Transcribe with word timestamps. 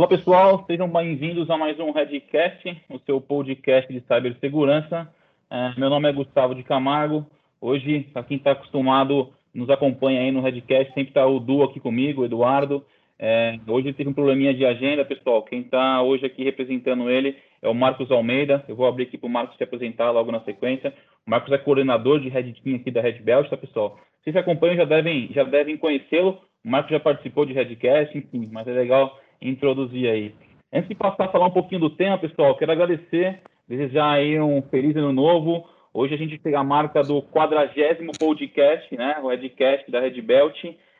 Olá 0.00 0.08
pessoal, 0.08 0.64
sejam 0.66 0.88
bem-vindos 0.88 1.50
a 1.50 1.58
mais 1.58 1.78
um 1.78 1.90
Redcast, 1.90 2.74
o 2.88 2.98
seu 3.00 3.20
podcast 3.20 3.92
de 3.92 4.00
cibersegurança. 4.00 5.06
É, 5.50 5.78
meu 5.78 5.90
nome 5.90 6.08
é 6.08 6.12
Gustavo 6.14 6.54
de 6.54 6.62
Camargo. 6.62 7.26
Hoje, 7.60 8.08
para 8.10 8.22
quem 8.22 8.38
está 8.38 8.52
acostumado, 8.52 9.28
nos 9.52 9.68
acompanha 9.68 10.22
aí 10.22 10.32
no 10.32 10.40
Redcast, 10.40 10.86
sempre 10.94 11.10
está 11.10 11.26
o 11.26 11.38
Du 11.38 11.62
aqui 11.62 11.78
comigo, 11.78 12.22
o 12.22 12.24
Eduardo. 12.24 12.82
É, 13.18 13.58
hoje 13.68 13.92
teve 13.92 14.08
um 14.08 14.14
probleminha 14.14 14.54
de 14.54 14.64
agenda, 14.64 15.04
pessoal. 15.04 15.42
Quem 15.42 15.60
está 15.60 16.00
hoje 16.00 16.24
aqui 16.24 16.42
representando 16.42 17.10
ele 17.10 17.36
é 17.60 17.68
o 17.68 17.74
Marcos 17.74 18.10
Almeida. 18.10 18.64
Eu 18.66 18.76
vou 18.76 18.86
abrir 18.86 19.02
aqui 19.02 19.18
para 19.18 19.26
o 19.26 19.30
Marcos 19.30 19.58
se 19.58 19.64
apresentar 19.64 20.10
logo 20.12 20.32
na 20.32 20.40
sequência. 20.44 20.94
O 21.26 21.30
Marcos 21.30 21.52
é 21.52 21.58
coordenador 21.58 22.20
de 22.20 22.30
Red 22.30 22.54
Team 22.54 22.76
aqui 22.76 22.90
da 22.90 23.02
Red 23.02 23.18
Belt, 23.20 23.50
tá, 23.50 23.56
pessoal? 23.58 24.00
Vocês 24.24 24.34
acompanham 24.34 24.76
já 24.76 24.86
devem, 24.86 25.28
já 25.30 25.44
devem 25.44 25.76
conhecê-lo. 25.76 26.40
O 26.64 26.70
Marcos 26.70 26.90
já 26.90 26.98
participou 26.98 27.44
de 27.44 27.52
Redcast, 27.52 28.16
enfim, 28.16 28.48
mas 28.50 28.66
é 28.66 28.72
legal 28.72 29.14
introduzir 29.40 30.08
aí. 30.08 30.34
Antes 30.72 30.88
de 30.88 30.94
passar 30.94 31.24
a 31.24 31.28
falar 31.28 31.46
um 31.46 31.52
pouquinho 31.52 31.80
do 31.80 31.90
tema, 31.90 32.18
pessoal, 32.18 32.56
quero 32.56 32.72
agradecer, 32.72 33.40
desejar 33.68 34.12
aí 34.12 34.40
um 34.40 34.62
feliz 34.62 34.94
ano 34.96 35.12
novo. 35.12 35.68
Hoje 35.92 36.14
a 36.14 36.16
gente 36.16 36.38
tem 36.38 36.54
a 36.54 36.62
marca 36.62 37.02
do 37.02 37.20
quadragésimo 37.22 38.12
podcast, 38.18 38.96
né? 38.96 39.18
O 39.22 39.28
Redcast 39.28 39.90
da 39.90 40.00
Red 40.00 40.20
Belt. 40.22 40.56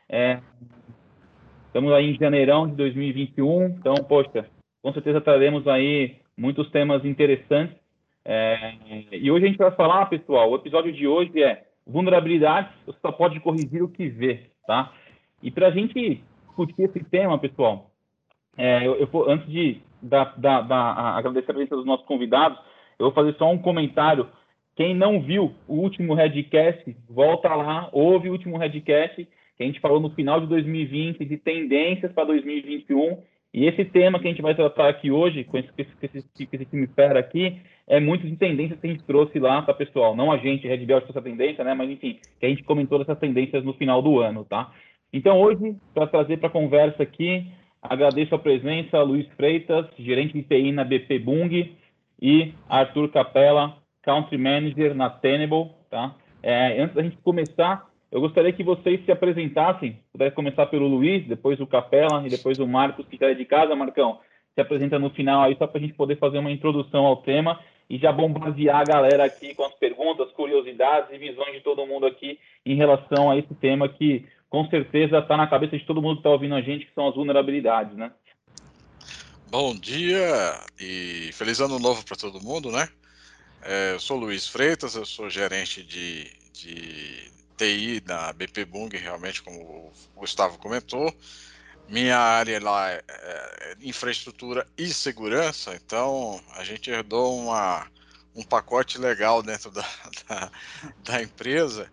É, 0.09 0.41
estamos 1.67 1.93
aí 1.93 2.11
em 2.11 2.19
janeirão 2.19 2.67
de 2.69 2.75
2021, 2.75 3.67
então, 3.67 3.95
poxa, 4.09 4.45
com 4.83 4.93
certeza 4.93 5.21
traremos 5.21 5.69
aí 5.69 6.17
muitos 6.37 6.69
temas 6.71 7.05
interessantes. 7.05 7.77
É, 8.25 8.75
e 9.13 9.31
hoje 9.31 9.45
a 9.45 9.49
gente 9.49 9.59
vai 9.59 9.71
falar, 9.71 10.07
pessoal, 10.07 10.51
o 10.51 10.57
episódio 10.57 10.93
de 10.93 11.07
hoje 11.07 11.43
é 11.43 11.65
vulnerabilidades, 11.87 12.73
você 12.85 12.99
só 13.01 13.13
pode 13.13 13.39
corrigir 13.41 13.83
o 13.83 13.89
que 13.89 14.09
vê, 14.09 14.51
tá? 14.67 14.93
E 15.43 15.51
para 15.51 15.69
a 15.69 15.71
gente 15.71 16.23
discutir 16.47 16.83
esse 16.83 17.03
tema, 17.05 17.39
pessoal, 17.39 17.90
é, 18.57 18.87
eu, 18.87 18.97
eu, 18.97 19.31
antes 19.31 19.49
de 19.51 19.81
da, 20.03 20.25
da, 20.37 20.61
da, 20.63 21.17
agradecer 21.17 21.51
a 21.51 21.55
presença 21.55 21.77
dos 21.77 21.85
nossos 21.85 22.07
convidados, 22.07 22.59
eu 22.99 23.07
vou 23.07 23.13
fazer 23.13 23.35
só 23.37 23.51
um 23.51 23.59
comentário. 23.59 24.29
Quem 24.77 24.95
não 24.95 25.21
viu 25.21 25.55
o 25.69 25.75
último 25.75 26.15
Redcast, 26.15 26.97
volta 27.09 27.55
lá, 27.55 27.89
ouve 27.93 28.29
o 28.29 28.33
último 28.33 28.57
Redcast, 28.57 29.27
que 29.57 29.63
a 29.63 29.67
gente 29.67 29.81
falou 29.81 30.01
no 30.01 30.11
final 30.11 30.41
de 30.41 30.47
2020 30.47 31.25
de 31.25 31.37
tendências 31.37 32.13
para 32.13 32.25
2021. 32.25 33.23
E 33.53 33.67
esse 33.67 33.85
tema 33.85 34.19
que 34.19 34.29
a 34.29 34.31
gente 34.31 34.43
vai 34.43 34.55
tratar 34.55 34.89
aqui 34.89 35.11
hoje, 35.11 35.45
com 35.45 35.59
esse, 35.59 35.69
esse, 35.77 35.91
esse, 36.03 36.49
esse 36.53 36.65
time 36.67 36.87
fera 36.87 37.19
aqui, 37.19 37.61
é 37.87 37.99
muito 37.99 38.27
de 38.27 38.37
tendências 38.37 38.79
que 38.79 38.87
a 38.87 38.91
gente 38.91 39.05
trouxe 39.05 39.39
lá, 39.41 39.61
tá, 39.63 39.75
pessoal? 39.75 40.15
Não 40.15 40.31
a 40.31 40.39
gente, 40.39 40.69
Red 40.69 40.87
Belt, 40.87 41.05
essa 41.09 41.21
tendência, 41.21 41.65
né? 41.65 41.75
Mas, 41.75 41.91
enfim, 41.91 42.21
que 42.39 42.47
a 42.47 42.49
gente 42.49 42.63
comentou 42.63 43.01
dessas 43.01 43.19
tendências 43.19 43.65
no 43.65 43.75
final 43.75 44.01
do 44.01 44.21
ano, 44.21 44.45
tá? 44.45 44.73
Então, 45.13 45.41
hoje, 45.41 45.77
para 45.93 46.07
trazer 46.07 46.37
para 46.37 46.47
a 46.47 46.53
conversa 46.53 47.03
aqui, 47.03 47.45
Agradeço 47.83 48.35
a 48.35 48.39
presença 48.39 49.03
Luiz 49.03 49.27
Freitas, 49.37 49.87
gerente 49.99 50.35
de 50.35 50.43
TI 50.43 50.71
na 50.71 50.85
BP 50.85 51.19
Bung, 51.19 51.77
e 52.21 52.53
Arthur 52.69 53.09
Capella, 53.09 53.77
Country 54.03 54.37
Manager 54.37 54.95
na 54.95 55.09
Tenable. 55.09 55.71
Tá? 55.89 56.15
É, 56.43 56.81
antes 56.81 56.95
da 56.95 57.03
gente 57.03 57.17
começar, 57.19 57.89
eu 58.13 58.21
gostaria 58.21 58.53
que 58.53 58.63
vocês 58.63 59.05
se 59.05 59.11
apresentassem. 59.11 59.99
Pudesse 60.13 60.35
começar 60.35 60.67
pelo 60.67 60.87
Luiz, 60.87 61.27
depois 61.27 61.59
o 61.61 61.67
Capella 61.67 62.27
e 62.27 62.31
depois 62.31 62.59
o 62.59 62.67
Marcos, 62.67 63.07
que 63.07 63.17
está 63.17 63.31
é 63.31 63.35
de 63.35 63.45
casa. 63.45 63.75
Marcão, 63.75 64.19
se 64.55 64.61
apresenta 64.61 64.99
no 64.99 65.11
final 65.11 65.43
aí, 65.43 65.57
só 65.57 65.67
para 65.67 65.79
a 65.79 65.81
gente 65.81 65.95
poder 65.95 66.17
fazer 66.17 66.39
uma 66.39 66.51
introdução 66.51 67.07
ao 67.07 67.17
tema 67.17 67.59
e 67.89 67.99
já 67.99 68.13
bombardear 68.13 68.81
a 68.81 68.85
galera 68.85 69.25
aqui 69.25 69.55
com 69.55 69.65
as 69.65 69.75
perguntas, 69.75 70.31
curiosidades 70.33 71.11
e 71.13 71.19
visões 71.19 71.55
de 71.55 71.61
todo 71.61 71.87
mundo 71.87 72.07
aqui 72.07 72.39
em 72.65 72.77
relação 72.77 73.31
a 73.31 73.37
esse 73.37 73.55
tema 73.55 73.89
que 73.89 74.27
com 74.51 74.69
certeza 74.69 75.19
está 75.19 75.37
na 75.37 75.47
cabeça 75.47 75.79
de 75.79 75.85
todo 75.85 76.03
mundo 76.03 76.17
que 76.17 76.21
está 76.21 76.31
ouvindo 76.31 76.57
a 76.57 76.61
gente, 76.61 76.85
que 76.85 76.93
são 76.93 77.09
as 77.09 77.15
vulnerabilidades, 77.15 77.97
né? 77.97 78.11
Bom 79.49 79.75
dia 79.75 80.61
e 80.79 81.31
feliz 81.33 81.61
ano 81.61 81.79
novo 81.79 82.05
para 82.05 82.17
todo 82.17 82.43
mundo, 82.43 82.71
né? 82.71 82.89
É, 83.63 83.95
eu 83.95 84.01
sou 84.01 84.19
Luiz 84.19 84.49
Freitas, 84.49 84.97
eu 84.97 85.07
sou 85.07 85.31
gerente 85.31 85.85
de, 85.85 86.25
de 86.53 87.31
TI 87.57 88.01
da 88.01 88.33
BP 88.33 88.65
Bung, 88.65 88.91
realmente, 88.97 89.43
como 89.43 89.61
o 89.61 89.93
Gustavo 90.17 90.59
comentou. 90.59 91.15
Minha 91.89 92.19
área 92.19 92.61
lá 92.61 92.91
é, 92.91 93.03
é 93.09 93.77
infraestrutura 93.83 94.67
e 94.77 94.89
segurança, 94.89 95.75
então 95.75 96.41
a 96.57 96.65
gente 96.65 96.91
herdou 96.91 97.39
uma, 97.39 97.87
um 98.35 98.43
pacote 98.43 98.99
legal 98.99 99.43
dentro 99.43 99.71
da, 99.71 99.87
da, 100.29 100.51
da 101.05 101.23
empresa. 101.23 101.91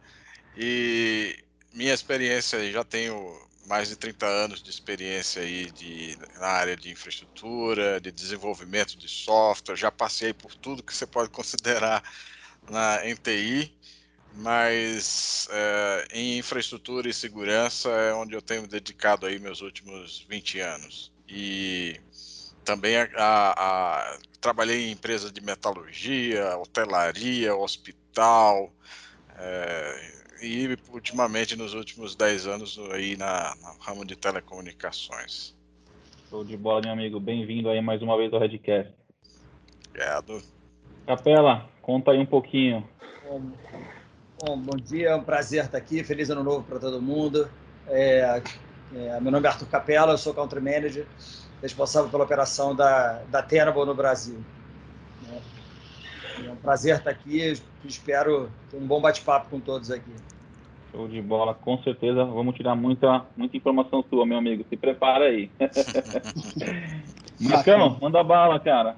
E 0.55 1.37
minha 1.77 1.93
experiência, 1.93 2.71
já 2.71 2.83
tenho 2.83 3.39
mais 3.67 3.89
de 3.89 3.95
30 3.95 4.25
anos 4.25 4.63
de 4.63 4.69
experiência 4.71 5.43
aí 5.43 5.69
de, 5.69 6.17
na 6.39 6.47
área 6.47 6.75
de 6.75 6.89
infraestrutura, 6.89 8.01
de 8.01 8.11
desenvolvimento 8.11 8.97
de 8.97 9.07
software, 9.07 9.75
já 9.75 9.91
passei 9.91 10.33
por 10.33 10.55
tudo 10.55 10.81
que 10.81 10.95
você 10.95 11.05
pode 11.05 11.29
considerar 11.31 12.01
na 12.67 13.05
NTI, 13.05 13.71
mas 14.33 15.47
é, 15.51 16.07
em 16.13 16.39
infraestrutura 16.39 17.07
e 17.07 17.13
segurança 17.13 17.89
é 17.89 18.13
onde 18.13 18.33
eu 18.33 18.41
tenho 18.41 18.67
dedicado 18.67 19.27
aí 19.27 19.37
meus 19.37 19.61
últimos 19.61 20.25
20 20.27 20.59
anos. 20.59 21.11
E 21.29 21.99
também 22.65 22.97
a, 22.97 23.07
a, 23.15 23.51
a, 23.53 24.19
trabalhei 24.41 24.87
em 24.87 24.91
empresas 24.93 25.31
de 25.31 25.41
metalurgia, 25.41 26.57
hotelaria, 26.57 27.55
hospital, 27.55 28.73
é, 29.37 30.16
e 30.41 30.77
ultimamente 30.89 31.55
nos 31.55 31.73
últimos 31.73 32.15
10 32.15 32.47
anos 32.47 32.79
aí 32.91 33.15
na, 33.17 33.55
no 33.55 33.77
ramo 33.79 34.05
de 34.05 34.15
telecomunicações. 34.15 35.55
Show 36.29 36.43
de 36.43 36.57
bola, 36.57 36.81
meu 36.81 36.91
amigo. 36.91 37.19
Bem-vindo 37.19 37.69
aí 37.69 37.81
mais 37.81 38.01
uma 38.01 38.17
vez 38.17 38.33
ao 38.33 38.39
Redcast. 38.39 38.93
Obrigado. 39.89 40.41
Capela, 41.05 41.69
conta 41.81 42.11
aí 42.11 42.19
um 42.19 42.25
pouquinho. 42.25 42.87
Bom, 43.23 43.41
bom, 44.39 44.59
bom 44.59 44.77
dia, 44.77 45.09
é 45.09 45.15
um 45.15 45.23
prazer 45.23 45.63
estar 45.63 45.77
aqui. 45.77 46.03
Feliz 46.03 46.29
ano 46.29 46.43
novo 46.43 46.63
para 46.63 46.79
todo 46.79 47.01
mundo. 47.01 47.49
É, 47.87 48.41
é, 48.93 49.19
meu 49.19 49.31
nome 49.31 49.45
é 49.47 49.49
Arthur 49.49 49.67
Capela, 49.67 50.13
eu 50.13 50.17
sou 50.17 50.33
Country 50.33 50.59
Manager, 50.59 51.07
responsável 51.61 52.09
pela 52.09 52.25
operação 52.25 52.75
da, 52.75 53.23
da 53.29 53.41
Tenable 53.41 53.85
no 53.85 53.95
Brasil. 53.95 54.43
É 56.45 56.51
um 56.51 56.55
prazer 56.55 56.97
estar 56.97 57.09
aqui. 57.09 57.53
Espero 57.85 58.49
ter 58.69 58.77
um 58.77 58.85
bom 58.85 59.01
bate-papo 59.01 59.49
com 59.49 59.59
todos 59.59 59.89
aqui. 59.91 60.11
Show 60.91 61.07
de 61.07 61.21
bola, 61.21 61.53
com 61.53 61.77
certeza. 61.83 62.23
Vamos 62.23 62.55
tirar 62.55 62.75
muita, 62.75 63.25
muita 63.35 63.57
informação 63.57 64.03
sua, 64.09 64.25
meu 64.25 64.37
amigo. 64.37 64.65
Se 64.69 64.77
prepara 64.77 65.25
aí. 65.25 65.49
Marcão, 67.39 67.97
manda 68.01 68.23
bala, 68.23 68.59
cara. 68.59 68.95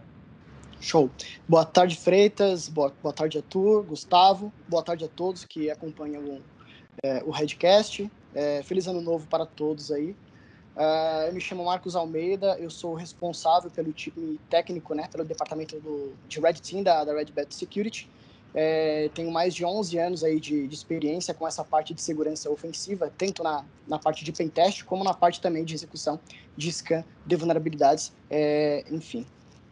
Show. 0.80 1.10
Boa 1.48 1.66
tarde, 1.66 1.98
Freitas. 1.98 2.70
Boa, 2.70 2.94
boa 3.02 3.14
tarde, 3.14 3.38
Arthur, 3.38 3.84
Gustavo. 3.84 4.52
Boa 4.68 4.84
tarde 4.84 5.06
a 5.06 5.08
todos 5.08 5.44
que 5.44 5.70
acompanham 5.70 6.24
o, 6.24 6.42
é, 7.04 7.22
o 7.26 7.32
Redcast. 7.32 8.10
É, 8.34 8.62
feliz 8.64 8.88
ano 8.88 9.02
novo 9.02 9.28
para 9.28 9.46
todos 9.46 9.92
aí. 9.92 10.16
Uh, 10.76 11.28
eu 11.28 11.34
me 11.34 11.42
chamo 11.42 11.66
Marcos 11.66 11.96
Almeida, 11.96 12.58
eu 12.60 12.70
sou 12.70 12.94
responsável 12.94 13.70
pelo 13.70 13.92
time 13.92 14.40
técnico, 14.50 14.94
né, 14.94 15.08
pelo 15.12 15.26
departamento 15.26 15.80
do, 15.80 16.14
de 16.28 16.40
Red 16.40 16.54
Team 16.54 16.84
da, 16.84 17.04
da 17.04 17.14
Red 17.14 17.26
Bat 17.36 17.54
Security. 17.54 18.10
É, 18.54 19.10
tenho 19.14 19.30
mais 19.30 19.54
de 19.54 19.64
11 19.64 19.98
anos 20.00 20.24
aí 20.24 20.40
de, 20.40 20.68
de, 20.68 20.74
experiência 20.74 21.36
com 21.36 21.48
essa 21.48 21.64
parte 21.64 21.94
de 21.94 22.02
segurança 22.02 22.50
ofensiva, 22.50 23.12
tanto 23.16 23.44
na, 23.44 23.64
na 23.88 24.00
parte 24.00 24.24
de 24.24 24.32
pentest, 24.32 24.84
como 24.86 25.04
na 25.04 25.14
parte 25.14 25.40
também 25.40 25.64
de 25.64 25.76
execução 25.76 26.20
de 26.58 26.72
scan 26.72 27.04
de 27.26 27.36
vulnerabilidades, 27.36 28.12
é, 28.30 28.84
enfim. 28.90 29.24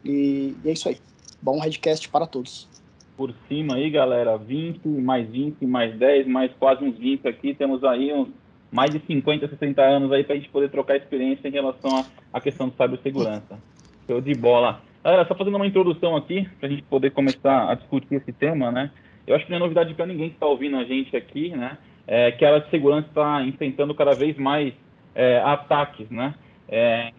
E, 0.05 0.55
e, 0.63 0.69
é 0.69 0.73
isso 0.73 0.87
aí. 0.89 0.99
Bom 1.41 1.59
Redcast 1.59 2.07
para 2.09 2.27
todos. 2.27 2.69
Por 3.15 3.33
cima 3.47 3.75
aí, 3.75 3.89
galera, 3.89 4.37
20, 4.37 4.87
mais 4.87 5.27
20, 5.27 5.65
mais 5.65 5.97
10, 5.97 6.27
mais 6.27 6.51
quase 6.59 6.83
uns 6.83 6.97
20 6.97 7.27
aqui, 7.27 7.55
temos 7.55 7.83
aí 7.83 8.13
uns 8.13 8.29
mais 8.71 8.91
de 8.91 8.99
50, 9.05 9.47
60 9.47 9.81
anos 9.81 10.11
aí 10.11 10.23
para 10.23 10.35
a 10.35 10.37
gente 10.37 10.49
poder 10.49 10.69
trocar 10.69 10.95
experiência 10.95 11.47
em 11.47 11.51
relação 11.51 12.05
à 12.33 12.41
questão 12.41 12.69
de 12.69 12.75
cibersegurança. 12.75 13.59
Show 14.05 14.21
de 14.21 14.33
bola. 14.33 14.81
Galera, 15.03 15.25
só 15.25 15.35
fazendo 15.35 15.55
uma 15.55 15.67
introdução 15.67 16.15
aqui, 16.15 16.47
para 16.59 16.67
a 16.67 16.71
gente 16.71 16.83
poder 16.83 17.11
começar 17.11 17.71
a 17.71 17.75
discutir 17.75 18.15
esse 18.15 18.33
tema, 18.33 18.71
né? 18.71 18.91
Eu 19.25 19.35
acho 19.35 19.45
que 19.45 19.51
não 19.51 19.57
é 19.57 19.59
novidade 19.61 19.93
para 19.93 20.05
ninguém 20.05 20.29
que 20.29 20.35
está 20.35 20.45
ouvindo 20.45 20.77
a 20.77 20.83
gente 20.83 21.15
aqui, 21.15 21.49
né? 21.49 21.77
É, 22.05 22.31
que 22.31 22.45
a 22.45 22.49
área 22.49 22.61
de 22.61 22.69
segurança 22.69 23.07
está 23.07 23.43
enfrentando 23.43 23.93
cada 23.93 24.13
vez 24.13 24.37
mais 24.37 24.73
é, 25.13 25.39
ataques, 25.39 26.09
né? 26.09 26.33
É, 26.67 27.11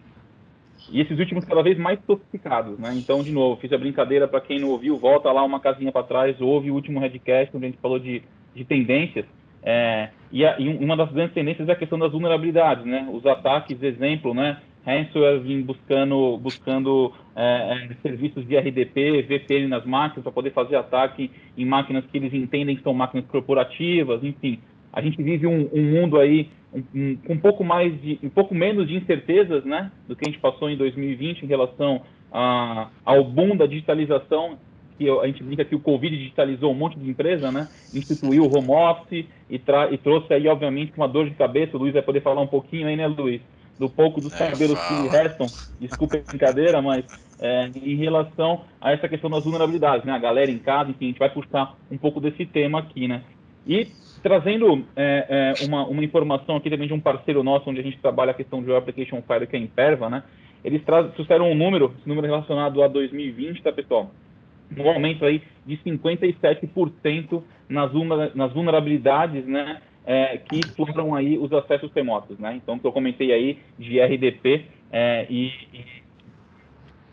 e 0.91 1.01
esses 1.01 1.19
últimos 1.19 1.45
cada 1.45 1.61
vez 1.61 1.77
mais 1.77 1.99
sofisticados, 2.05 2.79
né? 2.79 2.93
Então, 2.95 3.21
de 3.21 3.31
novo, 3.31 3.59
fiz 3.59 3.71
a 3.73 3.77
brincadeira 3.77 4.27
para 4.27 4.41
quem 4.41 4.59
não 4.59 4.69
ouviu, 4.69 4.97
volta 4.97 5.31
lá 5.31 5.43
uma 5.43 5.59
casinha 5.59 5.91
para 5.91 6.03
trás, 6.03 6.39
ouve 6.39 6.71
o 6.71 6.75
último 6.75 6.99
Redcast, 6.99 7.55
onde 7.55 7.65
a 7.65 7.69
gente 7.69 7.81
falou 7.81 7.99
de, 7.99 8.23
de 8.55 8.63
tendências. 8.63 9.25
É, 9.63 10.09
e, 10.31 10.45
a, 10.45 10.59
e, 10.59 10.67
uma 10.69 10.95
das 10.95 11.11
grandes 11.11 11.33
tendências 11.33 11.67
é 11.67 11.71
a 11.71 11.75
questão 11.75 11.99
das 11.99 12.11
vulnerabilidades, 12.11 12.85
né? 12.85 13.07
Os 13.11 13.25
ataques, 13.25 13.81
exemplo, 13.81 14.33
né? 14.33 14.57
Ransomware 14.85 15.39
vem 15.41 15.61
buscando, 15.61 16.37
buscando 16.37 17.13
é, 17.35 17.89
é, 17.91 17.95
serviços 18.01 18.47
de 18.47 18.57
RDP, 18.57 19.21
VPN 19.23 19.67
nas 19.67 19.85
máquinas 19.85 20.23
para 20.23 20.31
poder 20.31 20.51
fazer 20.51 20.77
ataque 20.77 21.29
em 21.57 21.65
máquinas 21.65 22.05
que 22.05 22.17
eles 22.17 22.33
entendem 22.33 22.75
que 22.75 22.83
são 22.83 22.93
máquinas 22.93 23.25
corporativas, 23.27 24.23
enfim. 24.23 24.59
a 24.93 25.01
gente 25.01 25.21
vive 25.21 25.45
um, 25.45 25.69
um 25.73 25.83
mundo 25.83 26.17
aí 26.17 26.49
um, 26.73 26.83
um, 26.95 27.15
com 27.17 27.33
um 27.33 27.39
pouco 27.39 27.63
mais 27.63 27.99
de, 28.01 28.19
um 28.23 28.29
pouco 28.29 28.55
menos 28.55 28.87
de 28.87 28.95
incertezas, 28.95 29.65
né, 29.65 29.91
do 30.07 30.15
que 30.15 30.27
a 30.27 30.31
gente 30.31 30.39
passou 30.39 30.69
em 30.69 30.77
2020 30.77 31.43
em 31.43 31.47
relação 31.47 32.01
a, 32.31 32.89
ao 33.03 33.23
boom 33.23 33.55
da 33.55 33.65
digitalização, 33.65 34.57
que 34.99 35.09
a 35.09 35.25
gente 35.25 35.41
brinca 35.41 35.63
que 35.63 35.75
o 35.75 35.79
Covid 35.79 36.15
digitalizou 36.15 36.71
um 36.71 36.75
monte 36.75 36.99
de 36.99 37.09
empresa, 37.09 37.49
né, 37.51 37.69
instituiu 37.93 38.43
o 38.43 38.53
home 38.53 38.69
office 38.69 39.25
e, 39.49 39.61
e 39.91 39.97
trouxe 39.97 40.33
aí, 40.33 40.47
obviamente, 40.47 40.91
uma 40.97 41.07
dor 41.07 41.29
de 41.29 41.35
cabeça, 41.35 41.77
o 41.77 41.79
Luiz 41.79 41.93
vai 41.93 42.03
poder 42.03 42.21
falar 42.21 42.41
um 42.41 42.47
pouquinho 42.47 42.87
aí, 42.87 42.97
né, 42.97 43.07
Luiz, 43.07 43.41
do 43.79 43.89
pouco 43.89 44.19
dos 44.19 44.33
é, 44.33 44.51
cabelos 44.51 44.77
que 44.77 45.07
restam, 45.07 45.47
desculpa 45.79 46.17
a 46.17 46.21
brincadeira, 46.21 46.81
mas 46.81 47.05
é, 47.39 47.69
em 47.73 47.95
relação 47.95 48.65
a 48.81 48.91
essa 48.91 49.07
questão 49.07 49.29
das 49.29 49.45
vulnerabilidades, 49.45 50.05
né, 50.05 50.11
a 50.11 50.19
galera 50.19 50.51
em 50.51 50.59
casa, 50.59 50.91
enfim, 50.91 51.05
a 51.05 51.07
gente 51.07 51.19
vai 51.19 51.29
puxar 51.29 51.75
um 51.89 51.97
pouco 51.97 52.19
desse 52.19 52.45
tema 52.45 52.79
aqui, 52.79 53.07
né, 53.07 53.23
e 53.65 53.87
trazendo 54.21 54.85
é, 54.97 55.53
é, 55.61 55.65
uma, 55.65 55.87
uma, 55.87 56.03
informação 56.03 56.57
aqui 56.57 56.69
também 56.69 56.87
de 56.87 56.93
um 56.93 56.99
parceiro 56.99 57.41
nosso, 57.41 57.69
onde 57.69 57.79
a 57.79 57.83
gente 57.83 57.97
trabalha 57.99 58.31
a 58.31 58.33
questão 58.33 58.61
de 58.61 58.75
Application 58.75 59.21
Fire, 59.21 59.47
que 59.47 59.55
é 59.55 59.59
a 59.59 59.61
Imperva, 59.61 60.09
né? 60.09 60.23
Eles 60.63 60.83
trouxeram 60.83 61.49
um 61.49 61.55
número, 61.55 61.93
esse 61.97 62.07
número 62.07 62.27
relacionado 62.27 62.83
a 62.83 62.87
2020, 62.87 63.63
tá, 63.63 63.71
pessoal? 63.71 64.11
Um 64.77 64.89
aumento 64.89 65.25
aí 65.25 65.41
de 65.65 65.77
57% 65.77 67.43
nas, 67.67 67.91
nas 68.35 68.53
vulnerabilidades, 68.53 69.45
né? 69.45 69.81
É, 70.05 70.37
que 70.37 70.59
exploram 70.59 71.13
aí 71.13 71.37
os 71.37 71.51
acessos 71.53 71.91
remotos, 71.93 72.39
né? 72.39 72.55
Então, 72.55 72.79
que 72.79 72.87
eu 72.87 72.91
comentei 72.91 73.31
aí 73.31 73.59
de 73.77 73.99
RDP 73.99 74.65
é, 74.91 75.27
e, 75.29 75.51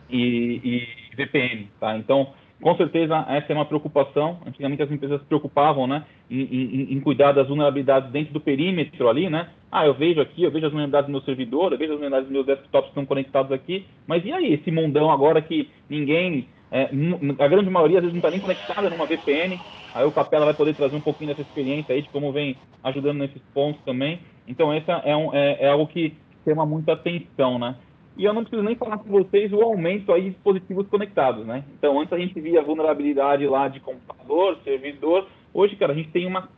e, 0.09 0.61
e, 0.65 0.89
VPN, 1.15 1.69
tá? 1.79 1.97
Então, 1.97 2.33
com 2.61 2.75
certeza, 2.77 3.25
essa 3.29 3.53
é 3.53 3.55
uma 3.55 3.67
preocupação. 3.67 4.39
Antigamente 4.47 4.83
as 4.83 4.91
empresas 4.91 5.21
se 5.21 5.27
preocupavam, 5.27 5.87
né, 5.87 6.05
em, 6.31 6.41
em, 6.41 6.95
em, 6.95 7.01
cuidar 7.01 7.33
das 7.33 7.49
vulnerabilidades 7.49 8.11
dentro 8.11 8.33
do 8.33 8.41
perímetro 8.41 9.09
ali, 9.09 9.29
né? 9.29 9.51
Ah, 9.71 9.87
eu 9.87 9.93
vejo 9.93 10.21
aqui, 10.21 10.43
eu 10.43 10.51
vejo 10.51 10.67
as 10.67 10.73
vulnerabilidades 10.73 11.07
do 11.07 11.13
meu 11.13 11.21
servidor, 11.23 11.73
eu 11.73 11.79
vejo 11.79 11.93
as 11.93 11.99
vulnerabilidades 11.99 12.29
dos 12.29 12.33
meus 12.33 12.47
desktops 12.47 12.87
que 12.87 12.93
estão 12.93 13.05
conectados 13.05 13.53
aqui, 13.53 13.85
mas 14.07 14.25
e 14.25 14.33
aí, 14.33 14.55
esse 14.55 14.71
mundão 14.71 15.11
agora 15.11 15.43
que 15.43 15.69
ninguém, 15.89 16.49
é, 16.71 16.91
a 17.39 17.49
grande 17.49 17.71
maioria 17.71 17.99
às 17.99 18.05
vezes 18.05 18.15
não 18.15 18.19
está 18.19 18.31
nem 18.31 18.41
conectada 18.41 18.91
numa 18.91 19.07
VPN, 19.07 19.61
aí 19.95 20.05
o 20.05 20.13
Capela 20.13 20.45
vai 20.45 20.55
poder 20.55 20.75
trazer 20.75 20.97
um 20.97 21.01
pouquinho 21.01 21.31
dessa 21.31 21.43
experiência 21.43 21.95
aí, 21.95 22.03
de 22.03 22.09
como 22.09 22.33
vem 22.33 22.57
ajudando 22.83 23.19
nesses 23.19 23.43
pontos 23.55 23.81
também. 23.85 24.21
Então, 24.49 24.73
essa 24.73 24.93
é, 25.05 25.17
um, 25.17 25.35
é, 25.35 25.65
é 25.65 25.69
algo 25.69 25.87
que 25.87 26.15
chama 26.45 26.67
muita 26.67 26.93
atenção, 26.93 27.59
né? 27.59 27.77
E 28.17 28.25
eu 28.25 28.33
não 28.33 28.43
preciso 28.43 28.63
nem 28.63 28.75
falar 28.75 28.99
com 28.99 29.11
vocês 29.11 29.53
o 29.53 29.61
aumento 29.61 30.13
aí 30.13 30.23
de 30.23 30.31
dispositivos 30.31 30.89
conectados, 30.89 31.47
né? 31.47 31.65
Então, 31.79 32.01
antes 32.01 32.13
a 32.13 32.19
gente 32.19 32.41
via 32.41 32.63
vulnerabilidade 32.63 33.47
lá 33.47 33.69
de 33.69 33.79
computador, 33.79 34.59
servidor. 34.65 35.27
Hoje, 35.53 35.77
cara, 35.77 35.93
a 35.93 35.97
gente 35.97 36.11
tem 36.11 36.27
uma 36.27 36.49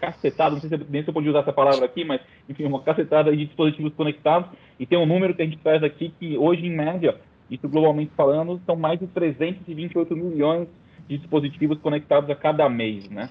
cacetada, 0.00 0.54
não 0.54 0.60
sei 0.60 0.70
se, 0.70 0.86
nem 0.88 1.02
se 1.02 1.08
eu 1.08 1.14
podia 1.14 1.30
usar 1.30 1.40
essa 1.40 1.52
palavra 1.52 1.84
aqui, 1.84 2.04
mas, 2.04 2.20
enfim, 2.48 2.64
uma 2.64 2.80
cacetada 2.80 3.34
de 3.34 3.44
dispositivos 3.44 3.92
conectados. 3.94 4.48
E 4.78 4.86
tem 4.86 4.98
um 4.98 5.06
número 5.06 5.34
que 5.34 5.42
a 5.42 5.44
gente 5.44 5.58
traz 5.58 5.82
aqui 5.82 6.12
que 6.18 6.38
hoje, 6.38 6.64
em 6.66 6.70
média, 6.70 7.18
isso 7.50 7.68
globalmente 7.68 8.12
falando, 8.16 8.60
são 8.66 8.76
mais 8.76 8.98
de 8.98 9.06
328 9.06 10.16
milhões 10.16 10.68
de 11.08 11.18
dispositivos 11.18 11.78
conectados 11.78 12.28
a 12.28 12.34
cada 12.34 12.68
mês, 12.68 13.08
né? 13.08 13.30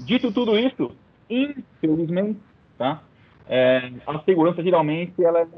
Dito 0.00 0.30
tudo 0.30 0.56
isso, 0.56 0.92
infelizmente, 1.28 2.38
tá? 2.76 3.02
É, 3.48 3.90
a 4.06 4.18
segurança 4.20 4.62
geralmente 4.62 5.24
ela 5.24 5.48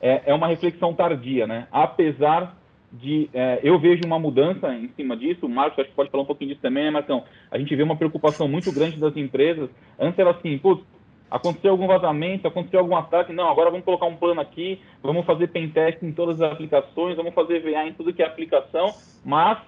é, 0.00 0.22
é 0.26 0.34
uma 0.34 0.48
reflexão 0.48 0.92
tardia, 0.92 1.46
né? 1.46 1.66
Apesar 1.70 2.56
de 2.92 3.30
é, 3.32 3.60
eu 3.62 3.78
vejo 3.78 4.02
uma 4.04 4.18
mudança 4.18 4.74
em 4.74 4.88
cima 4.88 5.16
disso, 5.16 5.46
o 5.46 5.48
Marcos 5.48 5.78
acho 5.78 5.88
que 5.88 5.94
pode 5.94 6.10
falar 6.10 6.24
um 6.24 6.26
pouquinho 6.26 6.50
disso 6.50 6.60
também, 6.60 6.84
né, 6.84 6.90
Marcão? 6.90 7.24
A 7.50 7.56
gente 7.58 7.74
vê 7.74 7.82
uma 7.82 7.96
preocupação 7.96 8.46
muito 8.46 8.70
grande 8.70 8.98
das 8.98 9.16
empresas. 9.16 9.70
Antes 9.98 10.18
era 10.18 10.32
assim, 10.32 10.58
putz, 10.58 10.84
aconteceu 11.32 11.70
algum 11.70 11.86
vazamento, 11.86 12.46
aconteceu 12.46 12.80
algum 12.80 12.94
ataque, 12.94 13.32
não, 13.32 13.48
agora 13.48 13.70
vamos 13.70 13.86
colocar 13.86 14.04
um 14.04 14.16
plano 14.16 14.40
aqui, 14.40 14.78
vamos 15.02 15.24
fazer 15.24 15.48
pentest 15.48 16.02
em 16.02 16.12
todas 16.12 16.40
as 16.40 16.52
aplicações, 16.52 17.16
vamos 17.16 17.32
fazer 17.32 17.60
VA 17.60 17.86
em 17.86 17.94
tudo 17.94 18.12
que 18.12 18.22
é 18.22 18.26
aplicação, 18.26 18.94
mas 19.24 19.58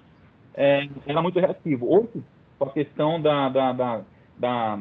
é, 0.53 0.87
era 1.07 1.21
muito 1.23 1.39
reativo. 1.39 2.07
Com 2.59 2.65
a 2.65 2.69
questão 2.69 3.19
da, 3.19 3.49
da, 3.49 3.73
da, 3.73 4.01
da 4.37 4.79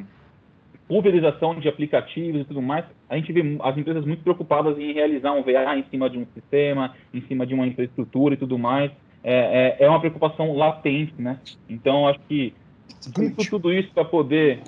pulverização 0.86 1.58
de 1.58 1.68
aplicativos 1.68 2.42
e 2.42 2.44
tudo 2.44 2.60
mais, 2.60 2.84
a 3.08 3.16
gente 3.16 3.32
vê 3.32 3.56
as 3.62 3.78
empresas 3.78 4.04
muito 4.04 4.22
preocupadas 4.22 4.78
em 4.78 4.92
realizar 4.92 5.32
um 5.32 5.42
VA 5.42 5.76
em 5.76 5.84
cima 5.90 6.10
de 6.10 6.18
um 6.18 6.26
sistema, 6.34 6.94
em 7.14 7.22
cima 7.22 7.46
de 7.46 7.54
uma 7.54 7.66
infraestrutura 7.66 8.34
e 8.34 8.36
tudo 8.36 8.58
mais. 8.58 8.92
É, 9.22 9.76
é, 9.80 9.86
é 9.86 9.88
uma 9.88 10.00
preocupação 10.00 10.54
latente, 10.54 11.14
né? 11.18 11.40
Então, 11.66 12.06
acho 12.06 12.20
que 12.28 12.52
dito 13.16 13.48
tudo 13.48 13.72
isso 13.72 13.90
para 13.94 14.04
poder 14.04 14.60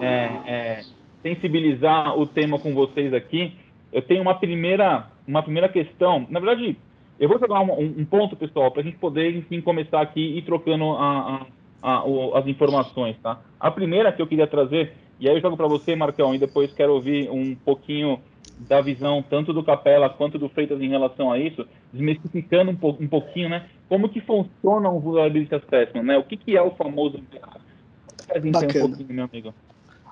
é, 0.00 0.30
é, 0.46 0.80
sensibilizar 1.22 2.18
o 2.18 2.26
tema 2.26 2.58
com 2.58 2.74
vocês 2.74 3.12
aqui, 3.12 3.54
eu 3.92 4.02
tenho 4.02 4.22
uma 4.22 4.34
primeira, 4.34 5.06
uma 5.26 5.42
primeira 5.42 5.68
questão. 5.68 6.26
Na 6.28 6.40
verdade, 6.40 6.76
eu 7.18 7.28
vou 7.28 7.38
jogar 7.38 7.60
um, 7.60 7.80
um 7.80 8.04
ponto, 8.04 8.36
pessoal, 8.36 8.70
para 8.70 8.82
a 8.82 8.84
gente 8.84 8.98
poder, 8.98 9.34
enfim, 9.36 9.60
começar 9.60 10.00
aqui 10.00 10.20
e 10.20 10.38
ir 10.38 10.42
trocando 10.42 10.92
a, 10.92 11.46
a, 11.82 11.90
a, 11.90 12.38
as 12.38 12.46
informações, 12.46 13.16
tá? 13.22 13.40
A 13.58 13.70
primeira 13.70 14.12
que 14.12 14.22
eu 14.22 14.26
queria 14.26 14.46
trazer 14.46 14.92
e 15.20 15.28
aí 15.28 15.34
eu 15.34 15.40
jogo 15.40 15.56
para 15.56 15.66
você, 15.66 15.96
Marcão, 15.96 16.32
e 16.34 16.38
depois 16.38 16.72
quero 16.72 16.94
ouvir 16.94 17.28
um 17.28 17.54
pouquinho 17.54 18.20
da 18.60 18.80
visão 18.80 19.22
tanto 19.22 19.52
do 19.52 19.64
Capela 19.64 20.08
quanto 20.08 20.38
do 20.38 20.48
Freitas 20.48 20.80
em 20.80 20.88
relação 20.88 21.32
a 21.32 21.38
isso, 21.38 21.66
desmistificando 21.92 22.70
um, 22.70 22.76
po 22.76 22.96
um 23.00 23.08
pouquinho, 23.08 23.48
né? 23.48 23.66
Como 23.88 24.08
que 24.08 24.20
funciona 24.20 24.88
o 24.88 25.00
Vulnerability 25.00 25.54
Assessment, 25.54 26.04
né? 26.04 26.18
O 26.18 26.22
que, 26.22 26.36
que 26.36 26.56
é 26.56 26.62
o 26.62 26.70
famoso? 26.70 27.20
Bacana. 28.52 28.84
Um 28.84 28.88
pouquinho, 28.88 29.14
meu 29.14 29.24
amigo. 29.24 29.54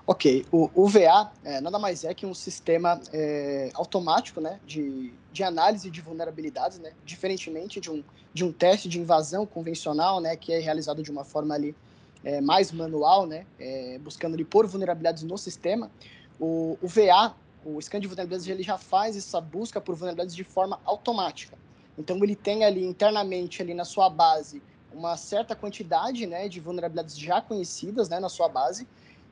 Ok, 0.09 0.47
o, 0.53 0.71
o 0.73 0.87
VA 0.87 1.33
é, 1.43 1.61
nada 1.61 1.81
mais 1.81 2.05
é 2.05 2.15
que 2.15 2.25
um 2.25 2.33
sistema 2.33 3.01
é, 3.13 3.71
automático 3.75 4.41
né, 4.41 4.61
de, 4.65 5.13
de 5.33 5.43
análise 5.43 5.91
de 5.91 6.01
vulnerabilidades, 6.01 6.79
né, 6.79 6.93
diferentemente 7.05 7.81
de 7.81 7.91
um, 7.91 8.05
de 8.33 8.45
um 8.45 8.53
teste 8.53 8.89
de 8.89 9.01
invasão 9.01 9.45
convencional, 9.45 10.21
né, 10.21 10.37
que 10.37 10.53
é 10.53 10.61
realizado 10.61 11.03
de 11.03 11.11
uma 11.11 11.25
forma 11.25 11.55
ali 11.57 11.75
é, 12.23 12.41
mais 12.41 12.71
manual, 12.71 13.27
né, 13.27 13.47
é, 13.59 13.99
buscando 13.99 14.35
ali 14.35 14.45
pôr 14.45 14.65
vulnerabilidades 14.69 15.25
no 15.25 15.37
sistema, 15.37 15.91
o, 16.39 16.79
o 16.81 16.87
VA, 16.87 17.35
o 17.65 17.83
scan 17.83 17.99
de 17.99 18.07
vulnerabilidades, 18.07 18.47
ele 18.47 18.63
já 18.63 18.79
faz 18.79 19.17
essa 19.17 19.41
busca 19.41 19.81
por 19.81 19.97
vulnerabilidades 19.97 20.37
de 20.37 20.45
forma 20.45 20.79
automática. 20.85 21.59
Então 21.99 22.17
ele 22.23 22.37
tem 22.37 22.65
ali 22.65 22.85
internamente 22.85 23.61
ali 23.61 23.75
na 23.75 23.85
sua 23.85 24.09
base 24.09 24.63
uma 24.93 25.17
certa 25.17 25.57
quantidade, 25.57 26.27
né, 26.27 26.49
de 26.49 26.61
vulnerabilidades 26.61 27.19
já 27.19 27.41
conhecidas, 27.41 28.09
né, 28.09 28.21
na 28.21 28.29
sua 28.29 28.49
base, 28.49 28.87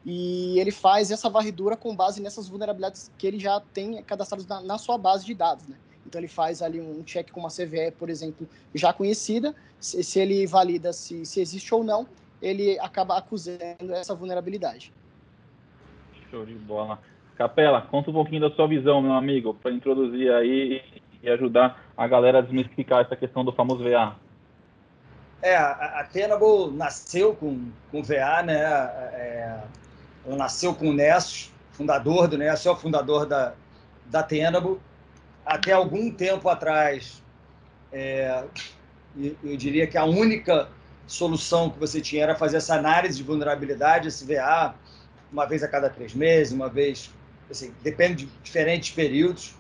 e 0.05 0.59
ele 0.59 0.71
faz 0.71 1.11
essa 1.11 1.31
varredura 1.31 1.77
com 1.77 1.97
base 1.97 2.21
nessas 2.21 2.49
vulnerabilidades 2.49 3.11
que 3.17 3.27
ele 3.27 3.39
já 3.39 3.61
tem 3.73 4.03
cadastradas 4.03 4.47
na, 4.47 4.61
na 4.61 4.79
sua 4.79 4.99
base 4.99 5.25
de 5.25 5.35
dados, 5.35 5.67
né. 5.67 5.77
Então 6.07 6.21
ele 6.21 6.29
faz 6.29 6.61
ali 6.61 6.81
um 6.81 7.03
check 7.03 7.31
com 7.31 7.41
uma 7.41 7.49
CVE, 7.49 7.91
por 7.99 8.11
exemplo, 8.11 8.47
já 8.75 8.93
conhecida, 8.93 9.55
se, 9.81 10.03
se 10.05 10.21
ele 10.21 10.47
valida 10.47 10.93
se, 10.93 11.25
se 11.25 11.41
existe 11.41 11.75
ou 11.75 11.83
não, 11.83 12.07
ele 12.43 12.79
acaba 12.79 13.17
acusando 13.17 13.93
essa 13.93 14.15
vulnerabilidade. 14.15 14.93
Show 16.31 16.45
de 16.45 16.55
bola. 16.55 16.99
Capela, 17.37 17.83
conta 17.83 18.11
um 18.11 18.13
pouquinho 18.13 18.43
da 18.43 18.51
sua 18.55 18.69
visão, 18.69 19.01
meu 19.01 19.13
amigo, 19.13 19.55
para 19.55 19.73
introduzir 19.73 20.33
aí 20.33 20.83
e 21.23 21.31
ajudar 21.31 21.83
a 21.97 22.07
galera 22.07 22.39
a 22.39 22.43
desmistificar 22.43 23.01
essa 23.01 23.17
questão 23.17 23.45
do 23.45 23.53
famoso 23.53 23.83
VA. 23.83 24.15
É, 25.43 25.57
a 25.57 26.07
Tenable 26.11 26.75
nasceu 26.75 27.35
com, 27.35 27.71
com 27.91 28.03
VA, 28.03 28.43
né? 28.43 28.63
É, 28.63 29.59
ela 30.27 30.37
nasceu 30.37 30.75
com 30.75 30.89
o 30.89 30.93
Nessus, 30.93 31.53
fundador 31.73 32.29
do 32.29 32.39
Nessus, 32.39 32.67
é 32.67 32.71
o 32.71 32.77
fundador 32.77 33.27
da, 33.27 33.55
da 34.07 34.23
Tenable. 34.23 34.81
Até 35.45 35.73
algum 35.73 36.11
tempo 36.11 36.49
atrás, 36.49 37.23
é, 37.93 38.45
eu 39.17 39.57
diria 39.57 39.87
que 39.87 39.99
a 39.99 40.05
única 40.05 40.69
solução 41.07 41.69
que 41.69 41.79
você 41.79 42.01
tinha 42.01 42.23
era 42.23 42.35
fazer 42.35 42.57
essa 42.57 42.75
análise 42.75 43.19
de 43.19 43.23
vulnerabilidade, 43.23 44.09
esse 44.09 44.25
VA, 44.25 44.75
uma 45.31 45.45
vez 45.45 45.63
a 45.63 45.69
cada 45.69 45.91
três 45.91 46.15
meses, 46.15 46.53
uma 46.53 46.69
vez, 46.69 47.11
assim, 47.51 47.75
depende 47.83 48.25
de 48.25 48.33
diferentes 48.43 48.91
períodos. 48.91 49.55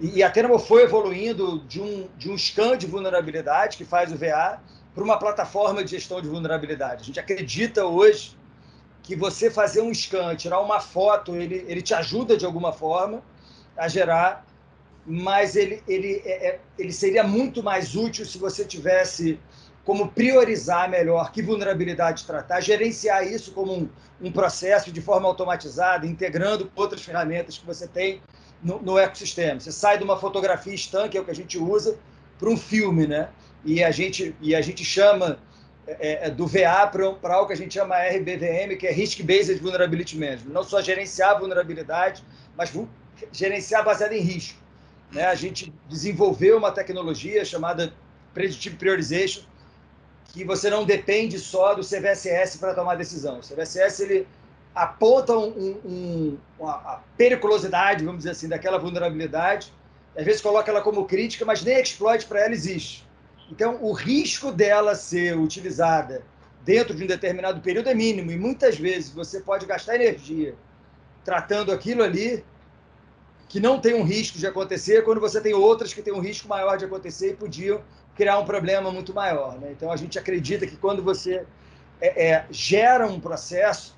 E, 0.00 0.22
a 0.22 0.30
Tenable 0.30 0.60
foi 0.60 0.84
evoluindo 0.84 1.58
de 1.66 1.80
um, 1.80 2.08
de 2.16 2.30
um 2.30 2.38
scan 2.38 2.78
de 2.78 2.86
vulnerabilidade 2.86 3.76
que 3.76 3.84
faz 3.84 4.12
o 4.12 4.16
VA 4.16 4.60
para 4.94 5.02
uma 5.02 5.18
plataforma 5.18 5.82
de 5.82 5.90
gestão 5.90 6.20
de 6.20 6.28
vulnerabilidade. 6.28 7.02
A 7.02 7.04
gente 7.04 7.18
acredita 7.18 7.84
hoje 7.84 8.37
que 9.08 9.16
você 9.16 9.50
fazer 9.50 9.80
um 9.80 9.90
scan, 9.90 10.36
tirar 10.36 10.60
uma 10.60 10.80
foto, 10.80 11.34
ele, 11.34 11.64
ele 11.66 11.80
te 11.80 11.94
ajuda 11.94 12.36
de 12.36 12.44
alguma 12.44 12.74
forma 12.74 13.22
a 13.74 13.88
gerar, 13.88 14.44
mas 15.06 15.56
ele, 15.56 15.82
ele, 15.88 16.20
é, 16.26 16.46
é 16.46 16.60
ele 16.78 16.92
seria 16.92 17.24
muito 17.24 17.62
mais 17.62 17.96
útil 17.96 18.26
se 18.26 18.36
você 18.36 18.66
tivesse 18.66 19.40
como 19.82 20.08
priorizar 20.08 20.90
melhor 20.90 21.32
que 21.32 21.40
vulnerabilidade 21.40 22.26
tratar, 22.26 22.60
gerenciar 22.60 23.26
isso 23.26 23.52
como 23.52 23.74
um, 23.74 23.88
um 24.20 24.30
processo 24.30 24.92
de 24.92 25.00
forma 25.00 25.26
automatizada, 25.26 26.06
integrando 26.06 26.70
outras 26.76 27.00
ferramentas 27.00 27.56
que 27.56 27.64
você 27.64 27.88
tem 27.88 28.20
no, 28.62 28.78
no 28.82 28.98
ecossistema. 28.98 29.58
Você 29.58 29.72
sai 29.72 29.96
de 29.96 30.04
uma 30.04 30.18
fotografia 30.18 30.74
estanque, 30.74 31.16
é 31.16 31.20
o 31.22 31.24
que 31.24 31.30
a 31.30 31.34
gente 31.34 31.56
usa, 31.56 31.98
para 32.38 32.50
um 32.50 32.58
filme, 32.58 33.06
né? 33.06 33.30
E 33.64 33.82
a 33.82 33.90
gente, 33.90 34.36
e 34.38 34.54
a 34.54 34.60
gente 34.60 34.84
chama 34.84 35.38
é, 35.98 36.26
é 36.26 36.30
do 36.30 36.46
VA 36.46 36.86
para 36.86 37.34
algo 37.34 37.46
que 37.46 37.52
a 37.52 37.56
gente 37.56 37.74
chama 37.74 37.96
RBVM, 37.96 38.76
que 38.78 38.86
é 38.86 38.92
Risk 38.92 39.22
Based 39.22 39.58
Vulnerability 39.58 40.18
Management. 40.18 40.52
Não 40.52 40.62
só 40.62 40.82
gerenciar 40.82 41.30
a 41.30 41.38
vulnerabilidade, 41.38 42.22
mas 42.56 42.72
gerenciar 43.32 43.84
baseado 43.84 44.12
em 44.12 44.20
risco. 44.20 44.58
Né? 45.12 45.24
A 45.24 45.34
gente 45.34 45.72
desenvolveu 45.88 46.58
uma 46.58 46.70
tecnologia 46.70 47.44
chamada 47.44 47.92
Predictive 48.34 48.76
Priorization, 48.76 49.42
que 50.26 50.44
você 50.44 50.68
não 50.68 50.84
depende 50.84 51.38
só 51.38 51.74
do 51.74 51.82
CVSS 51.82 52.58
para 52.58 52.74
tomar 52.74 52.96
decisão. 52.96 53.38
O 53.38 53.40
CVSS 53.40 54.02
ele 54.02 54.28
aponta 54.74 55.36
um, 55.36 55.80
um, 55.84 56.38
uma 56.58 57.02
periculosidade, 57.16 58.04
vamos 58.04 58.18
dizer 58.18 58.30
assim, 58.30 58.48
daquela 58.48 58.78
vulnerabilidade, 58.78 59.72
às 60.16 60.24
vezes 60.24 60.40
coloca 60.40 60.70
ela 60.70 60.82
como 60.82 61.06
crítica, 61.06 61.44
mas 61.44 61.62
nem 61.62 61.80
exploit 61.80 62.26
para 62.26 62.40
ela 62.40 62.52
existe. 62.52 63.07
Então, 63.50 63.78
o 63.82 63.92
risco 63.92 64.52
dela 64.52 64.94
ser 64.94 65.36
utilizada 65.38 66.22
dentro 66.64 66.94
de 66.94 67.04
um 67.04 67.06
determinado 67.06 67.60
período 67.60 67.88
é 67.88 67.94
mínimo, 67.94 68.30
e 68.30 68.38
muitas 68.38 68.78
vezes 68.78 69.10
você 69.10 69.40
pode 69.40 69.64
gastar 69.64 69.94
energia 69.94 70.54
tratando 71.24 71.72
aquilo 71.72 72.02
ali 72.02 72.44
que 73.48 73.58
não 73.58 73.80
tem 73.80 73.94
um 73.94 74.02
risco 74.02 74.38
de 74.38 74.46
acontecer, 74.46 75.02
quando 75.04 75.20
você 75.20 75.40
tem 75.40 75.54
outras 75.54 75.94
que 75.94 76.02
têm 76.02 76.12
um 76.12 76.20
risco 76.20 76.46
maior 76.46 76.76
de 76.76 76.84
acontecer 76.84 77.30
e 77.30 77.36
podiam 77.36 77.80
criar 78.14 78.38
um 78.38 78.44
problema 78.44 78.90
muito 78.92 79.14
maior. 79.14 79.58
Né? 79.58 79.72
Então, 79.72 79.90
a 79.90 79.96
gente 79.96 80.18
acredita 80.18 80.66
que 80.66 80.76
quando 80.76 81.02
você 81.02 81.46
é, 82.00 82.28
é, 82.28 82.46
gera 82.50 83.06
um 83.06 83.18
processo 83.18 83.96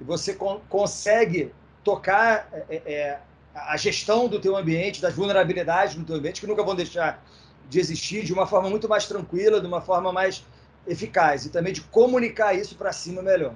e 0.00 0.04
você 0.04 0.34
con 0.34 0.60
consegue 0.68 1.52
tocar 1.82 2.48
é, 2.52 2.64
é, 2.70 2.92
é, 2.92 3.20
a 3.54 3.76
gestão 3.76 4.28
do 4.28 4.38
teu 4.38 4.56
ambiente, 4.56 5.00
das 5.02 5.14
vulnerabilidades 5.14 5.96
do 5.96 6.04
teu 6.04 6.16
ambiente, 6.16 6.40
que 6.40 6.46
nunca 6.46 6.62
vão 6.62 6.76
deixar 6.76 7.24
de 7.68 7.78
existir, 7.78 8.24
de 8.24 8.32
uma 8.32 8.46
forma 8.46 8.70
muito 8.70 8.88
mais 8.88 9.06
tranquila, 9.06 9.60
de 9.60 9.66
uma 9.66 9.80
forma 9.80 10.12
mais 10.12 10.44
eficaz, 10.86 11.44
e 11.44 11.50
também 11.50 11.72
de 11.72 11.82
comunicar 11.82 12.54
isso 12.54 12.76
para 12.76 12.92
cima 12.92 13.22
melhor. 13.22 13.54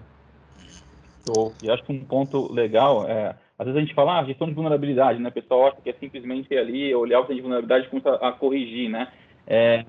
E 1.63 1.71
acho 1.71 1.85
que 1.85 1.93
um 1.93 2.05
ponto 2.05 2.53
legal 2.53 3.09
é 3.09 3.37
às 3.63 3.67
vezes 3.67 3.79
a 3.79 3.81
gente 3.81 3.95
fala, 3.95 4.19
ah, 4.19 4.25
gestão 4.25 4.49
de 4.49 4.55
vulnerabilidade, 4.55 5.21
né? 5.21 5.29
O 5.29 5.33
pessoal 5.33 5.69
acha 5.69 5.81
que 5.81 5.89
é 5.89 5.93
simplesmente 5.93 6.53
ali 6.57 6.93
olhar 6.97 7.21
o 7.21 7.23
que 7.23 7.29
tem 7.29 7.37
de 7.37 7.43
vulnerabilidade 7.43 7.87
e 7.87 7.91
começar 7.91 8.15
a 8.15 8.33
corrigir, 8.33 8.91
né? 8.91 9.07
É, 9.47 9.85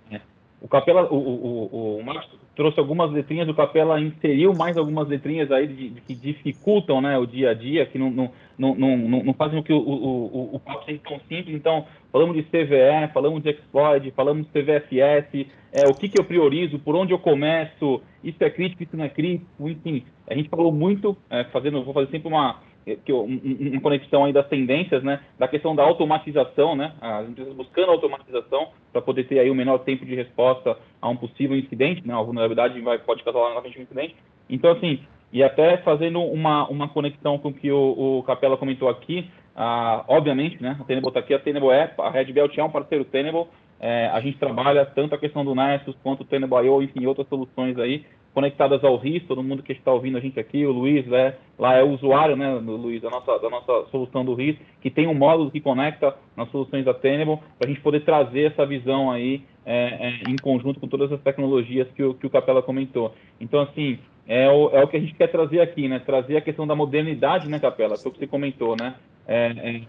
o 0.62 0.68
Capela, 0.68 1.12
o, 1.12 1.18
o, 1.18 1.98
o, 1.98 2.04
Marcos 2.04 2.30
trouxe 2.56 2.80
algumas 2.80 3.12
letrinhas, 3.12 3.50
o 3.50 3.54
Capela 3.56 4.00
inseriu 4.00 4.54
mais 4.54 4.78
algumas 4.78 5.08
letrinhas 5.08 5.52
aí 5.52 5.66
de, 5.66 5.90
de, 5.90 6.02
que 6.02 6.14
dificultam 6.14 7.02
né, 7.02 7.18
o 7.18 7.26
dia 7.26 7.50
a 7.50 7.54
dia, 7.56 7.84
que 7.88 7.98
não, 7.98 8.12
não, 8.12 8.32
não, 8.58 8.76
não, 8.76 8.98
não 8.98 9.34
fazem 9.34 9.60
o 9.60 9.64
que 9.64 9.74
o, 9.74 10.60
papo 10.64 10.86
seja 10.86 11.00
tão 11.04 11.20
simples. 11.28 11.56
Então, 11.56 11.86
falamos 12.12 12.36
de 12.36 12.44
CVE, 12.44 13.12
falamos 13.14 13.44
de 13.44 13.50
exploit, 13.50 14.12
falamos 14.12 14.46
de 14.46 14.52
CVFS, 14.52 15.48
é, 15.72 15.88
o 15.88 15.94
que, 15.94 16.10
que 16.10 16.20
eu 16.20 16.26
priorizo, 16.26 16.80
por 16.80 16.96
onde 16.96 17.14
eu 17.14 17.20
começo, 17.20 18.02
isso 18.24 18.44
é 18.44 18.50
crítico, 18.50 18.84
isso 18.84 18.96
não 18.96 19.06
é 19.06 19.10
crítico, 19.10 19.70
enfim. 19.70 20.04
A 20.28 20.36
gente 20.36 20.50
falou 20.50 20.72
muito, 20.72 21.18
é, 21.30 21.44
fazendo, 21.46 21.84
vou 21.84 21.94
fazer 21.94 22.12
sempre 22.12 22.28
uma 22.28 22.60
que 23.06 23.14
uma 23.14 23.82
conexão 23.82 24.26
aí 24.26 24.34
das 24.34 24.48
tendências, 24.48 25.02
né, 25.04 25.22
da 25.40 25.48
questão 25.48 25.74
da 25.74 25.84
automatização, 25.84 26.76
né, 26.76 26.94
as 27.00 27.30
empresas 27.30 27.54
buscando 27.54 27.92
automatização 27.92 28.72
para 28.92 29.02
poder 29.02 29.24
ter 29.26 29.40
aí 29.40 29.50
o 29.50 29.56
menor 29.56 29.80
tempo 29.80 30.06
de 30.06 30.14
resposta 30.14 30.78
a 31.02 31.10
um 31.10 31.16
possível 31.16 31.58
incidente, 31.58 32.06
né, 32.06 32.14
a 32.14 32.22
vulnerabilidade 32.22 32.80
vai, 32.82 33.00
pode 33.00 33.24
causar 33.24 33.40
lá 33.40 33.56
na 33.56 33.62
frente 33.62 33.80
um 33.80 33.84
incidente. 33.84 34.16
Então, 34.50 34.72
assim, 34.72 35.00
e 35.34 35.42
até 35.42 35.78
fazendo 35.78 36.22
uma, 36.22 36.70
uma 36.70 36.88
conexão 36.88 37.40
com 37.40 37.50
o 37.50 37.54
que 37.54 37.72
o, 37.72 38.20
o 38.20 38.24
Capela 38.24 38.56
comentou 38.56 38.88
aqui, 38.88 39.28
ah, 39.56 40.06
obviamente, 40.08 40.62
né, 40.62 40.78
a 40.80 40.84
Tenable 40.84 41.08
está 41.08 41.20
aqui, 41.20 41.34
a 41.34 41.40
Tenable 41.40 41.72
é, 41.72 41.92
a 41.98 42.10
Red 42.12 42.32
Belt 42.32 42.56
é 42.56 42.64
um 42.64 42.70
parceiro 42.70 43.04
Tenable, 43.04 43.48
é, 43.80 44.08
a 44.14 44.22
gente 44.22 44.38
trabalha 44.38 44.86
tanto 44.86 45.16
a 45.16 45.18
questão 45.18 45.44
do 45.44 45.56
Nessus 45.56 45.96
quanto 46.04 46.22
o 46.22 46.26
Tenable.io, 46.26 46.84
enfim, 46.84 47.08
outras 47.08 47.28
soluções 47.28 47.80
aí, 47.80 48.06
conectadas 48.32 48.84
ao 48.84 48.96
RIS, 48.96 49.24
todo 49.28 49.44
mundo 49.44 49.64
que 49.64 49.74
está 49.74 49.92
ouvindo 49.92 50.18
a 50.18 50.22
gente 50.22 50.40
aqui, 50.40 50.66
o 50.68 50.72
Luiz, 50.72 51.06
né, 51.08 51.34
lá 51.58 51.76
é 51.76 51.84
usuário, 51.84 52.36
né, 52.36 52.54
Luiz, 52.54 53.02
da 53.02 53.10
nossa, 53.10 53.40
da 53.40 53.50
nossa 53.50 53.86
solução 53.90 54.24
do 54.24 54.36
RIS, 54.36 54.56
que 54.82 54.92
tem 54.92 55.08
um 55.08 55.16
módulo 55.16 55.50
que 55.50 55.60
conecta 55.60 56.16
nas 56.38 56.50
soluções 56.52 56.86
da 56.86 56.94
Tenable, 56.94 57.40
para 57.58 57.68
a 57.68 57.68
gente 57.68 57.82
poder 57.82 58.02
trazer 58.02 58.52
essa 58.52 58.68
visão 58.68 59.10
aí 59.10 59.44
é, 59.66 60.20
é, 60.26 60.30
em 60.30 60.36
conjunto 60.36 60.80
com 60.80 60.88
todas 60.88 61.12
as 61.12 61.22
tecnologias 61.22 61.88
que 61.96 62.04
o, 62.04 62.14
que 62.14 62.28
o 62.28 62.30
Capela 62.30 62.62
comentou. 62.62 63.14
Então, 63.40 63.62
assim, 63.62 63.98
é 64.28 64.50
o, 64.50 64.70
é 64.70 64.84
o 64.84 64.88
que 64.88 64.98
a 64.98 65.00
gente 65.00 65.14
quer 65.16 65.28
trazer 65.28 65.60
aqui, 65.60 65.88
né, 65.88 66.00
trazer 66.00 66.38
a 66.38 66.42
questão 66.42 66.66
da 66.66 66.76
modernidade, 66.76 67.50
né, 67.50 67.60
Capela, 67.60 67.98
foi 67.98 68.10
o 68.10 68.14
que 68.14 68.20
você 68.20 68.28
comentou, 68.28 68.76
né, 68.80 68.96
é, 69.28 69.48
é 69.48 69.82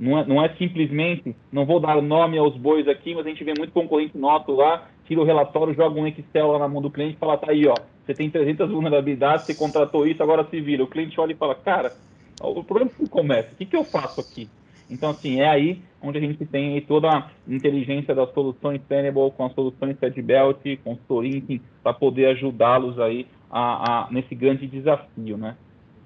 não 0.00 0.18
é, 0.18 0.26
não 0.26 0.44
é 0.44 0.48
simplesmente, 0.56 1.36
não 1.52 1.64
vou 1.64 1.78
dar 1.78 2.02
nome 2.02 2.36
aos 2.36 2.56
bois 2.56 2.88
aqui, 2.88 3.14
mas 3.14 3.24
a 3.24 3.28
gente 3.28 3.44
vê 3.44 3.52
muito 3.56 3.72
concorrente 3.72 4.18
nosso 4.18 4.52
lá 4.52 4.88
tira 5.12 5.20
o 5.20 5.24
relatório, 5.24 5.74
joga 5.74 6.00
um 6.00 6.06
Excel 6.06 6.52
lá 6.52 6.58
na 6.58 6.68
mão 6.68 6.80
do 6.80 6.90
cliente 6.90 7.14
e 7.14 7.18
fala, 7.18 7.36
tá 7.36 7.50
aí, 7.50 7.66
ó, 7.66 7.74
você 8.04 8.14
tem 8.14 8.30
300 8.30 8.70
vulnerabilidades, 8.70 9.44
você 9.44 9.54
contratou 9.54 10.06
isso, 10.06 10.22
agora 10.22 10.46
se 10.48 10.60
vira. 10.60 10.82
O 10.82 10.86
cliente 10.86 11.20
olha 11.20 11.32
e 11.32 11.36
fala, 11.36 11.54
cara, 11.54 11.92
o 12.40 12.64
problema 12.64 12.90
é 12.90 13.04
que 13.04 13.10
começa, 13.10 13.52
o 13.52 13.56
que, 13.56 13.66
que 13.66 13.76
eu 13.76 13.84
faço 13.84 14.20
aqui? 14.20 14.48
Então, 14.90 15.10
assim, 15.10 15.40
é 15.40 15.48
aí 15.48 15.80
onde 16.02 16.18
a 16.18 16.20
gente 16.20 16.44
tem 16.44 16.80
toda 16.82 17.08
a 17.08 17.30
inteligência 17.48 18.14
das 18.14 18.32
soluções 18.32 18.82
Tenable 18.88 19.30
com 19.30 19.46
as 19.46 19.54
soluções 19.54 19.96
Belt, 20.22 20.60
consultoria, 20.82 21.38
enfim, 21.38 21.60
para 21.82 21.94
poder 21.94 22.26
ajudá-los 22.26 22.98
aí 22.98 23.26
a, 23.52 24.06
a, 24.06 24.10
nesse 24.10 24.34
grande 24.34 24.66
desafio, 24.66 25.36
né? 25.36 25.56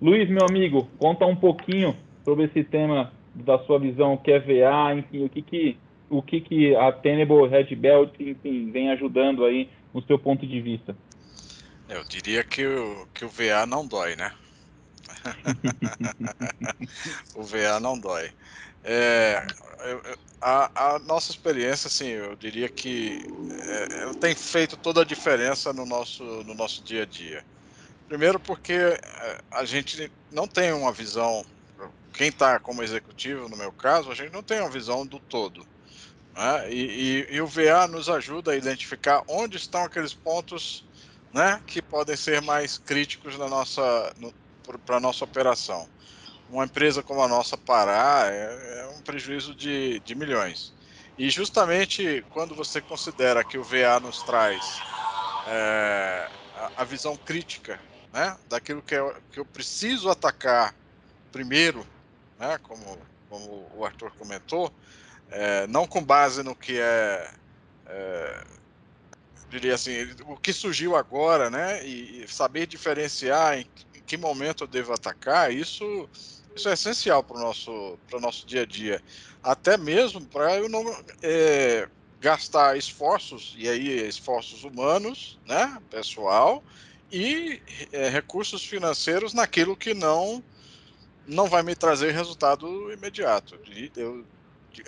Luiz, 0.02 0.28
meu 0.28 0.44
amigo, 0.48 0.88
conta 0.98 1.24
um 1.24 1.36
pouquinho 1.36 1.96
sobre 2.24 2.44
esse 2.44 2.64
tema 2.64 3.12
da 3.34 3.58
sua 3.60 3.78
visão, 3.78 4.14
o 4.14 4.18
que 4.18 4.32
é 4.32 4.40
VA, 4.40 4.94
enfim, 4.96 5.24
o 5.24 5.28
que 5.28 5.42
que 5.42 5.78
o 6.08 6.22
que, 6.22 6.40
que 6.40 6.76
a 6.76 6.92
Tenable 6.92 7.48
Red 7.48 7.74
Belt, 7.74 8.14
enfim, 8.20 8.70
vem 8.70 8.90
ajudando 8.92 9.44
aí 9.44 9.68
no 9.92 10.00
seu 10.02 10.18
ponto 10.18 10.46
de 10.46 10.60
vista? 10.60 10.96
Eu 11.88 12.04
diria 12.04 12.44
que 12.44 12.64
o, 12.64 13.08
que 13.12 13.24
o 13.24 13.28
VA 13.28 13.66
não 13.66 13.86
dói, 13.86 14.14
né? 14.14 14.32
o 17.34 17.42
VA 17.42 17.80
não 17.80 17.98
dói. 17.98 18.30
É, 18.88 19.44
a, 20.40 20.94
a, 20.94 20.98
nossa 21.00 21.32
experiência, 21.32 21.88
assim, 21.88 22.06
eu 22.06 22.36
diria 22.36 22.68
que 22.68 23.20
é, 23.60 24.14
tem 24.20 24.32
feito 24.32 24.76
toda 24.76 25.02
a 25.02 25.04
diferença 25.04 25.72
no 25.72 25.84
nosso, 25.84 26.22
no 26.22 26.54
nosso 26.54 26.84
dia 26.84 27.02
a 27.02 27.06
dia. 27.06 27.44
Primeiro 28.06 28.38
porque 28.38 28.72
é, 28.72 29.40
a 29.50 29.64
gente 29.64 30.10
não 30.30 30.46
tem 30.46 30.72
uma 30.72 30.92
visão, 30.92 31.44
quem 32.12 32.28
está 32.28 32.60
como 32.60 32.80
executivo, 32.80 33.48
no 33.48 33.56
meu 33.56 33.72
caso, 33.72 34.08
a 34.08 34.14
gente 34.14 34.32
não 34.32 34.42
tem 34.42 34.60
uma 34.60 34.70
visão 34.70 35.04
do 35.04 35.18
todo. 35.18 35.66
Né? 36.32 36.72
E, 36.72 37.26
e, 37.30 37.34
e, 37.34 37.40
o 37.40 37.46
VA 37.48 37.88
nos 37.88 38.08
ajuda 38.08 38.52
a 38.52 38.56
identificar 38.56 39.24
onde 39.26 39.56
estão 39.56 39.82
aqueles 39.82 40.14
pontos 40.14 40.86
né, 41.34 41.60
que 41.66 41.82
podem 41.82 42.16
ser 42.16 42.40
mais 42.40 42.78
críticos 42.78 43.36
na 43.36 43.48
nossa, 43.48 44.14
para 44.86 44.98
a 44.98 45.00
nossa 45.00 45.24
operação. 45.24 45.88
Uma 46.48 46.64
empresa 46.64 47.02
como 47.02 47.22
a 47.22 47.28
nossa 47.28 47.56
parar 47.56 48.32
é, 48.32 48.80
é 48.80 48.86
um 48.96 49.00
prejuízo 49.02 49.54
de, 49.54 50.00
de 50.00 50.14
milhões. 50.14 50.72
E 51.18 51.30
justamente 51.30 52.24
quando 52.30 52.54
você 52.54 52.80
considera 52.80 53.42
que 53.42 53.58
o 53.58 53.64
VA 53.64 53.98
nos 54.00 54.22
traz 54.22 54.80
é, 55.48 56.28
a, 56.54 56.82
a, 56.82 56.84
visão 56.84 57.16
crítica 57.16 57.80
né, 58.12 58.36
daquilo 58.48 58.82
que, 58.82 58.94
é, 58.94 59.14
que 59.32 59.40
eu 59.40 59.44
preciso 59.44 60.10
atacar 60.10 60.74
primeiro, 61.32 61.86
né, 62.38 62.58
como, 62.62 62.98
como 63.28 63.70
o 63.74 63.84
Arthur 63.84 64.10
comentou, 64.12 64.72
é, 65.30 65.66
não 65.66 65.86
com 65.86 66.04
base 66.04 66.42
no 66.42 66.54
que 66.54 66.78
é, 66.78 67.30
é, 67.86 68.44
diria 69.48 69.74
assim, 69.74 70.14
o 70.26 70.36
que 70.36 70.52
surgiu 70.52 70.96
agora, 70.96 71.50
né? 71.50 71.84
E, 71.86 72.24
e 72.24 72.28
saber 72.28 72.66
diferenciar 72.66 73.58
em, 73.58 73.66
em, 73.94 74.00
que 74.02 74.16
momento 74.16 74.64
eu 74.64 74.68
devo 74.68 74.92
atacar, 74.92 75.52
isso, 75.52 76.08
isso 76.56 76.68
é 76.68 76.72
essencial 76.72 77.22
para 77.22 77.36
o 77.36 77.40
nosso, 77.40 77.98
nosso 78.20 78.46
dia 78.46 78.62
a 78.62 78.66
dia. 78.66 79.02
Até 79.42 79.76
mesmo 79.76 80.24
para 80.26 80.56
eu 80.56 80.68
não 80.68 80.82
é, 81.22 81.88
gastar 82.20 82.76
esforços, 82.76 83.54
e 83.58 83.68
aí 83.68 83.88
esforços 84.08 84.64
humanos, 84.64 85.38
né? 85.46 85.78
Pessoal, 85.90 86.64
e 87.12 87.60
é, 87.92 88.08
recursos 88.08 88.64
financeiros 88.64 89.32
naquilo 89.32 89.76
que 89.76 89.94
não 89.94 90.42
não 91.26 91.48
vai 91.48 91.62
me 91.62 91.74
trazer 91.74 92.12
resultado 92.12 92.92
imediato. 92.92 93.58
Eu 93.96 94.24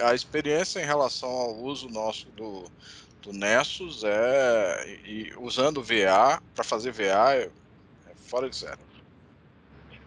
a 0.01 0.15
experiência 0.15 0.81
em 0.81 0.85
relação 0.85 1.29
ao 1.29 1.57
uso 1.57 1.89
nosso 1.89 2.29
do, 2.31 2.71
do 3.23 3.33
Nessus 3.33 4.03
é 4.05 5.01
e 5.05 5.33
usando 5.39 5.83
VA 5.83 6.43
para 6.55 6.65
fazer 6.65 6.93
VA 6.93 7.35
é, 7.35 7.43
é, 7.45 7.51
fora 8.17 8.51
de 8.51 8.57
série. 8.57 8.81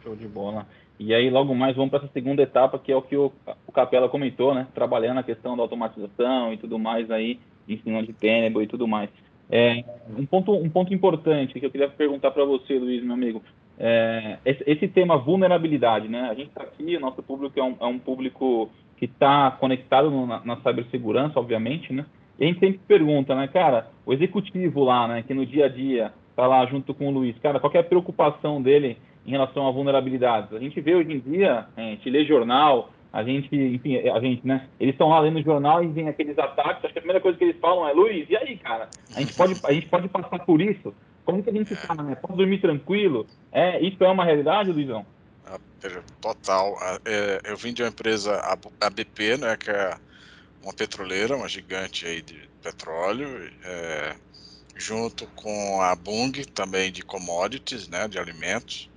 Show 0.04 0.16
de 0.16 0.28
bola. 0.28 0.68
E 1.04 1.16
aí 1.16 1.32
logo 1.32 1.56
mais 1.56 1.76
vamos 1.76 1.90
para 1.90 1.98
essa 1.98 2.14
segunda 2.14 2.44
etapa 2.44 2.78
que 2.78 2.92
é 2.92 2.96
o 2.96 3.02
que 3.02 3.18
o, 3.18 3.32
o 3.66 3.72
Capela 3.72 4.08
comentou, 4.08 4.54
né? 4.54 4.68
Trabalhando 4.72 5.18
a 5.18 5.24
questão 5.24 5.58
da 5.58 5.64
automatização 5.64 6.54
e 6.54 6.58
tudo 6.58 6.78
mais 6.78 7.10
aí, 7.10 7.40
ensinando 7.68 8.06
de 8.06 8.14
Tenable 8.14 8.64
e 8.64 8.68
tudo 8.68 8.88
mais. 8.88 9.10
É, 9.50 9.84
um 10.16 10.28
ponto 10.28 10.54
um 10.54 10.70
ponto 10.70 10.94
importante 10.94 11.60
que 11.60 11.66
eu 11.66 11.72
queria 11.72 11.90
perguntar 11.90 12.30
para 12.30 12.46
você, 12.46 12.78
Luiz, 12.78 13.04
meu 13.04 13.16
amigo. 13.16 13.42
É, 13.80 14.38
esse, 14.46 14.64
esse, 14.68 14.88
tema 14.88 15.18
vulnerabilidade, 15.18 16.08
né? 16.08 16.30
A 16.30 16.36
gente 16.36 16.50
está 16.50 16.62
aqui, 16.62 16.96
o 16.96 17.00
nosso 17.00 17.24
público 17.24 17.60
é 17.60 17.64
um, 17.64 17.76
é 17.80 17.86
um 17.88 17.98
público 17.98 18.70
que 18.96 19.06
está 19.06 19.50
conectado 19.60 20.12
no, 20.12 20.28
na, 20.28 20.46
na 20.46 20.58
cibersegurança, 20.58 21.40
obviamente, 21.40 21.92
né? 21.92 22.06
E 22.40 22.44
a 22.44 22.48
gente 22.48 22.60
sempre 22.60 22.80
pergunta, 22.88 23.34
né, 23.34 23.48
cara, 23.48 23.88
o 24.06 24.14
executivo 24.14 24.84
lá, 24.84 25.08
né, 25.08 25.24
que 25.24 25.34
no 25.34 25.48
dia 25.48 25.66
a 25.66 25.68
dia 25.68 26.14
está 26.30 26.46
lá 26.46 26.64
junto 26.68 26.94
com 26.94 27.08
o 27.08 27.12
Luiz. 27.12 27.36
Cara, 27.40 27.60
qual 27.60 27.74
é 27.74 27.80
a 27.80 27.84
preocupação 27.84 28.62
dele 28.62 28.98
em 29.26 29.32
relação 29.32 29.68
a 29.68 29.72
vulnerabilidades? 29.72 30.54
A 30.54 30.60
gente 30.60 30.80
vê 30.82 30.96
hoje 30.96 31.12
em 31.12 31.20
dia, 31.20 31.68
a 31.76 31.82
gente 31.82 32.10
lê 32.10 32.26
jornal, 32.26 32.92
a 33.14 33.24
gente, 33.24 33.54
enfim, 33.54 33.98
a 33.98 34.20
gente, 34.20 34.48
né? 34.48 34.68
Eles 34.80 34.94
estão 34.94 35.10
lá 35.10 35.20
lendo 35.20 35.42
jornal 35.44 35.84
e 35.84 35.88
vem 35.88 36.08
aqueles 36.08 36.38
ataques. 36.40 36.86
Acho 36.86 36.94
que 36.94 37.00
a 37.00 37.02
primeira 37.02 37.20
coisa 37.20 37.38
que 37.38 37.44
eles 37.44 37.60
falam 37.60 37.88
é, 37.88 37.94
Luiz, 37.94 38.30
e 38.30 38.38
aí, 38.38 38.58
cara? 38.58 38.90
A 39.16 39.20
gente 39.20 39.34
pode, 39.34 39.60
a 39.64 39.74
gente 39.74 39.88
pode 39.88 40.08
passar 40.08 40.40
por 40.40 40.62
isso? 40.62 40.94
Como 41.26 41.44
que 41.44 41.50
a 41.50 41.54
gente 41.54 41.74
está, 41.74 41.94
né? 41.96 42.16
Pode 42.16 42.38
dormir 42.38 42.60
tranquilo? 42.60 43.28
É, 43.52 43.80
isso 43.82 44.04
é 44.04 44.08
uma 44.08 44.24
realidade, 44.24 44.72
Luizão? 44.72 45.06
Ah, 45.46 45.60
total. 46.22 46.78
Ah, 46.80 47.00
é, 47.06 47.42
eu 47.46 47.58
vim 47.58 47.74
de 47.74 47.84
uma 47.84 47.90
empresa, 47.90 48.36
a 48.80 48.90
BP, 48.90 49.38
né, 49.38 49.58
que 49.58 49.70
é 49.70 49.96
uma 50.64 50.74
petroleira, 50.74 51.36
uma 51.36 51.50
gigante 51.50 52.06
aí 52.06 52.22
de 52.22 52.50
petróleo, 52.62 53.28
é, 53.64 54.16
junto 54.76 55.28
com 55.36 55.82
a 55.82 55.96
Bung, 55.96 56.32
também 56.54 56.92
de 56.92 57.02
commodities, 57.02 57.88
né, 57.88 58.08
de 58.08 58.18
alimentos. 58.18 58.90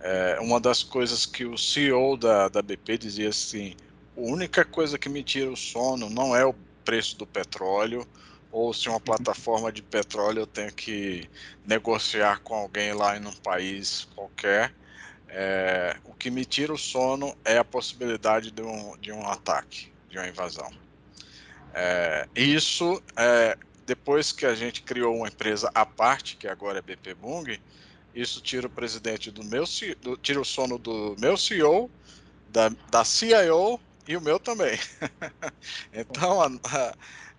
É, 0.00 0.38
uma 0.40 0.58
das 0.58 0.82
coisas 0.82 1.26
que 1.26 1.44
o 1.44 1.58
CEO 1.58 2.16
da, 2.16 2.48
da 2.48 2.62
BP 2.62 2.98
dizia 2.98 3.28
assim, 3.28 3.76
a 4.16 4.20
única 4.20 4.64
coisa 4.64 4.98
que 4.98 5.08
me 5.08 5.22
tira 5.22 5.50
o 5.50 5.56
sono 5.56 6.08
não 6.08 6.34
é 6.34 6.44
o 6.44 6.54
preço 6.84 7.18
do 7.18 7.26
petróleo, 7.26 8.06
ou 8.50 8.72
se 8.72 8.88
uma 8.88 8.96
uhum. 8.96 9.00
plataforma 9.00 9.70
de 9.70 9.82
petróleo 9.82 10.40
eu 10.40 10.46
tenho 10.46 10.72
que 10.72 11.28
negociar 11.66 12.40
com 12.40 12.54
alguém 12.54 12.92
lá 12.92 13.16
em 13.16 13.26
um 13.26 13.32
país 13.32 14.08
qualquer, 14.14 14.74
é, 15.28 15.96
o 16.04 16.12
que 16.12 16.30
me 16.30 16.44
tira 16.44 16.72
o 16.72 16.78
sono 16.78 17.36
é 17.44 17.58
a 17.58 17.64
possibilidade 17.64 18.50
de 18.50 18.62
um, 18.62 18.96
de 18.98 19.12
um 19.12 19.26
ataque, 19.28 19.92
de 20.08 20.18
uma 20.18 20.26
invasão. 20.26 20.70
É, 21.72 22.28
isso, 22.34 23.00
é, 23.16 23.56
depois 23.86 24.32
que 24.32 24.44
a 24.44 24.54
gente 24.54 24.82
criou 24.82 25.16
uma 25.16 25.28
empresa 25.28 25.70
à 25.72 25.86
parte, 25.86 26.36
que 26.36 26.48
agora 26.48 26.78
é 26.78 26.82
BP 26.82 27.14
Bung, 27.14 27.60
isso 28.14 28.40
tira 28.40 28.66
o 28.66 28.70
presidente 28.70 29.30
do 29.30 29.44
meu, 29.44 29.64
do, 30.00 30.16
tira 30.16 30.40
o 30.40 30.44
sono 30.44 30.78
do 30.78 31.16
meu 31.18 31.36
CEO, 31.36 31.90
da, 32.48 32.68
da 32.90 33.04
CIO 33.04 33.80
e 34.06 34.16
o 34.16 34.20
meu 34.20 34.38
também. 34.38 34.78
então, 35.92 36.40
a, 36.40 36.46
a, 36.64 36.94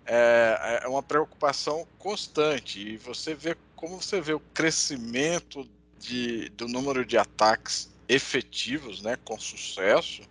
é, 0.06 0.80
é 0.84 0.88
uma 0.88 1.02
preocupação 1.02 1.86
constante 1.98 2.80
e 2.80 2.96
você 2.96 3.34
vê 3.34 3.56
como 3.76 4.00
você 4.00 4.20
vê 4.20 4.32
o 4.32 4.40
crescimento 4.40 5.68
de, 5.98 6.48
do 6.50 6.68
número 6.68 7.04
de 7.04 7.18
ataques 7.18 7.90
efetivos, 8.08 9.02
né, 9.02 9.16
com 9.24 9.38
sucesso, 9.38 10.22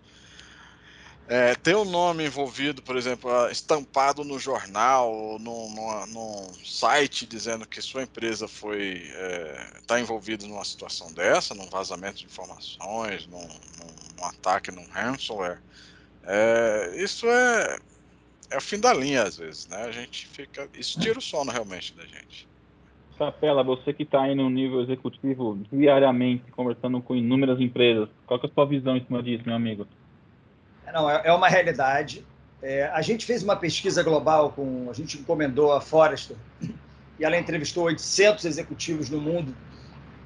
é, 1.31 1.55
ter 1.55 1.77
o 1.77 1.83
um 1.83 1.85
nome 1.85 2.25
envolvido, 2.25 2.81
por 2.81 2.97
exemplo, 2.97 3.31
estampado 3.49 4.21
no 4.25 4.37
jornal, 4.37 5.39
num, 5.39 5.73
num 6.07 6.53
site 6.61 7.25
dizendo 7.25 7.65
que 7.65 7.81
sua 7.81 8.03
empresa 8.03 8.49
foi 8.49 8.95
está 8.97 9.17
é, 9.17 9.81
tá 9.87 9.99
envolvida 10.01 10.45
numa 10.45 10.65
situação 10.65 11.09
dessa, 11.13 11.55
num 11.55 11.69
vazamento 11.69 12.17
de 12.17 12.25
informações, 12.25 13.27
num, 13.27 13.39
num 13.39 14.25
ataque, 14.25 14.71
num 14.71 14.85
ransomware, 14.89 15.59
é, 16.23 16.95
isso 16.97 17.25
é, 17.25 17.77
é 18.49 18.57
o 18.57 18.61
fim 18.61 18.77
da 18.77 18.93
linha 18.93 19.23
às 19.23 19.37
vezes, 19.37 19.69
né? 19.69 19.83
A 19.83 19.91
gente 19.91 20.27
fica, 20.27 20.67
isso 20.73 20.99
tira 20.99 21.17
o 21.17 21.21
sono 21.21 21.49
realmente 21.49 21.93
da 21.93 22.05
gente. 22.05 22.45
Capela, 23.17 23.63
você 23.63 23.93
que 23.93 24.03
está 24.03 24.23
aí 24.23 24.35
no 24.35 24.49
nível 24.49 24.81
executivo 24.81 25.57
diariamente, 25.71 26.51
conversando 26.51 27.01
com 27.01 27.15
inúmeras 27.15 27.61
empresas, 27.61 28.09
qual 28.25 28.37
é 28.43 28.45
a 28.45 28.49
sua 28.49 28.65
visão 28.65 28.97
em 28.97 29.05
cima 29.05 29.23
disso, 29.23 29.43
meu 29.45 29.55
amigo? 29.55 29.87
Não, 30.93 31.09
é, 31.09 31.21
é 31.25 31.33
uma 31.33 31.47
realidade. 31.47 32.25
É, 32.61 32.85
a 32.93 33.01
gente 33.01 33.25
fez 33.25 33.41
uma 33.41 33.55
pesquisa 33.55 34.03
global 34.03 34.51
com, 34.51 34.87
a 34.89 34.93
gente 34.93 35.17
encomendou 35.17 35.73
a 35.73 35.81
Forrester 35.81 36.37
e 37.19 37.25
ela 37.25 37.37
entrevistou 37.37 37.85
800 37.85 38.45
executivos 38.45 39.09
no 39.09 39.19
mundo, 39.19 39.55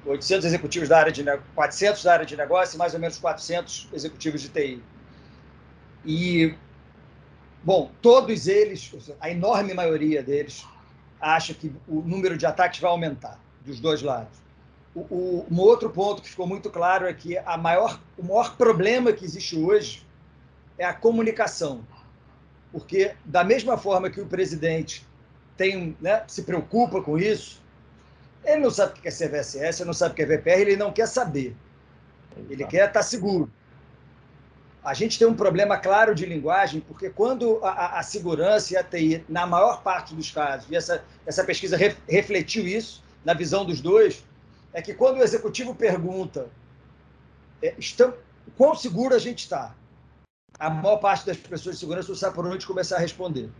800 0.04 0.44
executivos 0.44 0.88
da 0.88 0.98
área 0.98 1.12
de 1.12 1.24
400 1.54 2.02
da 2.02 2.12
área 2.12 2.26
de 2.26 2.36
negócio 2.36 2.76
e 2.76 2.78
mais 2.78 2.94
ou 2.94 3.00
menos 3.00 3.18
400 3.18 3.88
executivos 3.92 4.42
de 4.42 4.48
TI. 4.50 4.82
E 6.04 6.54
bom, 7.64 7.90
todos 8.02 8.46
eles, 8.46 8.92
a 9.20 9.30
enorme 9.30 9.72
maioria 9.74 10.22
deles 10.22 10.64
acha 11.20 11.54
que 11.54 11.72
o 11.88 12.02
número 12.02 12.36
de 12.36 12.46
ataques 12.46 12.80
vai 12.80 12.90
aumentar 12.90 13.40
dos 13.64 13.80
dois 13.80 14.02
lados. 14.02 14.38
O, 14.94 15.00
o, 15.00 15.46
um 15.50 15.60
outro 15.60 15.90
ponto 15.90 16.22
que 16.22 16.28
ficou 16.28 16.46
muito 16.46 16.70
claro 16.70 17.06
é 17.06 17.12
que 17.12 17.36
a 17.38 17.56
maior, 17.56 18.00
o 18.16 18.22
maior 18.22 18.56
problema 18.56 19.12
que 19.12 19.24
existe 19.24 19.58
hoje 19.58 20.05
é 20.78 20.84
a 20.84 20.94
comunicação. 20.94 21.84
Porque, 22.72 23.14
da 23.24 23.42
mesma 23.42 23.78
forma 23.78 24.10
que 24.10 24.20
o 24.20 24.26
presidente 24.26 25.06
tem, 25.56 25.96
né, 26.00 26.24
se 26.26 26.42
preocupa 26.42 27.02
com 27.02 27.18
isso, 27.18 27.62
ele 28.44 28.60
não 28.60 28.70
sabe 28.70 28.92
o 28.98 29.02
que 29.02 29.08
é 29.08 29.10
CVSS, 29.10 29.80
ele 29.80 29.86
não 29.86 29.94
sabe 29.94 30.12
o 30.12 30.14
que 30.14 30.22
é 30.22 30.26
VPR, 30.26 30.60
ele 30.60 30.76
não 30.76 30.92
quer 30.92 31.08
saber. 31.08 31.56
Ele 32.50 32.64
quer 32.66 32.88
estar 32.88 33.02
seguro 33.02 33.50
a 34.86 34.94
gente 34.94 35.18
tem 35.18 35.26
um 35.26 35.34
problema 35.34 35.76
claro 35.76 36.14
de 36.14 36.24
linguagem, 36.24 36.80
porque 36.80 37.10
quando 37.10 37.58
a, 37.64 37.98
a, 37.98 38.02
segurança 38.04 38.72
e 38.72 38.76
a 38.76 38.84
TI, 38.84 39.24
na 39.28 39.44
maior 39.44 39.82
parte 39.82 40.14
dos 40.14 40.30
casos, 40.30 40.70
e 40.70 40.76
essa, 40.76 41.04
essa 41.26 41.42
pesquisa 41.42 41.76
re, 41.76 41.96
refletiu 42.08 42.64
isso, 42.64 43.02
na 43.24 43.34
visão 43.34 43.64
dos 43.64 43.80
dois, 43.80 44.24
é 44.72 44.80
que 44.80 44.94
quando 44.94 45.16
o 45.16 45.24
executivo 45.24 45.74
pergunta 45.74 46.48
é, 47.60 47.74
estão, 47.76 48.14
quão 48.56 48.76
seguro 48.76 49.12
a 49.12 49.18
gente 49.18 49.40
está, 49.40 49.74
a 50.58 50.70
maior 50.70 50.96
parte 50.98 51.26
das 51.26 51.36
pessoas 51.36 51.76
de 51.76 51.80
segurança 51.80 52.08
não 52.08 52.16
sabe 52.16 52.34
por 52.34 52.46
onde 52.46 52.66
começar 52.66 52.96
a 52.96 53.00
responder. 53.00 53.50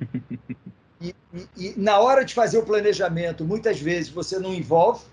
E, 1.04 1.16
e, 1.34 1.48
e, 1.56 1.74
na 1.76 1.98
hora 1.98 2.24
de 2.24 2.32
fazer 2.32 2.58
o 2.58 2.62
planejamento, 2.62 3.44
muitas 3.44 3.80
vezes 3.80 4.08
você 4.08 4.38
não 4.38 4.54
envolve 4.54 5.04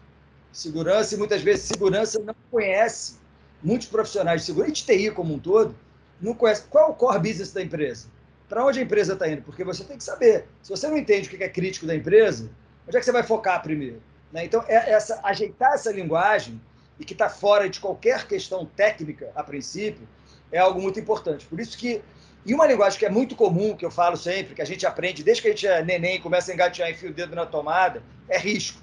segurança 0.51 1.15
e 1.15 1.17
muitas 1.17 1.41
vezes 1.41 1.65
segurança 1.65 2.19
não 2.19 2.35
conhece 2.51 3.15
muitos 3.63 3.87
profissionais 3.87 4.41
de 4.41 4.45
segurança, 4.45 4.71
de 4.71 4.83
TI 4.83 5.09
como 5.09 5.33
um 5.33 5.39
todo, 5.39 5.75
não 6.21 6.35
conhecem 6.35 6.65
qual 6.69 6.89
é 6.89 6.91
o 6.91 6.93
core 6.93 7.17
business 7.17 7.51
da 7.51 7.63
empresa. 7.63 8.07
Para 8.47 8.63
onde 8.63 8.77
a 8.77 8.83
empresa 8.83 9.13
está 9.13 9.27
indo? 9.27 9.41
Porque 9.41 9.63
você 9.63 9.83
tem 9.83 9.97
que 9.97 10.03
saber. 10.03 10.45
Se 10.61 10.69
você 10.69 10.87
não 10.87 10.95
entende 10.95 11.27
o 11.27 11.35
que 11.35 11.43
é 11.43 11.49
crítico 11.49 11.87
da 11.87 11.95
empresa, 11.95 12.51
onde 12.87 12.95
é 12.95 12.99
que 12.99 13.05
você 13.05 13.11
vai 13.11 13.23
focar 13.23 13.63
primeiro? 13.63 13.99
Né? 14.31 14.45
Então, 14.45 14.63
é 14.67 14.91
essa, 14.91 15.19
ajeitar 15.23 15.73
essa 15.73 15.91
linguagem, 15.91 16.61
e 16.99 17.05
que 17.05 17.13
está 17.13 17.29
fora 17.29 17.69
de 17.69 17.79
qualquer 17.79 18.27
questão 18.27 18.65
técnica, 18.65 19.31
a 19.33 19.43
princípio, 19.43 20.05
é 20.51 20.59
algo 20.59 20.81
muito 20.81 20.99
importante. 20.99 21.45
Por 21.45 21.59
isso 21.59 21.77
que, 21.77 22.01
e 22.45 22.53
uma 22.53 22.65
linguagem 22.65 22.97
que 22.97 23.05
é 23.05 23.09
muito 23.09 23.35
comum, 23.35 23.75
que 23.75 23.85
eu 23.85 23.91
falo 23.91 24.17
sempre, 24.17 24.55
que 24.55 24.61
a 24.61 24.65
gente 24.65 24.85
aprende 24.85 25.23
desde 25.23 25.41
que 25.41 25.47
a 25.49 25.51
gente 25.51 25.67
é 25.67 25.83
neném 25.83 26.19
começa 26.19 26.51
a 26.51 26.53
engatear 26.53 26.89
e 26.89 26.93
enfia 26.93 27.09
o 27.09 27.13
dedo 27.13 27.35
na 27.35 27.45
tomada, 27.45 28.03
é 28.27 28.37
risco. 28.37 28.81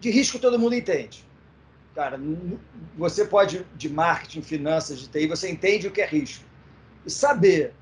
De 0.00 0.10
risco 0.10 0.38
todo 0.38 0.58
mundo 0.58 0.74
entende. 0.74 1.24
Cara, 1.94 2.18
você 2.96 3.24
pode, 3.24 3.64
de 3.76 3.88
marketing, 3.88 4.42
finanças, 4.42 4.98
de 4.98 5.08
TI, 5.08 5.28
você 5.28 5.48
entende 5.48 5.86
o 5.86 5.92
que 5.92 6.00
é 6.00 6.06
risco. 6.06 6.44
E 7.06 7.10
saber 7.10 7.72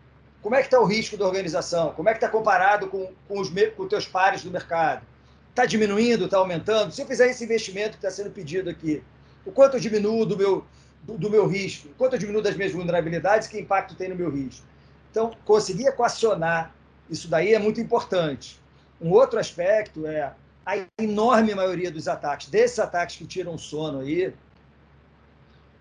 como 0.42 0.56
é 0.56 0.58
que 0.58 0.66
está 0.66 0.80
o 0.80 0.84
risco 0.84 1.16
da 1.16 1.24
organização, 1.24 1.92
como 1.92 2.08
é 2.08 2.12
que 2.12 2.18
está 2.18 2.28
comparado 2.28 2.88
com, 2.88 3.12
com 3.28 3.40
os 3.40 3.48
com 3.76 3.86
teus 3.86 4.06
pares 4.06 4.42
do 4.42 4.50
mercado. 4.50 5.06
Está 5.48 5.64
diminuindo, 5.64 6.24
está 6.24 6.38
aumentando? 6.38 6.92
Se 6.92 7.00
eu 7.00 7.06
fizer 7.06 7.30
esse 7.30 7.44
investimento 7.44 7.90
que 7.90 8.04
está 8.04 8.10
sendo 8.10 8.30
pedido 8.30 8.68
aqui, 8.68 9.02
o 9.44 9.52
quanto 9.52 9.76
eu 9.76 9.80
diminuo 9.80 10.26
do 10.26 10.36
meu, 10.36 10.66
do, 11.02 11.28
meu 11.28 11.46
risco, 11.46 11.88
quanto 11.98 12.14
eu 12.14 12.18
diminuo 12.18 12.40
das 12.40 12.56
minhas 12.56 12.72
vulnerabilidades, 12.72 13.48
que 13.48 13.58
impacto 13.58 13.94
tem 13.94 14.08
no 14.08 14.14
meu 14.14 14.30
risco. 14.30 14.64
Então, 15.10 15.32
conseguir 15.44 15.86
equacionar 15.86 16.72
isso 17.10 17.28
daí 17.28 17.52
é 17.52 17.58
muito 17.58 17.80
importante. 17.80 18.60
Um 19.00 19.10
outro 19.10 19.38
aspecto 19.38 20.06
é 20.06 20.32
a 20.64 20.86
enorme 20.98 21.54
maioria 21.54 21.90
dos 21.90 22.06
ataques, 22.06 22.48
desses 22.48 22.78
ataques 22.78 23.16
que 23.16 23.26
tiram 23.26 23.58
sono 23.58 24.00
aí, 24.00 24.32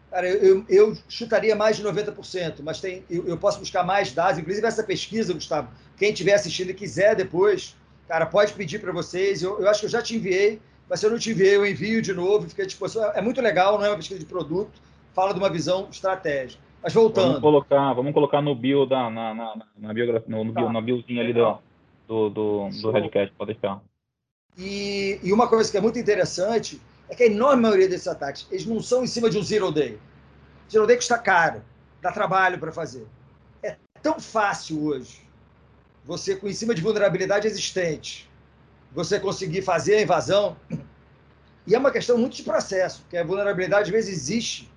cara, 0.09 0.27
eu, 0.27 0.65
eu 0.67 0.97
chutaria 1.07 1.55
mais 1.55 1.77
de 1.77 1.83
90%, 1.83 2.55
mas 2.63 2.81
tem, 2.81 3.05
eu, 3.09 3.27
eu, 3.27 3.37
posso 3.37 3.59
buscar 3.59 3.83
mais 3.83 4.11
dados, 4.11 4.39
inclusive 4.39 4.65
essa 4.65 4.83
pesquisa, 4.83 5.33
Gustavo, 5.33 5.69
quem 5.95 6.11
estiver 6.11 6.33
assistindo 6.33 6.71
e 6.71 6.73
quiser 6.73 7.15
depois, 7.15 7.77
cara, 8.07 8.25
pode 8.25 8.53
pedir 8.53 8.79
para 8.79 8.91
vocês, 8.91 9.43
eu, 9.43 9.61
eu 9.61 9.69
acho 9.69 9.81
que 9.81 9.85
eu 9.85 9.91
já 9.91 10.01
te 10.01 10.15
enviei, 10.15 10.59
mas 10.89 10.99
se 10.99 11.05
eu 11.05 11.11
não 11.11 11.19
te 11.19 11.29
enviei, 11.29 11.55
eu 11.55 11.65
envio 11.65 12.01
de 12.01 12.13
novo, 12.13 12.49
fica 12.49 12.63
à 12.63 12.65
disposição. 12.65 13.09
É 13.13 13.21
muito 13.21 13.39
legal, 13.39 13.77
não 13.77 13.85
é 13.85 13.89
uma 13.89 13.95
pesquisa 13.95 14.19
de 14.19 14.25
produto, 14.25 14.81
fala 15.13 15.33
de 15.33 15.39
uma 15.39 15.49
visão 15.49 15.87
estratégica. 15.89 16.61
Mas 16.81 16.93
voltando. 16.93 17.27
Vamos 17.27 17.41
colocar, 17.41 17.93
vamos 17.93 18.13
colocar 18.13 18.41
no 18.41 18.55
bio 18.55 18.85
da, 18.85 19.09
na, 19.09 19.33
na, 19.33 19.55
na 19.77 19.93
biografia, 19.93 20.27
no, 20.27 20.43
no, 20.43 20.51
bio, 20.51 20.65
tá. 20.65 20.73
na 20.73 20.81
biozinha 20.81 21.21
ali 21.21 21.33
do, 21.33 21.59
do, 22.07 22.29
do, 22.29 22.69
do 22.81 22.91
Redcast, 22.91 23.33
pode 23.37 23.53
deixar. 23.53 23.81
E, 24.57 25.19
e, 25.23 25.31
uma 25.31 25.47
coisa 25.47 25.69
que 25.71 25.77
é 25.77 25.81
muito 25.81 25.99
interessante 25.99 26.81
é 27.07 27.15
que 27.15 27.23
a 27.23 27.27
enorme 27.27 27.61
maioria 27.61 27.87
desses 27.87 28.07
ataques, 28.07 28.47
eles 28.51 28.65
não 28.65 28.81
são 28.81 29.03
em 29.03 29.07
cima 29.07 29.29
de 29.29 29.37
um 29.37 29.43
zero 29.43 29.71
day. 29.71 29.97
Zero 30.69 30.87
day 30.87 30.95
custa 30.95 31.17
caro, 31.17 31.61
dá 32.01 32.11
trabalho 32.11 32.57
para 32.57 32.71
fazer. 32.71 33.05
É 33.61 33.75
tão 34.01 34.19
fácil 34.19 34.83
hoje 34.83 35.21
você, 36.03 36.39
em 36.43 36.53
cima 36.53 36.73
de 36.73 36.81
vulnerabilidade 36.81 37.47
existente, 37.47 38.29
você 38.91 39.19
conseguir 39.19 39.61
fazer 39.61 39.97
a 39.97 40.01
invasão. 40.01 40.57
E 41.67 41.75
é 41.75 41.77
uma 41.77 41.91
questão 41.91 42.17
muito 42.17 42.35
de 42.35 42.43
processo, 42.43 43.01
porque 43.01 43.17
a 43.17 43.23
vulnerabilidade 43.23 43.83
às 43.83 43.89
vezes 43.89 44.17
existe 44.17 44.70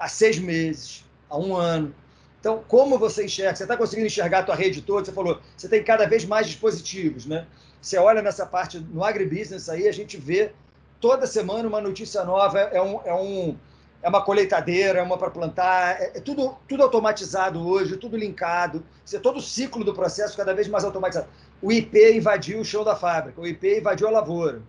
há 0.00 0.08
seis 0.08 0.38
meses, 0.38 1.04
há 1.28 1.38
um 1.38 1.54
ano. 1.54 1.94
Então, 2.40 2.64
como 2.66 2.98
você 2.98 3.26
enxerga? 3.26 3.54
Você 3.54 3.64
está 3.64 3.76
conseguindo 3.76 4.06
enxergar 4.06 4.38
a 4.38 4.42
tua 4.42 4.54
rede 4.54 4.80
toda? 4.80 5.04
Você 5.04 5.12
falou, 5.12 5.38
você 5.54 5.68
tem 5.68 5.84
cada 5.84 6.06
vez 6.06 6.24
mais 6.24 6.46
dispositivos, 6.46 7.26
né? 7.26 7.46
Você 7.82 7.98
olha 7.98 8.22
nessa 8.22 8.46
parte 8.46 8.78
no 8.78 9.04
agribusiness 9.04 9.68
aí, 9.68 9.86
a 9.86 9.92
gente 9.92 10.16
vê 10.16 10.52
toda 11.00 11.26
semana 11.26 11.68
uma 11.68 11.80
notícia 11.80 12.24
nova, 12.24 12.58
é, 12.58 12.80
um, 12.80 13.00
é, 13.04 13.14
um, 13.14 13.56
é 14.02 14.08
uma 14.08 14.22
colheitadeira, 14.22 15.00
é 15.00 15.02
uma 15.02 15.18
para 15.18 15.30
plantar, 15.30 16.00
é, 16.00 16.12
é, 16.16 16.20
tudo, 16.20 16.56
tudo 16.66 16.82
automatizado 16.82 17.66
hoje, 17.66 17.98
tudo 17.98 18.16
linkado, 18.16 18.82
é 19.12 19.18
todo 19.18 19.38
o 19.38 19.42
ciclo 19.42 19.84
do 19.84 19.92
processo 19.92 20.36
cada 20.36 20.54
vez 20.54 20.66
mais 20.66 20.84
automatizado. 20.84 21.28
O 21.60 21.70
IP 21.70 22.16
invadiu 22.16 22.60
o 22.60 22.64
chão 22.64 22.82
da 22.82 22.96
fábrica, 22.96 23.38
o 23.40 23.46
IP 23.46 23.78
invadiu 23.78 24.08
a 24.08 24.10
lavoura. 24.10 24.62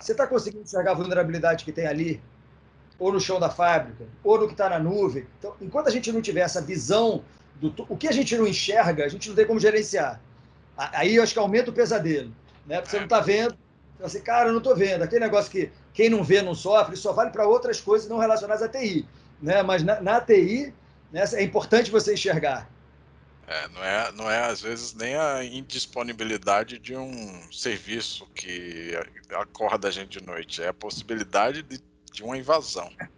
Você 0.00 0.12
está 0.12 0.26
conseguindo 0.26 0.64
enxergar 0.64 0.92
a 0.92 0.94
vulnerabilidade 0.94 1.64
que 1.64 1.72
tem 1.72 1.86
ali? 1.86 2.20
Ou 2.98 3.12
no 3.12 3.20
chão 3.20 3.40
da 3.40 3.50
fábrica, 3.50 4.04
ou 4.22 4.38
no 4.38 4.46
que 4.46 4.54
está 4.54 4.68
na 4.68 4.78
nuvem. 4.78 5.26
Então, 5.38 5.54
enquanto 5.60 5.88
a 5.88 5.90
gente 5.90 6.12
não 6.12 6.22
tiver 6.22 6.40
essa 6.40 6.60
visão 6.60 7.24
do 7.60 7.74
o 7.88 7.96
que 7.96 8.08
a 8.08 8.12
gente 8.12 8.36
não 8.36 8.46
enxerga, 8.46 9.04
a 9.04 9.08
gente 9.08 9.28
não 9.28 9.36
tem 9.36 9.46
como 9.46 9.60
gerenciar. 9.60 10.20
Aí 10.76 11.16
eu 11.16 11.22
acho 11.22 11.32
que 11.32 11.38
aumenta 11.38 11.70
o 11.70 11.74
pesadelo, 11.74 12.32
né? 12.66 12.76
Porque 12.76 12.90
você 12.90 12.96
não 12.96 13.04
está 13.04 13.20
vendo, 13.20 13.56
então, 13.94 14.06
assim, 14.06 14.20
cara, 14.20 14.48
eu 14.48 14.52
não 14.52 14.58
estou 14.58 14.76
vendo. 14.76 15.02
Aquele 15.02 15.24
negócio 15.24 15.50
que 15.50 15.70
quem 15.92 16.10
não 16.10 16.22
vê 16.24 16.42
não 16.42 16.54
sofre, 16.54 16.96
só 16.96 17.12
vale 17.12 17.30
para 17.30 17.46
outras 17.46 17.80
coisas 17.80 18.08
não 18.08 18.18
relacionadas 18.18 18.62
à 18.62 18.68
TI. 18.68 19.06
Né? 19.40 19.62
Mas 19.62 19.82
na, 19.82 20.00
na 20.00 20.20
TI, 20.20 20.74
né, 21.12 21.24
é 21.32 21.42
importante 21.42 21.90
você 21.90 22.14
enxergar. 22.14 22.68
É, 23.46 23.68
não, 23.68 23.84
é, 23.84 24.12
não 24.12 24.30
é, 24.30 24.46
às 24.46 24.62
vezes, 24.62 24.94
nem 24.94 25.14
a 25.16 25.44
indisponibilidade 25.44 26.78
de 26.78 26.96
um 26.96 27.40
serviço 27.52 28.26
que 28.34 28.98
acorda 29.34 29.88
a 29.88 29.90
gente 29.90 30.18
de 30.18 30.26
noite, 30.26 30.62
é 30.62 30.68
a 30.68 30.74
possibilidade 30.74 31.62
de, 31.62 31.78
de 32.14 32.22
uma 32.22 32.38
invasão. 32.38 32.88
Né? 32.98 33.08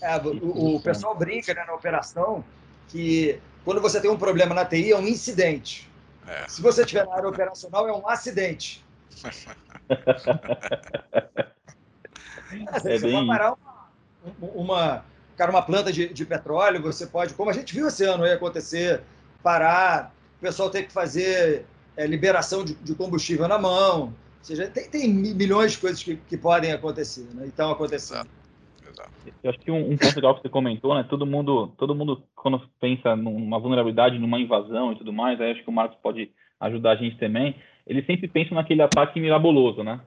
É, 0.00 0.16
o, 0.16 0.76
o, 0.76 0.80
pessoal 0.80 1.14
brinca 1.14 1.52
né, 1.52 1.64
na 1.66 1.74
operação 1.74 2.42
que 2.88 3.38
quando 3.64 3.80
você 3.82 4.00
tem 4.00 4.10
um 4.10 4.16
problema 4.16 4.54
na 4.54 4.64
TI 4.64 4.92
é 4.92 4.96
um 4.96 5.06
incidente. 5.06 5.90
É. 6.26 6.48
Se 6.48 6.62
você 6.62 6.80
estiver 6.82 7.06
na 7.06 7.14
área 7.14 7.28
operacional, 7.28 7.86
é 7.86 7.92
um 7.92 8.08
acidente. 8.08 8.82
você 12.72 12.94
é 12.94 12.98
bem... 12.98 13.26
parar 13.26 13.52
uma, 13.52 13.90
uma, 14.54 15.04
cara, 15.36 15.50
uma 15.50 15.62
planta 15.62 15.92
de, 15.92 16.08
de, 16.08 16.24
petróleo, 16.24 16.80
você 16.80 17.06
pode, 17.06 17.34
como 17.34 17.50
a 17.50 17.52
gente 17.52 17.74
viu 17.74 17.88
esse 17.88 18.04
ano 18.04 18.24
aí 18.24 18.32
acontecer, 18.32 19.02
parar, 19.42 20.14
o 20.38 20.40
pessoal 20.40 20.70
tem 20.70 20.86
que 20.86 20.92
fazer 20.92 21.66
é, 21.96 22.06
liberação 22.06 22.64
de, 22.64 22.74
de, 22.74 22.94
combustível 22.94 23.46
na 23.48 23.58
mão. 23.58 24.14
Ou 24.38 24.44
seja, 24.44 24.68
tem, 24.68 24.88
tem 24.90 25.08
milhões 25.08 25.72
de 25.72 25.78
coisas 25.78 26.02
que, 26.02 26.16
que 26.16 26.36
podem 26.36 26.72
acontecer, 26.72 27.26
né? 27.34 27.44
E 27.44 27.48
estão 27.48 27.70
acontecendo. 27.70 28.28
Eu 29.44 29.50
acho 29.50 29.58
que 29.60 29.70
um, 29.70 29.92
um, 29.92 29.96
ponto 29.96 30.16
legal 30.16 30.34
que 30.34 30.42
você 30.42 30.48
comentou, 30.48 30.94
né? 30.94 31.04
Todo 31.08 31.26
mundo, 31.26 31.68
todo 31.76 31.94
mundo 31.94 32.22
quando 32.34 32.60
pensa 32.80 33.14
numa 33.14 33.58
vulnerabilidade, 33.58 34.18
numa 34.18 34.40
invasão 34.40 34.92
e 34.92 34.96
tudo 34.96 35.12
mais, 35.12 35.40
aí 35.40 35.52
acho 35.52 35.62
que 35.62 35.70
o 35.70 35.72
Marcos 35.72 35.98
pode 36.02 36.30
ajudar 36.60 36.92
a 36.92 36.96
gente 36.96 37.16
também 37.18 37.54
eles 37.88 38.04
sempre 38.04 38.28
pensam 38.28 38.54
naquele 38.54 38.82
ataque 38.82 39.18
miraboloso, 39.18 39.82
né? 39.82 39.98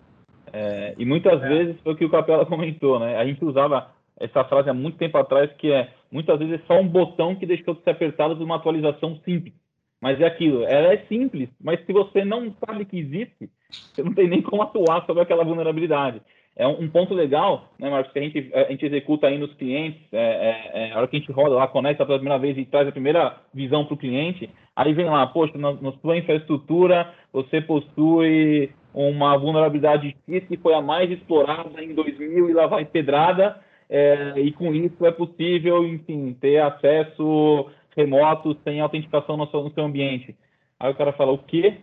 É, 0.54 0.94
e 0.98 1.06
muitas 1.06 1.41
é. 1.41 1.48
vezes 1.48 1.82
foi 1.82 1.94
o 1.94 1.96
que 1.96 2.06
o 2.06 2.10
Capela 2.10 2.46
comentou, 2.46 3.00
né? 3.00 3.17
A 3.17 3.26
gente 3.26 3.44
usava 3.44 3.89
essa 4.20 4.44
frase 4.44 4.70
há 4.70 4.74
muito 4.74 5.00
tempo 5.00 5.17
atrás, 5.17 5.52
que 5.54 5.72
é 5.72 5.91
muitas 6.12 6.38
vezes 6.38 6.62
é 6.62 6.63
só 6.67 6.80
um 6.80 6.88
botão 6.88 7.36
que 7.36 7.46
deixou 7.46 7.74
de 7.74 7.82
ser 7.84 7.89
apertado 7.89 8.38
por 8.38 8.44
uma 8.44 8.58
atualização 8.58 9.20
simples. 9.26 9.54
Mas 10.01 10.19
é 10.19 10.25
aquilo, 10.25 10.63
ela 10.63 10.93
é 10.93 10.97
simples, 11.07 11.47
mas 11.61 11.79
se 11.85 11.93
você 11.93 12.25
não 12.25 12.53
sabe 12.65 12.85
que 12.85 12.97
existe, 12.97 13.49
você 13.69 14.01
não 14.01 14.13
tem 14.13 14.27
nem 14.27 14.41
como 14.41 14.63
atuar 14.63 15.05
sobre 15.05 15.21
aquela 15.21 15.43
vulnerabilidade. 15.43 16.21
É 16.55 16.67
um, 16.67 16.89
ponto 16.89 17.13
legal, 17.13 17.69
né, 17.79 17.89
Marcos, 17.89 18.11
que 18.11 18.19
a 18.19 18.21
gente, 18.21 18.51
a 18.53 18.63
gente 18.65 18.85
executa 18.85 19.27
aí 19.27 19.37
nos 19.37 19.53
clientes, 19.53 20.01
é, 20.11 20.17
é, 20.17 20.71
é, 20.73 20.91
a 20.91 20.97
hora 20.97 21.07
que 21.07 21.15
a 21.15 21.19
gente 21.19 21.31
roda 21.31 21.55
lá, 21.55 21.67
conecta 21.67 22.05
pela 22.05 22.17
primeira 22.17 22.39
vez 22.39 22.57
e 22.57 22.65
traz 22.65 22.87
a 22.87 22.91
primeira 22.91 23.37
visão 23.53 23.85
para 23.85 23.93
o 23.93 23.97
cliente, 23.97 24.49
Aí 24.75 24.93
vem 24.93 25.05
lá, 25.05 25.27
poxa, 25.27 25.57
na, 25.57 25.73
na 25.73 25.91
sua 25.93 26.17
infraestrutura 26.17 27.13
você 27.31 27.61
possui 27.61 28.71
uma 28.93 29.37
vulnerabilidade 29.37 30.15
X 30.27 30.47
que 30.47 30.57
foi 30.57 30.73
a 30.73 30.81
mais 30.81 31.11
explorada 31.11 31.83
em 31.83 31.93
2000 31.93 32.49
e 32.49 32.53
lá 32.53 32.67
vai 32.67 32.85
pedrada, 32.85 33.59
é, 33.89 34.33
e 34.37 34.51
com 34.51 34.73
isso 34.73 35.05
é 35.05 35.11
possível, 35.11 35.85
enfim, 35.85 36.35
ter 36.39 36.59
acesso 36.59 37.69
remoto 37.95 38.58
sem 38.63 38.80
autenticação 38.80 39.38
no 39.38 39.47
seu, 39.47 39.63
no 39.63 39.73
seu 39.73 39.84
ambiente. 39.84 40.36
Aí 40.80 40.91
o 40.91 40.95
cara 40.95 41.13
fala, 41.13 41.32
o 41.32 41.38
quê? 41.38 41.77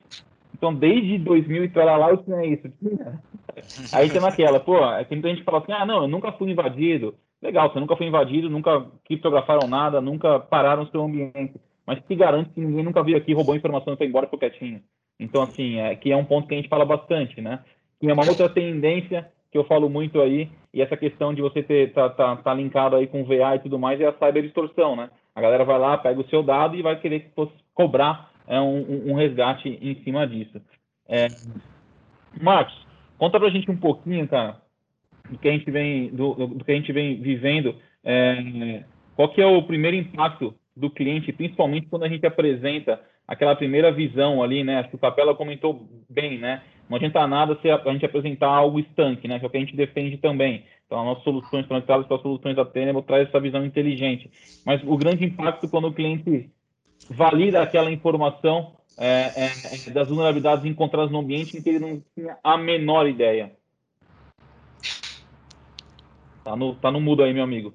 Então, 0.55 0.75
desde 0.75 1.19
2000 1.19 1.65
e 1.65 1.73
lá, 1.75 1.97
lá 1.97 2.11
eu 2.11 2.19
tinha 2.19 2.45
isso. 2.45 2.69
Aí 3.93 4.11
tem 4.11 4.21
naquela, 4.21 4.61
pô, 4.61 4.77
é 4.93 5.05
que 5.05 5.15
muita 5.15 5.29
gente 5.29 5.45
fala 5.45 5.59
assim, 5.59 5.73
ah, 5.73 5.87
não, 5.87 6.03
eu 6.03 6.09
nunca 6.09 6.33
fui 6.33 6.51
invadido. 6.51 7.15
Legal, 7.41 7.73
você 7.73 7.79
nunca 7.79 7.97
foi 7.97 8.07
invadido, 8.07 8.51
nunca 8.51 8.87
criptografaram 9.05 9.69
nada, 9.69 10.01
nunca 10.01 10.41
pararam 10.41 10.83
o 10.83 10.91
seu 10.91 11.03
ambiente 11.03 11.55
mas 11.89 12.01
que 12.01 12.15
garante 12.15 12.51
que 12.51 12.61
ninguém 12.61 12.85
nunca 12.85 13.03
veio 13.03 13.17
aqui, 13.17 13.33
roubou 13.33 13.57
informação 13.57 13.95
e 13.95 13.97
foi 13.97 14.07
embora 14.07 14.27
ficou 14.27 14.39
quietinho. 14.39 14.83
Então, 15.19 15.41
assim, 15.41 15.79
é, 15.79 15.97
que 15.97 16.13
é 16.13 16.17
um 16.17 16.25
ponto 16.25 16.47
que 16.47 16.53
a 16.53 16.57
gente 16.59 16.69
fala 16.69 16.85
bastante, 16.85 17.41
né? 17.41 17.61
E 18.03 18.11
é 18.11 18.13
uma 18.13 18.29
outra 18.29 18.47
tendência 18.47 19.27
que 19.51 19.57
eu 19.57 19.65
falo 19.65 19.89
muito 19.89 20.21
aí, 20.21 20.51
e 20.75 20.83
essa 20.83 20.99
questão 20.99 21.33
de 21.33 21.41
você 21.41 21.63
ter 21.63 21.95
tá, 21.95 22.11
tá, 22.11 22.37
tá 22.37 22.53
linkado 22.53 22.95
aí 22.95 23.07
com 23.07 23.25
VA 23.25 23.57
e 23.57 23.61
tudo 23.61 23.79
mais, 23.79 23.99
é 24.03 24.07
a 24.07 24.13
cyber 24.13 24.45
extorsão, 24.45 24.97
né? 24.97 25.09
A 25.39 25.41
galera 25.41 25.65
vai 25.65 25.79
lá, 25.79 25.97
pega 25.97 26.21
o 26.21 26.29
seu 26.29 26.43
dado 26.43 26.75
e 26.75 26.83
vai 26.83 26.99
querer 26.99 27.33
cobrar 27.73 28.29
é, 28.45 28.61
um, 28.61 29.13
um, 29.13 29.15
resgate 29.15 29.69
em 29.69 29.95
cima 30.03 30.27
disso. 30.27 30.61
É... 31.09 31.29
Marcos, 32.43 32.75
conta 33.17 33.39
pra 33.39 33.49
gente 33.49 33.71
um 33.71 33.77
pouquinho, 33.77 34.27
cara, 34.27 34.61
do 35.31 35.39
que 35.39 35.49
a 35.49 35.53
gente 35.53 35.71
vem, 35.71 36.09
do, 36.09 36.35
do 36.35 36.65
que 36.65 36.73
a 36.73 36.75
gente 36.75 36.93
vem 36.93 37.23
vivendo. 37.23 37.77
É... 38.03 38.83
Qual 39.15 39.29
que 39.29 39.41
é 39.41 39.47
o 39.47 39.63
primeiro 39.63 39.97
impacto 39.97 40.57
do 40.77 40.91
cliente, 40.91 41.33
principalmente 41.33 41.87
quando 41.87 42.03
a 42.03 42.09
gente 42.09 42.27
apresenta 42.27 43.01
aquela 43.29 43.55
primeira 43.55 43.93
visão 43.93 44.43
ali, 44.43 44.65
né? 44.65 44.79
Acho 44.79 44.89
que 44.89 44.97
o 44.97 44.99
Capela 44.99 45.35
comentou 45.35 45.87
bem, 46.09 46.39
né? 46.39 46.63
Não 46.89 46.97
adianta 46.97 47.27
nada 47.27 47.59
se 47.61 47.71
a, 47.71 47.79
gente 47.93 48.07
apresentar 48.07 48.49
algo 48.49 48.81
estanque, 48.81 49.29
né? 49.29 49.39
Que 49.39 49.45
é 49.45 49.49
o 49.49 49.51
que 49.51 49.59
a 49.59 49.61
gente 49.61 49.77
defende 49.77 50.17
também. 50.17 50.65
Então, 50.87 50.99
as 50.99 51.05
nossas 51.05 51.25
soluções 51.25 51.67
conectadas 51.67 52.07
com 52.07 52.15
as 52.15 52.23
soluções 52.23 52.57
da 52.57 52.65
Tenable 52.65 53.03
traz 53.03 53.29
essa 53.29 53.39
visão 53.39 53.63
inteligente. 53.67 54.31
Mas 54.65 54.83
o 54.83 54.97
grande 54.97 55.27
impacto 55.27 55.69
quando 55.69 55.89
o 55.89 55.93
cliente 55.93 56.51
valida 57.11 57.63
aquela 57.63 57.93
informação 57.93 58.79
é, 58.97 59.33
é, 59.37 59.89
é 59.89 59.91
das 59.91 60.09
vulnerabilidades 60.09 60.65
encontradas 60.65 61.11
no 61.11 61.19
ambiente 61.19 61.59
em 61.59 61.63
que 61.63 61.69
ele 61.69 61.79
não 61.79 62.03
tinha 62.15 62.39
a 62.43 62.57
menor 62.57 63.07
ideia. 63.07 63.53
Tá 66.43 66.57
no, 66.57 66.75
tá 66.77 66.91
no 66.91 66.99
mudo 66.99 67.23
aí, 67.23 67.35
meu 67.35 67.45
amigo. 67.45 67.75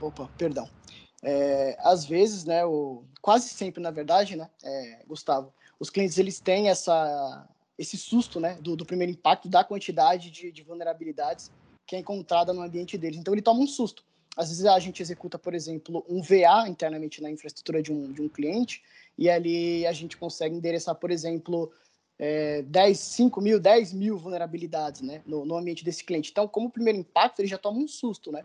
Opa, 0.00 0.30
perdão. 0.38 0.79
É, 1.22 1.76
às 1.80 2.04
vezes, 2.04 2.44
né, 2.44 2.64
o, 2.64 3.04
quase 3.20 3.48
sempre, 3.48 3.82
na 3.82 3.90
verdade, 3.90 4.36
né, 4.36 4.48
é, 4.64 5.02
Gustavo, 5.06 5.52
os 5.78 5.90
clientes 5.90 6.18
eles 6.18 6.40
têm 6.40 6.68
essa, 6.68 7.46
esse 7.78 7.96
susto, 7.96 8.40
né, 8.40 8.58
do, 8.60 8.76
do 8.76 8.86
primeiro 8.86 9.12
impacto 9.12 9.48
da 9.48 9.62
quantidade 9.62 10.30
de, 10.30 10.50
de, 10.50 10.62
vulnerabilidades 10.62 11.50
que 11.86 11.96
é 11.96 11.98
encontrada 11.98 12.52
no 12.52 12.62
ambiente 12.62 12.96
deles. 12.96 13.18
Então 13.18 13.34
ele 13.34 13.42
toma 13.42 13.60
um 13.60 13.66
susto. 13.66 14.04
Às 14.36 14.48
vezes 14.48 14.64
a 14.64 14.78
gente 14.78 15.02
executa, 15.02 15.38
por 15.38 15.54
exemplo, 15.54 16.04
um 16.08 16.22
VA 16.22 16.68
internamente 16.68 17.20
na 17.20 17.30
infraestrutura 17.30 17.82
de 17.82 17.92
um, 17.92 18.12
de 18.12 18.22
um 18.22 18.28
cliente 18.28 18.82
e 19.18 19.28
ali 19.28 19.86
a 19.86 19.92
gente 19.92 20.16
consegue 20.16 20.54
endereçar, 20.54 20.94
por 20.94 21.10
exemplo, 21.10 21.70
é, 22.18 22.62
10, 22.62 22.98
5 22.98 23.40
mil, 23.40 23.58
10 23.58 23.92
mil 23.92 24.16
vulnerabilidades, 24.18 25.00
né, 25.00 25.22
no, 25.26 25.44
no 25.44 25.56
ambiente 25.56 25.84
desse 25.84 26.04
cliente. 26.04 26.30
Então, 26.30 26.46
como 26.46 26.70
primeiro 26.70 26.98
impacto, 26.98 27.40
ele 27.40 27.48
já 27.48 27.58
toma 27.58 27.78
um 27.78 27.88
susto, 27.88 28.30
né? 28.30 28.44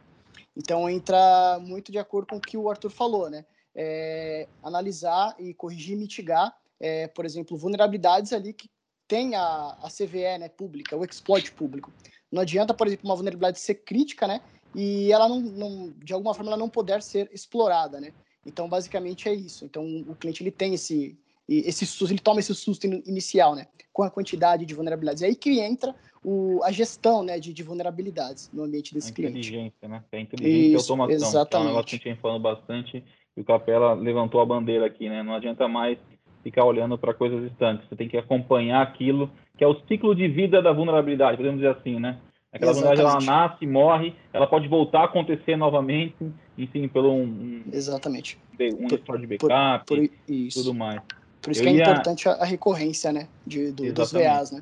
Então 0.56 0.90
entra 0.90 1.60
muito 1.60 1.92
de 1.92 1.98
acordo 1.98 2.28
com 2.28 2.38
o 2.38 2.42
que 2.42 2.58
o 2.58 2.70
Arthur 2.70 2.90
falou, 2.90 3.30
né? 3.30 3.46
É, 3.76 4.48
analisar 4.64 5.36
e 5.38 5.54
corrigir, 5.54 5.98
mitigar, 5.98 6.56
é, 6.80 7.08
por 7.08 7.26
exemplo, 7.26 7.58
vulnerabilidades 7.58 8.32
ali 8.32 8.54
que 8.54 8.70
tem 9.08 9.36
a, 9.36 9.78
a 9.82 9.90
CVE 9.90 10.38
né, 10.40 10.50
pública, 10.50 10.96
o 10.96 11.04
exploit 11.04 11.52
público. 11.52 11.92
Não 12.32 12.42
adianta, 12.42 12.74
por 12.74 12.88
exemplo, 12.88 13.06
uma 13.06 13.16
vulnerabilidade 13.16 13.60
ser 13.60 13.76
crítica, 13.76 14.28
né? 14.28 14.42
E 14.74 15.12
ela 15.12 15.30
não, 15.30 15.40
não, 15.40 15.94
de 15.98 16.14
alguma 16.14 16.34
forma, 16.34 16.52
ela 16.52 16.58
não 16.58 16.70
poder 16.70 17.02
ser 17.02 17.30
explorada, 17.34 18.00
né? 18.00 18.12
Então, 18.46 18.68
basicamente 18.68 19.28
é 19.28 19.34
isso. 19.34 19.66
Então, 19.66 19.86
o 20.08 20.16
cliente 20.16 20.44
ele 20.44 20.52
tem 20.52 20.74
esse, 20.74 21.18
esse 21.48 21.86
susto, 21.86 22.12
ele 22.12 22.20
toma 22.20 22.40
esse 22.40 22.54
susto 22.54 22.86
inicial, 22.86 23.56
né? 23.56 23.68
Com 23.94 24.04
a 24.04 24.10
quantidade 24.10 24.66
de 24.66 24.74
vulnerabilidades. 24.74 25.22
É 25.22 25.28
aí 25.28 25.36
que 25.36 25.60
entra 25.60 25.94
o, 26.24 26.60
a 26.64 26.72
gestão 26.72 27.24
né, 27.24 27.40
de, 27.40 27.54
de, 27.54 27.62
vulnerabilidades 27.62 28.50
no 28.52 28.64
ambiente 28.64 28.94
desse 28.94 29.12
a 29.12 29.14
cliente. 29.14 29.40
Inteligência, 29.40 29.88
né? 29.88 30.04
É 30.12 30.20
inteligência 30.20 30.72
e 30.72 30.76
automação. 30.76 31.16
Exatamente. 31.16 31.56
É 31.56 31.60
um 31.60 31.68
negócio 31.68 31.86
que 31.86 31.96
a 31.96 31.98
gente 31.98 32.06
vem 32.06 32.16
falando 32.16 32.42
bastante 32.42 33.04
e 33.38 33.42
o 33.42 33.44
Capela 33.44 33.94
levantou 33.94 34.42
a 34.42 34.46
bandeira 34.46 34.86
aqui, 34.88 35.08
né? 35.08 35.22
Não 35.22 35.36
adianta 35.36 35.68
mais 35.68 35.98
ficar 36.42 36.66
olhando 36.66 36.98
para 36.98 37.14
coisas 37.14 37.44
estanques. 37.52 37.88
Você 37.88 37.96
tem 37.96 38.08
que 38.08 38.18
acompanhar 38.18 38.82
aquilo 38.82 39.30
que 39.58 39.64
é 39.64 39.68
o 39.68 39.80
ciclo 39.88 40.16
de 40.16 40.28
vida 40.28 40.62
da 40.62 40.72
vulnerabilidade, 40.74 41.38
podemos 41.38 41.60
dizer 41.60 41.76
assim, 41.78 42.00
né? 42.00 42.20
Aquela 42.52 42.74
vulnerabilidade 42.74 43.26
ela 43.26 43.40
nasce, 43.40 43.68
morre, 43.68 44.16
ela 44.32 44.48
pode 44.48 44.68
voltar 44.68 45.02
a 45.02 45.06
acontecer 45.06 45.58
novamente, 45.58 46.16
enfim, 46.58 46.88
pelo 46.88 47.14
um, 47.14 47.64
Exatamente. 47.72 48.40
um 48.80 48.88
por, 48.88 49.20
de 49.20 49.28
backup 49.28 49.86
por, 49.86 49.98
por 49.98 50.10
tudo 50.54 50.74
mais. 50.74 51.02
Por 51.46 51.52
isso 51.52 51.62
Eu 51.62 51.66
que 51.66 51.70
é 51.70 51.74
ia... 51.74 51.84
importante 51.84 52.28
a, 52.28 52.44
recorrência, 52.44 53.14
né? 53.14 53.28
De, 53.46 53.72
do, 53.72 53.94
dos 53.94 54.12
VAs, 54.12 54.52
né? 54.52 54.62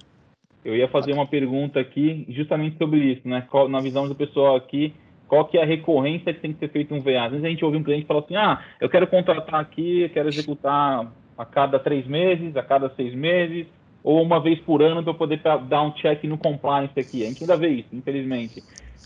Eu 0.65 0.75
ia 0.75 0.89
fazer 0.89 1.13
uma 1.13 1.25
pergunta 1.25 1.79
aqui 1.79 2.25
justamente 2.27 2.77
sobre 2.77 2.99
isso, 2.99 3.25
né? 3.25 3.47
Qual, 3.49 3.69
na 3.69 3.79
visão 3.79 4.05
do 4.05 4.13
pessoal 4.13 4.57
aqui, 4.57 4.93
qual 5.29 5.45
que 5.45 5.57
é 5.57 5.63
a 5.63 5.65
recorrência 5.65 6.33
que 6.33 6.41
tem 6.41 6.51
que 6.51 6.59
ser 6.59 6.69
feito 6.69 6.93
um 6.93 7.01
VA? 7.01 7.23
Às 7.23 7.31
vezes 7.31 7.45
a 7.45 7.49
gente 7.49 7.63
ouve 7.63 7.77
um 7.77 7.83
cliente 7.83 8.05
falar 8.05 8.19
assim, 8.19 8.35
ah, 8.35 8.61
eu 8.81 8.89
quero 8.89 9.07
contratar 9.07 9.61
aqui, 9.61 10.01
eu 10.01 10.09
quero 10.09 10.27
executar 10.27 11.09
a 11.37 11.45
cada 11.45 11.79
três 11.79 12.05
meses, 12.05 12.57
a 12.57 12.63
cada 12.63 12.89
seis 12.95 13.15
meses. 13.15 13.65
ou 14.03 14.21
uma 14.21 14.41
vez 14.41 14.59
por 14.59 14.81
ano 14.81 15.01
para 15.01 15.11
eu 15.11 15.17
poder 15.17 15.41
dar 15.69 15.83
um 15.83 15.91
check 15.91 16.21
no 16.25 16.37
compliance 16.37 16.99
aqui? 16.99 17.23
A 17.23 17.27
gente 17.27 17.43
ainda 17.43 17.55
vê 17.55 17.69
isso, 17.69 17.89
infelizmente. 17.93 18.61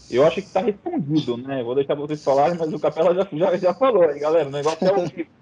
Eu 0.10 0.26
acho 0.26 0.36
que 0.36 0.48
está 0.48 0.62
respondido, 0.62 1.38
né? 1.38 1.62
Vou 1.62 1.76
deixar 1.76 1.94
vocês 1.94 2.24
falarem, 2.24 2.58
mas 2.58 2.74
o 2.74 2.80
Capela 2.80 3.13
já, 3.13 3.28
já, 3.32 3.56
já 3.56 3.74
falou, 3.76 4.10
hein, 4.10 4.20
galera. 4.20 4.48
O 4.48 4.52
negócio 4.52 4.88
é 4.88 4.92
o 4.92 5.28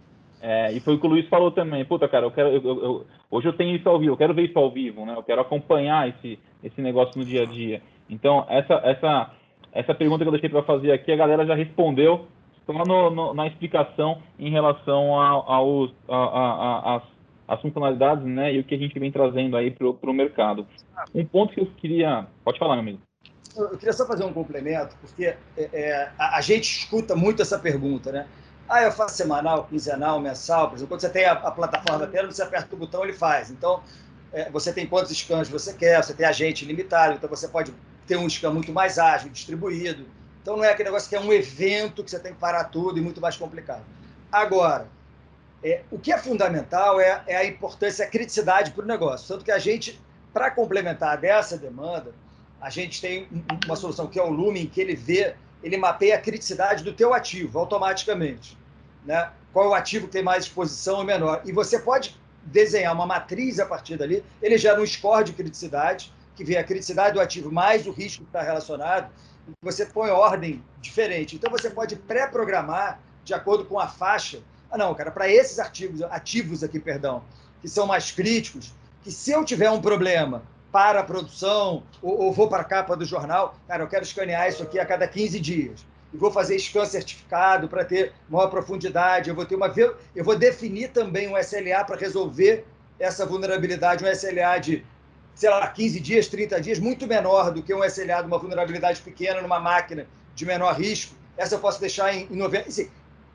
é, 0.48 0.72
e 0.74 0.80
foi 0.80 0.94
o 0.94 1.00
que 1.00 1.08
o 1.08 1.10
Luiz 1.10 1.28
falou 1.28 1.50
também. 1.50 1.84
Puta, 1.84 2.08
cara, 2.08 2.24
eu 2.24 2.30
quero. 2.30 2.50
Eu, 2.50 2.62
eu, 2.64 3.06
hoje 3.32 3.48
eu 3.48 3.54
tenho 3.54 3.76
isso 3.76 3.90
ao 3.90 3.98
vivo, 3.98 4.14
eu 4.14 4.18
quero 4.18 4.32
ver 4.32 4.44
isso 4.44 4.60
ao 4.60 4.70
vivo, 4.70 5.04
né? 5.04 5.16
Eu 5.16 5.24
quero 5.24 5.42
acompanhar 5.42 6.08
esse, 6.08 6.38
esse 6.64 6.80
negócio 6.84 7.18
no 7.18 7.26
dia 7.26 7.42
a 7.42 7.46
dia. 7.48 7.82
Então, 8.08 8.46
essa, 8.48 8.76
essa, 8.84 9.32
essa 9.72 9.96
pergunta 9.96 10.24
que 10.24 10.28
eu 10.28 10.32
deixei 10.32 10.48
para 10.48 10.62
fazer 10.62 10.92
aqui, 10.92 11.12
a 11.12 11.16
galera 11.16 11.48
já 11.48 11.56
respondeu 11.56 12.28
só 12.64 12.74
no, 12.74 13.10
no, 13.10 13.34
na 13.34 13.48
explicação 13.48 14.22
em 14.38 14.52
relação 14.52 15.16
aos, 15.16 15.92
a, 16.08 16.16
a, 16.16 17.02
a, 17.48 17.58
funcionalidades 17.58 18.24
né, 18.24 18.54
e 18.54 18.60
o 18.60 18.64
que 18.64 18.76
a 18.76 18.78
gente 18.78 19.00
vem 19.00 19.12
trazendo 19.12 19.58
aí 19.58 19.72
para 19.72 19.88
o 19.88 20.14
mercado. 20.14 20.68
Um 21.16 21.26
ponto 21.26 21.56
que 21.56 21.62
eu 21.62 21.66
queria. 21.78 22.28
Pode 22.44 22.60
falar, 22.60 22.76
meu 22.76 22.82
amigo. 22.82 23.00
Eu 23.58 23.78
queria 23.80 23.94
só 23.94 24.06
fazer 24.06 24.26
um 24.26 24.34
complemento, 24.34 24.96
porque 25.02 25.26
é, 25.26 25.38
é, 25.58 26.12
a, 26.20 26.38
a 26.38 26.42
gente 26.42 26.82
escuta 26.82 27.16
muito 27.16 27.42
essa 27.42 27.58
pergunta, 27.58 28.12
né? 28.12 28.28
Ah, 28.68 28.82
eu 28.82 28.92
faço 28.92 29.16
semanal, 29.16 29.66
quinzenal, 29.66 30.20
mensal. 30.20 30.70
Por 30.70 30.76
exemplo, 30.76 30.90
quando 30.90 31.02
você 31.02 31.10
tem 31.10 31.26
a, 31.26 31.34
a 31.34 31.52
plataforma 31.52 32.00
da 32.00 32.08
tela, 32.08 32.32
você 32.32 32.42
aperta 32.42 32.74
o 32.76 32.78
botão, 32.78 33.04
ele 33.04 33.14
faz. 33.14 33.52
Então, 33.52 33.84
é, 34.34 34.50
você 34.50 34.74
tem 34.74 34.88
quantos 34.88 35.16
scans 35.16 35.48
você 35.48 35.74
quer, 35.74 36.04
você 36.04 36.14
tem 36.14 36.26
agente 36.26 36.66
limitado, 36.66 37.14
então 37.14 37.30
você 37.30 37.48
pode 37.48 37.74
ter 38.08 38.18
um 38.18 38.28
scan 38.28 38.52
muito 38.52 38.72
mais 38.72 38.98
ágil, 38.98 39.30
distribuído. 39.30 40.06
Então, 40.42 40.58
não 40.58 40.64
é 40.64 40.72
aquele 40.72 40.90
negócio 40.90 41.08
que 41.08 41.16
é 41.16 41.20
um 41.20 41.32
evento 41.32 42.04
que 42.04 42.10
você 42.10 42.20
tem 42.20 42.34
que 42.34 42.40
parar 42.40 42.66
tudo 42.66 42.98
e 42.98 43.02
muito 43.02 43.22
mais 43.22 43.38
complicado. 43.38 43.84
Agora, 44.32 44.88
é, 45.64 45.82
o 45.92 46.00
que 46.00 46.12
é 46.12 46.18
fundamental 46.18 47.00
é, 47.00 47.24
é 47.28 47.38
a 47.38 47.46
importância, 47.46 48.06
a 48.06 48.10
criticidade 48.10 48.72
para 48.72 48.84
o 48.84 48.88
negócio. 48.88 49.28
Tanto 49.28 49.46
que 49.46 49.52
a 49.52 49.60
gente, 49.60 50.00
para 50.34 50.52
complementar 50.52 51.18
dessa 51.18 51.58
demanda, 51.58 52.14
a 52.60 52.70
gente 52.70 53.00
tem 53.00 53.28
uma 53.66 53.76
solução 53.76 54.08
que 54.08 54.20
é 54.20 54.24
o 54.24 54.30
Lumen, 54.30 54.66
que 54.66 54.82
ele 54.82 54.96
vê 54.96 55.36
ele 55.66 55.78
mapeia 55.78 56.16
a 56.16 56.22
criticidade 56.22 56.84
do 56.84 56.94
teu 56.94 57.12
ativo 57.12 57.58
automaticamente. 57.58 58.56
Né? 59.04 59.32
Qual 59.52 59.66
é 59.66 59.70
o 59.70 59.74
ativo 59.74 60.06
que 60.06 60.14
tem 60.14 60.24
mais 60.24 60.44
exposição 60.44 60.98
ou 60.98 61.04
menor. 61.04 61.42
E 61.44 61.52
você 61.52 61.80
pode 61.80 62.16
desenhar 62.44 62.94
uma 62.94 63.08
matriz 63.08 63.60
a 63.60 63.66
partir 63.66 63.98
dali, 63.98 64.24
ele 64.40 64.60
gera 64.60 64.80
um 64.80 64.86
score 64.86 65.24
de 65.24 65.34
criticidade, 65.34 66.14
que 66.36 66.44
vê 66.44 66.58
a 66.58 66.64
criticidade 66.64 67.16
do 67.16 67.20
ativo 67.20 67.52
mais 67.52 67.88
o 67.88 67.92
risco 67.92 68.22
que 68.22 68.30
está 68.30 68.44
relacionado, 68.44 69.10
e 69.48 69.54
você 69.60 69.88
põe 69.88 70.12
ordem 70.12 70.64
diferente. 70.80 71.36
Então 71.36 71.50
você 71.50 71.72
pode 71.72 71.96
pré-programar 71.96 73.00
de 73.24 73.34
acordo 73.34 73.66
com 73.66 73.80
a 73.80 73.88
faixa. 73.88 74.44
Ah, 74.70 74.78
não, 74.78 74.94
cara, 74.94 75.10
para 75.10 75.28
esses 75.28 75.58
ativos, 75.58 76.04
ativos 76.04 76.64
aqui, 76.64 76.80
perdão, 76.80 77.24
que 77.60 77.68
são 77.68 77.88
mais 77.88 78.12
críticos, 78.12 78.72
que 79.02 79.12
se 79.12 79.32
eu 79.32 79.44
tiver 79.44 79.72
um 79.72 79.82
problema 79.82 80.44
para 80.76 81.00
a 81.00 81.04
produção, 81.06 81.84
ou, 82.02 82.24
ou, 82.24 82.34
vou 82.34 82.50
para 82.50 82.60
a 82.60 82.66
capa 82.66 82.98
do 82.98 83.06
jornal, 83.06 83.56
cara, 83.66 83.82
eu 83.82 83.88
quero 83.88 84.04
escanear 84.04 84.50
isso 84.50 84.62
aqui 84.62 84.78
a 84.78 84.86
cada 84.86 85.08
15 85.08 85.40
dias. 85.40 85.86
E 86.14 86.18
vou 86.18 86.30
fazer 86.30 86.60
scan 86.60 86.84
certificado 86.84 87.70
para 87.70 87.86
ter 87.86 88.12
maior 88.28 88.50
profundidade. 88.50 89.30
Eu 89.30 89.36
vou 89.38 89.46
ter 89.46 89.56
uma. 89.56 89.74
Eu 90.14 90.26
vou 90.26 90.38
definir 90.38 90.90
também 90.90 91.30
um 91.30 91.38
SLA 91.38 91.82
para 91.86 91.96
resolver 91.96 92.66
essa 93.00 93.26
vulnerabilidade, 93.26 94.04
um 94.04 94.08
SLA 94.10 94.58
de, 94.60 94.86
sei 95.34 95.50
lá, 95.50 95.66
15 95.66 95.98
dias, 96.02 96.28
30 96.28 96.60
dias, 96.60 96.78
muito 96.78 97.08
menor 97.08 97.52
do 97.52 97.64
que 97.64 97.74
um 97.74 97.82
SLA 97.82 98.20
de 98.20 98.28
uma 98.28 98.38
vulnerabilidade 98.38 99.02
pequena 99.02 99.42
numa 99.42 99.62
máquina 99.62 100.06
de 100.36 100.46
menor 100.46 100.74
risco. 100.76 101.16
Essa 101.38 101.56
eu 101.56 101.60
posso 101.60 101.80
deixar 101.80 102.14
em, 102.14 102.28
em 102.30 102.36
90. 102.36 102.68
Assim, 102.68 102.90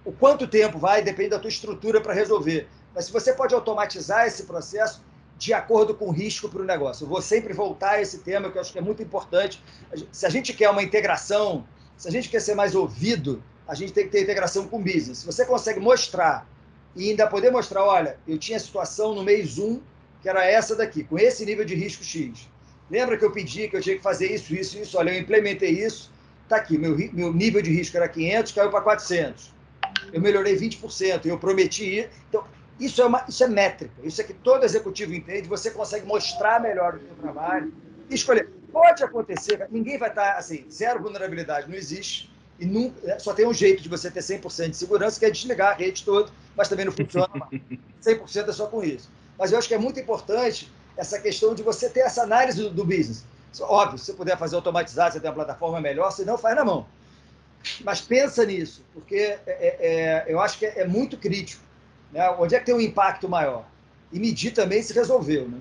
o 0.05 0.12
quanto 0.12 0.46
tempo 0.46 0.79
vai 0.79 1.00
depende 1.00 1.31
da 1.31 1.38
tua 1.38 1.48
estrutura 1.48 2.03
para 2.03 2.12
resolver. 2.12 2.68
Mas 2.94 3.07
se 3.07 3.12
você 3.12 3.33
pode 3.33 3.55
automatizar 3.55 4.26
esse 4.26 4.42
processo, 4.42 5.03
de 5.40 5.55
acordo 5.55 5.94
com 5.94 6.09
o 6.09 6.11
risco 6.11 6.50
para 6.50 6.61
o 6.61 6.64
negócio. 6.66 7.05
Eu 7.05 7.09
vou 7.09 7.22
sempre 7.22 7.55
voltar 7.55 7.92
a 7.92 8.03
esse 8.03 8.18
tema, 8.18 8.50
que 8.50 8.59
eu 8.59 8.61
acho 8.61 8.70
que 8.70 8.79
é 8.79 8.83
muito 8.83 9.03
importante. 9.03 9.64
Se 10.12 10.26
a 10.26 10.29
gente 10.29 10.53
quer 10.53 10.68
uma 10.68 10.83
integração, 10.83 11.66
se 11.96 12.07
a 12.07 12.11
gente 12.11 12.29
quer 12.29 12.40
ser 12.40 12.55
mais 12.55 12.74
ouvido, 12.74 13.42
a 13.66 13.74
gente 13.74 13.90
tem 13.90 14.05
que 14.05 14.11
ter 14.11 14.22
integração 14.22 14.68
com 14.68 14.76
o 14.76 14.85
business. 14.85 15.18
Se 15.18 15.26
você 15.26 15.46
consegue 15.46 15.81
mostrar 15.81 16.46
e 16.94 17.09
ainda 17.09 17.26
poder 17.26 17.50
mostrar, 17.50 17.83
olha, 17.83 18.18
eu 18.29 18.37
tinha 18.37 18.61
situação 18.61 19.14
no 19.14 19.22
mês 19.22 19.59
1, 19.59 19.81
que 20.20 20.29
era 20.29 20.44
essa 20.44 20.76
daqui, 20.76 21.05
com 21.05 21.18
esse 21.18 21.46
nível 21.46 21.64
de 21.64 21.74
risco 21.74 22.05
X. 22.05 22.46
Lembra 22.90 23.16
que 23.16 23.24
eu 23.24 23.31
pedi 23.31 23.66
que 23.66 23.76
eu 23.76 23.81
tinha 23.81 23.96
que 23.96 24.03
fazer 24.03 24.31
isso, 24.31 24.55
isso, 24.55 24.79
isso? 24.79 24.98
Olha, 24.98 25.11
eu 25.11 25.20
implementei 25.22 25.70
isso, 25.70 26.12
está 26.42 26.57
aqui, 26.57 26.76
meu, 26.76 26.94
meu 27.14 27.33
nível 27.33 27.62
de 27.62 27.72
risco 27.72 27.96
era 27.96 28.07
500, 28.07 28.53
caiu 28.53 28.70
para 28.70 28.83
400. 28.83 29.55
Eu 30.12 30.20
melhorei 30.20 30.55
20%, 30.55 31.24
eu 31.24 31.38
prometi. 31.38 32.07
Então, 32.29 32.44
isso 32.81 33.03
é, 33.03 33.05
uma, 33.05 33.25
isso 33.29 33.45
é 33.45 33.49
métrica, 33.49 33.95
isso 34.03 34.21
é 34.21 34.25
que 34.25 34.33
todo 34.33 34.64
executivo 34.64 35.14
entende, 35.14 35.47
você 35.47 35.71
consegue 35.71 36.07
mostrar 36.07 36.61
melhor 36.61 36.95
o 36.95 36.99
seu 36.99 37.16
trabalho 37.16 37.73
e 38.09 38.14
escolher. 38.14 38.49
Pode 38.73 39.05
acontecer, 39.05 39.66
ninguém 39.71 39.99
vai 39.99 40.09
estar 40.09 40.37
assim, 40.37 40.64
zero 40.71 41.03
vulnerabilidade, 41.03 41.69
não 41.69 41.77
existe, 41.77 42.33
e 42.59 42.64
não, 42.64 42.93
é, 43.05 43.19
só 43.19 43.35
tem 43.35 43.47
um 43.47 43.53
jeito 43.53 43.83
de 43.83 43.88
você 43.88 44.11
ter 44.11 44.21
100% 44.21 44.71
de 44.71 44.77
segurança, 44.77 45.19
que 45.19 45.27
é 45.27 45.31
desligar 45.31 45.73
a 45.73 45.75
rede 45.75 46.05
toda, 46.05 46.31
mas 46.57 46.69
também 46.69 46.87
não 46.87 46.93
funciona 46.93 47.29
100% 48.03 48.49
é 48.49 48.53
só 48.53 48.66
com 48.66 48.83
isso. 48.83 49.11
Mas 49.38 49.53
eu 49.53 49.59
acho 49.59 49.69
que 49.69 49.75
é 49.75 49.79
muito 49.79 50.01
importante 50.01 50.71
essa 50.97 51.19
questão 51.19 51.55
de 51.55 51.62
você 51.62 51.88
ter 51.88 52.01
essa 52.01 52.23
análise 52.23 52.62
do, 52.62 52.71
do 52.71 52.85
business. 52.85 53.25
Óbvio, 53.61 53.99
se 53.99 54.07
você 54.07 54.12
puder 54.12 54.38
fazer 54.38 54.57
automatizado, 54.57 55.14
você 55.14 55.21
tem 55.21 55.29
uma 55.29 55.35
plataforma 55.35 55.81
melhor, 55.81 56.11
se 56.12 56.25
não, 56.25 56.38
faz 56.38 56.55
na 56.57 56.64
mão. 56.64 56.87
Mas 57.83 58.01
pensa 58.01 58.45
nisso, 58.47 58.85
porque 58.95 59.16
é, 59.16 59.43
é, 59.47 59.77
é 59.81 60.25
eu 60.29 60.40
acho 60.40 60.59
que 60.59 60.66
é, 60.66 60.81
é 60.81 60.87
muito 60.87 61.16
crítico 61.16 61.69
né? 62.12 62.29
Onde 62.38 62.55
é 62.55 62.59
que 62.59 62.66
tem 62.66 62.75
um 62.75 62.81
impacto 62.81 63.29
maior? 63.29 63.64
E 64.12 64.18
medir 64.18 64.53
também 64.53 64.83
se 64.83 64.92
resolveu, 64.92 65.49
né? 65.49 65.61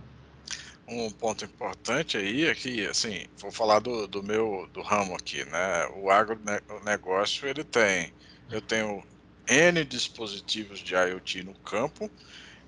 Um 0.88 1.12
ponto 1.12 1.45
importante 1.45 2.17
aí 2.17 2.47
é 2.47 2.55
que, 2.55 2.88
assim, 2.88 3.27
vou 3.38 3.51
falar 3.51 3.79
do, 3.79 4.07
do 4.07 4.23
meu 4.23 4.67
do 4.73 4.81
ramo 4.81 5.15
aqui, 5.15 5.45
né? 5.45 5.88
O 5.95 6.09
agronegócio 6.09 7.47
ele 7.47 7.63
tem, 7.63 8.12
eu 8.49 8.59
tenho 8.59 9.03
N 9.47 9.85
dispositivos 9.85 10.79
de 10.79 10.95
IoT 10.95 11.43
no 11.43 11.53
campo 11.59 12.09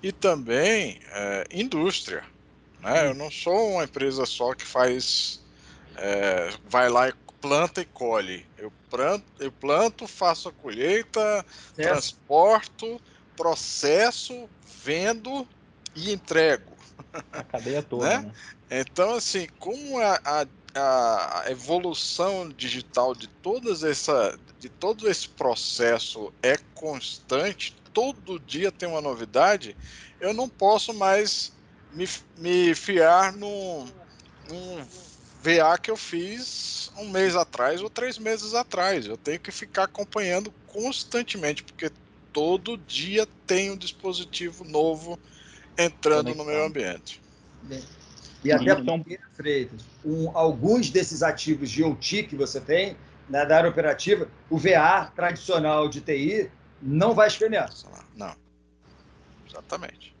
e 0.00 0.12
também 0.12 1.00
é, 1.10 1.46
indústria, 1.50 2.22
né? 2.80 3.08
Eu 3.08 3.14
não 3.14 3.28
sou 3.28 3.72
uma 3.72 3.84
empresa 3.84 4.24
só 4.24 4.54
que 4.54 4.64
faz, 4.64 5.40
é, 5.96 6.50
vai 6.68 6.88
lá 6.88 7.08
e 7.08 7.14
planta 7.40 7.80
e 7.80 7.84
colhe. 7.84 8.46
Eu 8.56 8.72
planto, 8.88 9.24
eu 9.40 9.50
planto 9.50 10.06
faço 10.06 10.48
a 10.48 10.52
colheita, 10.52 11.44
certo. 11.74 11.88
transporto 11.88 13.00
processo, 13.36 14.48
vendo 14.82 15.46
e 15.94 16.12
entrego. 16.12 16.72
A 17.32 17.42
cadeia 17.42 17.82
toda. 17.84 18.08
né? 18.08 18.18
Né? 18.18 18.32
Então, 18.70 19.14
assim, 19.14 19.46
como 19.58 19.98
a, 19.98 20.20
a, 20.24 20.46
a, 21.44 21.50
evolução 21.50 22.48
digital 22.48 23.14
de 23.14 23.28
todas 23.28 23.82
essa, 23.82 24.38
de 24.58 24.68
todo 24.68 25.08
esse 25.10 25.28
processo 25.28 26.32
é 26.42 26.56
constante, 26.74 27.76
todo 27.92 28.40
dia 28.40 28.72
tem 28.72 28.88
uma 28.88 29.02
novidade, 29.02 29.76
eu 30.20 30.32
não 30.32 30.48
posso 30.48 30.94
mais 30.94 31.52
me, 31.92 32.08
me 32.38 32.74
fiar 32.74 33.32
num, 33.32 33.86
num 34.48 34.86
VA 35.42 35.76
que 35.76 35.90
eu 35.90 35.96
fiz 35.96 36.90
um 36.96 37.10
mês 37.10 37.34
atrás 37.36 37.82
ou 37.82 37.90
três 37.90 38.16
meses 38.16 38.54
atrás. 38.54 39.06
Eu 39.06 39.16
tenho 39.16 39.40
que 39.40 39.50
ficar 39.50 39.84
acompanhando 39.84 40.52
constantemente, 40.68 41.62
porque 41.62 41.90
todo 42.32 42.76
dia 42.76 43.26
tem 43.46 43.70
um 43.70 43.76
dispositivo 43.76 44.64
novo 44.64 45.18
entrando 45.78 46.24
Conectado. 46.24 46.36
no 46.36 46.44
meio 46.44 46.66
ambiente. 46.66 47.20
Bem, 47.62 47.82
e 48.44 48.50
até 48.50 48.74
porque, 48.74 49.18
Freitas, 49.34 49.84
um, 50.04 50.36
alguns 50.36 50.90
desses 50.90 51.22
ativos 51.22 51.70
de 51.70 51.84
OT 51.84 52.24
que 52.24 52.36
você 52.36 52.60
tem, 52.60 52.96
né, 53.28 53.46
da 53.46 53.56
área 53.56 53.70
operativa, 53.70 54.28
o 54.50 54.58
VA 54.58 55.10
tradicional 55.14 55.88
de 55.88 56.00
TI 56.00 56.50
não 56.80 57.14
vai 57.14 57.28
escanear. 57.28 57.70
Não. 58.16 58.34
Exatamente. 59.48 60.12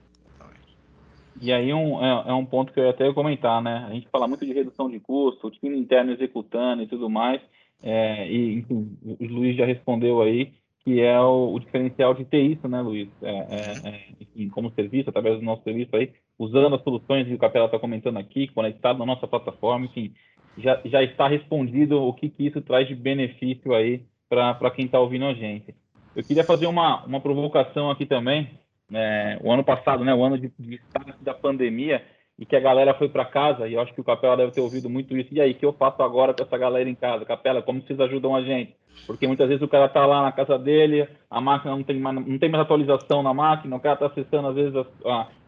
E 1.40 1.52
aí 1.52 1.74
um, 1.74 2.00
é, 2.04 2.28
é, 2.28 2.32
um 2.32 2.46
ponto 2.46 2.72
que 2.72 2.78
eu 2.78 2.84
ia 2.84 2.90
até 2.90 3.12
comentar, 3.12 3.60
né? 3.60 3.84
A 3.88 3.92
gente 3.92 4.08
fala 4.08 4.28
muito 4.28 4.46
de 4.46 4.52
redução 4.52 4.88
de 4.88 5.00
custo, 5.00 5.48
o 5.48 5.50
time 5.50 5.76
interno 5.76 6.12
executando 6.12 6.84
e 6.84 6.86
tudo 6.86 7.10
mais. 7.10 7.42
É, 7.82 8.30
e 8.30 8.60
enfim, 8.60 8.96
o 9.02 9.26
Luiz 9.26 9.56
já 9.56 9.66
respondeu 9.66 10.22
aí 10.22 10.52
que 10.84 11.00
é 11.00 11.18
o, 11.20 11.54
o, 11.54 11.60
diferencial 11.60 12.14
de 12.14 12.24
ter 12.24 12.42
isso, 12.42 12.66
né, 12.68 12.80
Luiz? 12.80 13.08
É, 13.22 13.30
é, 13.30 13.88
é, 13.88 14.00
enfim, 14.20 14.48
como 14.48 14.72
serviço, 14.72 15.10
através 15.10 15.38
do 15.38 15.44
nosso 15.44 15.62
serviço 15.62 15.94
aí, 15.94 16.12
usando 16.38 16.74
as 16.74 16.82
soluções 16.82 17.26
que 17.26 17.34
o 17.34 17.38
Capela 17.38 17.66
está 17.66 17.78
comentando 17.78 18.18
aqui, 18.18 18.48
conectado 18.48 18.98
na 18.98 19.06
nossa 19.06 19.26
plataforma, 19.26 19.86
enfim, 19.86 20.12
já, 20.58 20.80
já 20.84 21.02
está 21.02 21.28
respondido 21.28 22.02
o 22.02 22.12
que, 22.12 22.28
que 22.28 22.46
isso 22.46 22.60
traz 22.60 22.88
de 22.88 22.94
benefício 22.94 23.74
aí 23.74 24.04
para 24.28 24.70
quem 24.70 24.86
está 24.86 24.98
ouvindo 24.98 25.26
a 25.26 25.34
gente. 25.34 25.74
Eu 26.16 26.24
queria 26.24 26.44
fazer 26.44 26.66
uma, 26.66 27.04
uma 27.04 27.20
provocação 27.20 27.90
aqui 27.90 28.06
também. 28.06 28.50
Né, 28.90 29.38
o 29.42 29.50
ano 29.50 29.64
passado, 29.64 30.04
né, 30.04 30.14
o 30.14 30.22
ano 30.22 30.38
de, 30.38 30.52
de 30.58 30.80
da 31.20 31.32
pandemia, 31.32 32.04
e 32.38 32.44
que 32.44 32.56
a 32.56 32.60
galera 32.60 32.92
foi 32.94 33.08
para 33.08 33.24
casa, 33.24 33.68
e 33.68 33.74
eu 33.74 33.80
acho 33.80 33.94
que 33.94 34.00
o 34.00 34.04
Capela 34.04 34.36
deve 34.36 34.52
ter 34.52 34.60
ouvido 34.60 34.90
muito 34.90 35.16
isso. 35.16 35.32
E 35.32 35.40
aí, 35.40 35.52
o 35.52 35.54
que 35.54 35.64
eu 35.64 35.72
faço 35.72 36.02
agora 36.02 36.34
com 36.34 36.42
essa 36.42 36.58
galera 36.58 36.88
em 36.88 36.94
casa? 36.94 37.24
Capela, 37.24 37.62
como 37.62 37.80
vocês 37.80 37.98
ajudam 38.00 38.34
a 38.34 38.42
gente? 38.42 38.74
Porque 39.06 39.26
muitas 39.26 39.48
vezes 39.48 39.62
o 39.62 39.68
cara 39.68 39.88
tá 39.88 40.06
lá 40.06 40.22
na 40.22 40.32
casa 40.32 40.58
dele, 40.58 41.08
a 41.30 41.40
máquina 41.40 41.74
não 41.74 41.82
tem 41.82 41.98
mais, 41.98 42.14
não 42.14 42.38
tem 42.38 42.48
mais 42.48 42.62
atualização 42.62 43.22
na 43.22 43.34
máquina, 43.34 43.74
o 43.74 43.80
cara 43.80 43.96
tá 43.96 44.06
acessando, 44.06 44.48
às 44.48 44.54
vezes, 44.54 44.72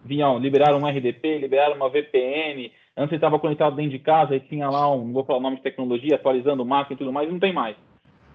vinha, 0.04 0.32
liberaram 0.38 0.78
um 0.78 0.86
RDP, 0.86 1.38
liberaram 1.38 1.76
uma 1.76 1.88
VPN, 1.88 2.72
antes 2.96 3.12
ele 3.12 3.16
estava 3.16 3.38
conectado 3.38 3.76
dentro 3.76 3.92
de 3.92 3.98
casa 4.00 4.34
e 4.34 4.40
tinha 4.40 4.68
lá 4.68 4.92
um, 4.92 5.12
vou 5.12 5.24
falar 5.24 5.38
o 5.38 5.42
nome 5.42 5.56
de 5.56 5.62
tecnologia, 5.62 6.16
atualizando 6.16 6.64
máquina 6.64 6.94
e 6.94 6.98
tudo 6.98 7.12
mais, 7.12 7.30
não 7.30 7.38
tem 7.38 7.52
mais. 7.52 7.76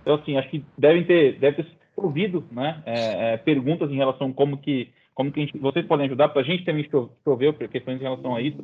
Então, 0.02 0.16
assim, 0.16 0.38
acho 0.38 0.50
que 0.50 0.64
devem 0.78 1.04
ter, 1.04 1.38
deve 1.38 1.64
ter 1.64 1.72
ouvido, 1.96 2.46
né, 2.52 2.82
é, 2.86 3.34
é, 3.34 3.38
perguntas 3.38 3.92
em 3.92 3.98
relação 3.98 4.30
a 4.30 4.34
como 4.34 4.58
que 4.58 4.90
como 5.20 5.34
que 5.34 5.42
gente, 5.42 5.58
vocês 5.58 5.86
podem 5.86 6.06
ajudar, 6.06 6.30
para 6.30 6.42
a 6.42 6.46
gente 6.46 6.64
também 6.64 6.90
chover 7.26 7.54
questões 7.68 8.00
em 8.00 8.04
relação 8.04 8.34
a 8.34 8.42
isso. 8.42 8.58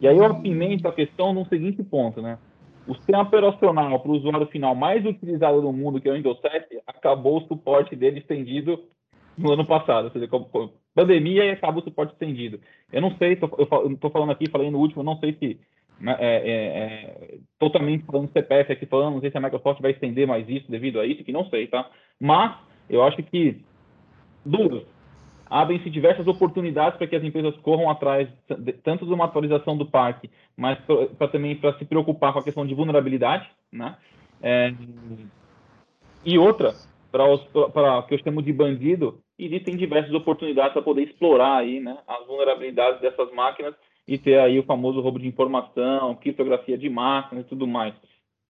E 0.00 0.08
aí 0.08 0.16
eu 0.16 0.24
apimento 0.24 0.88
a 0.88 0.92
questão 0.92 1.32
num 1.32 1.44
seguinte 1.44 1.84
ponto, 1.84 2.20
né? 2.20 2.36
O 2.86 2.94
sistema 2.94 3.22
operacional 3.22 4.00
para 4.00 4.10
o 4.10 4.14
usuário 4.14 4.46
final 4.46 4.74
mais 4.74 5.04
utilizado 5.04 5.60
no 5.62 5.72
mundo, 5.72 6.00
que 6.00 6.08
é 6.08 6.12
o 6.12 6.14
Windows 6.14 6.40
7, 6.40 6.80
acabou 6.86 7.38
o 7.38 7.46
suporte 7.46 7.94
dele 7.94 8.18
estendido 8.18 8.82
no 9.36 9.52
ano 9.52 9.64
passado, 9.64 10.06
ou 10.06 10.10
seja, 10.10 10.28
pandemia 10.94 11.44
e 11.44 11.50
acaba 11.50 11.78
o 11.78 11.82
suporte 11.82 12.12
estendido. 12.12 12.60
Eu 12.92 13.00
não 13.00 13.16
sei, 13.16 13.36
tô, 13.36 13.48
eu 13.58 13.92
estou 13.92 14.10
falando 14.10 14.32
aqui, 14.32 14.50
falei 14.50 14.70
no 14.70 14.78
último, 14.78 15.02
não 15.02 15.18
sei 15.18 15.34
se 15.34 15.60
né, 16.00 16.16
é, 16.18 16.36
é, 16.36 16.54
é, 16.54 17.38
totalmente 17.58 18.04
falando 18.04 18.32
CPF 18.32 18.72
aqui 18.72 18.86
falando, 18.86 19.14
não 19.14 19.20
sei 19.20 19.30
se 19.30 19.36
a 19.36 19.40
Microsoft 19.40 19.80
vai 19.80 19.92
estender 19.92 20.26
mais 20.26 20.48
isso 20.48 20.70
devido 20.70 20.98
a 20.98 21.06
isso, 21.06 21.24
que 21.24 21.32
não 21.32 21.48
sei, 21.50 21.66
tá? 21.66 21.88
Mas 22.18 22.56
eu 22.88 23.02
acho 23.02 23.22
que 23.22 23.62
duros 24.44 24.84
abrem-se 25.50 25.90
diversas 25.90 26.26
oportunidades 26.28 26.96
para 26.96 27.08
que 27.08 27.16
as 27.16 27.24
empresas 27.24 27.56
corram 27.58 27.90
atrás 27.90 28.28
tanto 28.84 29.04
de 29.04 29.12
uma 29.12 29.24
atualização 29.24 29.76
do 29.76 29.84
parque, 29.84 30.30
mas 30.56 30.78
para 31.18 31.28
também 31.28 31.56
para 31.56 31.76
se 31.76 31.84
preocupar 31.84 32.32
com 32.32 32.38
a 32.38 32.44
questão 32.44 32.64
de 32.64 32.74
vulnerabilidade, 32.74 33.50
né? 33.72 33.96
É, 34.40 34.72
e 36.24 36.38
outra, 36.38 36.74
para 37.10 37.24
o 37.98 38.02
que 38.04 38.14
eu 38.14 38.22
chamo 38.22 38.42
de 38.42 38.52
bandido, 38.52 39.20
existem 39.38 39.76
diversas 39.76 40.14
oportunidades 40.14 40.72
para 40.72 40.82
poder 40.82 41.02
explorar 41.02 41.56
aí, 41.56 41.80
né, 41.80 41.98
as 42.06 42.26
vulnerabilidades 42.26 43.00
dessas 43.00 43.32
máquinas 43.32 43.74
e 44.06 44.18
ter 44.18 44.38
aí 44.38 44.58
o 44.58 44.64
famoso 44.64 45.00
roubo 45.00 45.18
de 45.18 45.26
informação, 45.26 46.14
criptografia 46.16 46.76
de 46.78 46.88
máquinas 46.88 47.44
e 47.44 47.48
tudo 47.48 47.66
mais. 47.66 47.94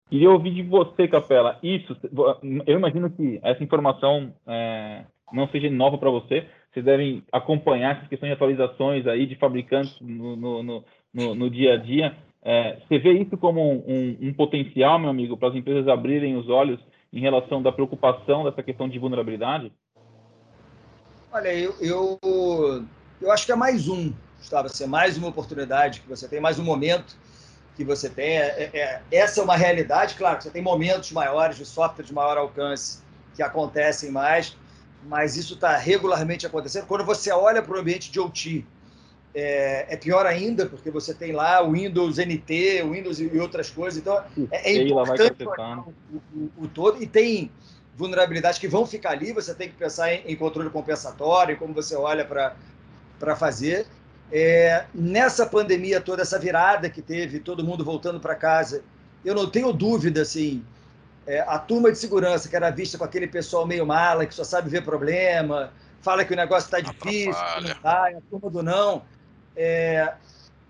Queria 0.08 0.30
ouvir 0.30 0.52
de 0.52 0.62
você, 0.62 1.06
Capela, 1.06 1.58
isso, 1.62 1.94
eu 2.66 2.78
imagino 2.78 3.11
que 3.11 3.38
essa 3.42 3.62
informação 3.62 4.32
é, 4.46 5.04
não 5.32 5.46
seja 5.48 5.68
nova 5.70 5.98
para 5.98 6.11
você, 6.11 6.46
vocês 6.78 6.84
devem 6.84 7.24
acompanhar 7.32 7.96
essas 7.96 8.08
questões 8.08 8.30
de 8.30 8.34
atualizações 8.34 9.06
aí 9.06 9.26
de 9.26 9.34
fabricantes 9.36 9.96
no, 10.00 10.36
no, 10.36 10.84
no, 11.12 11.34
no 11.34 11.50
dia 11.50 11.74
a 11.74 11.76
dia. 11.76 12.16
É, 12.42 12.78
você 12.80 12.98
vê 12.98 13.12
isso 13.12 13.36
como 13.36 13.60
um, 13.60 13.84
um, 13.86 14.28
um, 14.28 14.34
potencial, 14.34 14.98
meu 14.98 15.10
amigo, 15.10 15.36
para 15.36 15.48
as 15.48 15.54
empresas 15.54 15.88
abrirem 15.88 16.36
os 16.36 16.48
olhos 16.48 16.80
em 17.12 17.20
relação 17.20 17.60
da 17.60 17.72
preocupação 17.72 18.44
dessa 18.44 18.62
questão 18.62 18.88
de 18.88 18.98
vulnerabilidade? 18.98 19.72
Olha, 21.32 21.52
eu, 21.52 21.74
eu, 21.80 22.18
eu 23.20 23.32
acho 23.32 23.44
que 23.44 23.52
é 23.52 23.56
mais 23.56 23.88
um, 23.88 24.12
Gustavo, 24.38 24.66
assim, 24.66 24.84
é 24.84 24.86
mais 24.86 25.18
uma 25.18 25.28
oportunidade 25.28 26.00
que 26.00 26.08
você 26.08 26.28
tem, 26.28 26.40
mais 26.40 26.58
um 26.58 26.64
momento 26.64 27.16
que 27.76 27.84
você 27.84 28.08
tem. 28.08 28.38
É, 28.38 28.70
é, 28.72 28.78
é 28.78 29.02
essa 29.10 29.40
é 29.40 29.44
uma 29.44 29.56
realidade, 29.56 30.14
claro, 30.14 30.40
você 30.40 30.50
tem 30.50 30.62
momentos 30.62 31.10
maiores 31.12 31.56
de 31.56 31.66
software 31.66 32.04
de 32.04 32.14
maior 32.14 32.38
alcance 32.38 33.02
que 33.34 33.42
acontecem 33.42 34.10
mais, 34.10 34.56
mas 35.06 35.37
isso 35.37 35.54
está 35.54 35.76
regularmente 35.76 36.46
acontecendo. 36.46 36.87
Quando 36.87 37.04
você 37.04 37.30
olha 37.30 37.62
para 37.62 37.76
o 37.76 37.80
ambiente 37.80 38.11
de 38.11 38.18
OT, 38.18 38.64
é, 39.34 39.87
é, 39.94 39.96
pior 39.96 40.26
ainda, 40.26 40.66
porque 40.66 40.90
você 40.90 41.14
tem 41.14 41.32
lá 41.32 41.62
o 41.62 41.72
Windows 41.72 42.16
NT, 42.16 42.82
o 42.84 42.92
Windows 42.92 43.20
e 43.20 43.38
outras 43.38 43.70
coisas. 43.70 44.00
Então, 44.00 44.22
é, 44.50 44.72
é 44.72 44.82
importante 44.82 45.44
o, 45.44 46.16
o, 46.16 46.50
o, 46.64 46.68
todo. 46.68 47.02
E 47.02 47.06
tem 47.06 47.50
vulnerabilidades 47.96 48.58
que 48.58 48.68
vão 48.68 48.87
ficar 48.87 49.11
ali, 49.11 49.32
você 49.32 49.54
tem 49.54 49.68
que 49.68 49.76
pensar 49.76 50.12
em, 50.12 50.22
em 50.26 50.37
controle 50.37 50.70
compensatório, 50.70 51.56
como 51.56 51.74
você 51.74 51.94
olha 51.94 52.24
para 52.24 53.37
fazer. 53.37 53.87
É, 54.30 54.84
nessa 54.94 55.46
pandemia 55.46 56.00
toda, 56.00 56.22
essa 56.22 56.38
virada 56.38 56.90
que 56.90 57.00
teve, 57.00 57.38
todo 57.38 57.64
mundo 57.64 57.84
voltando 57.84 58.20
para 58.20 58.34
casa, 58.34 58.82
eu 59.24 59.34
não 59.34 59.48
tenho 59.48 59.72
dúvida, 59.72 60.22
assim, 60.22 60.62
é, 61.28 61.40
a 61.40 61.58
turma 61.58 61.92
de 61.92 61.98
segurança, 61.98 62.48
que 62.48 62.56
era 62.56 62.70
vista 62.70 62.96
com 62.96 63.04
aquele 63.04 63.26
pessoal 63.26 63.66
meio 63.66 63.84
mala, 63.84 64.24
que 64.24 64.34
só 64.34 64.42
sabe 64.42 64.70
ver 64.70 64.82
problema, 64.82 65.70
fala 66.00 66.24
que 66.24 66.32
o 66.32 66.36
negócio 66.36 66.66
está 66.66 66.80
difícil, 66.80 67.34
que 67.34 67.68
não 67.68 67.74
tá, 67.82 68.08
a 68.08 68.20
turma 68.30 68.48
do 68.50 68.62
não. 68.62 69.02
É, 69.54 70.14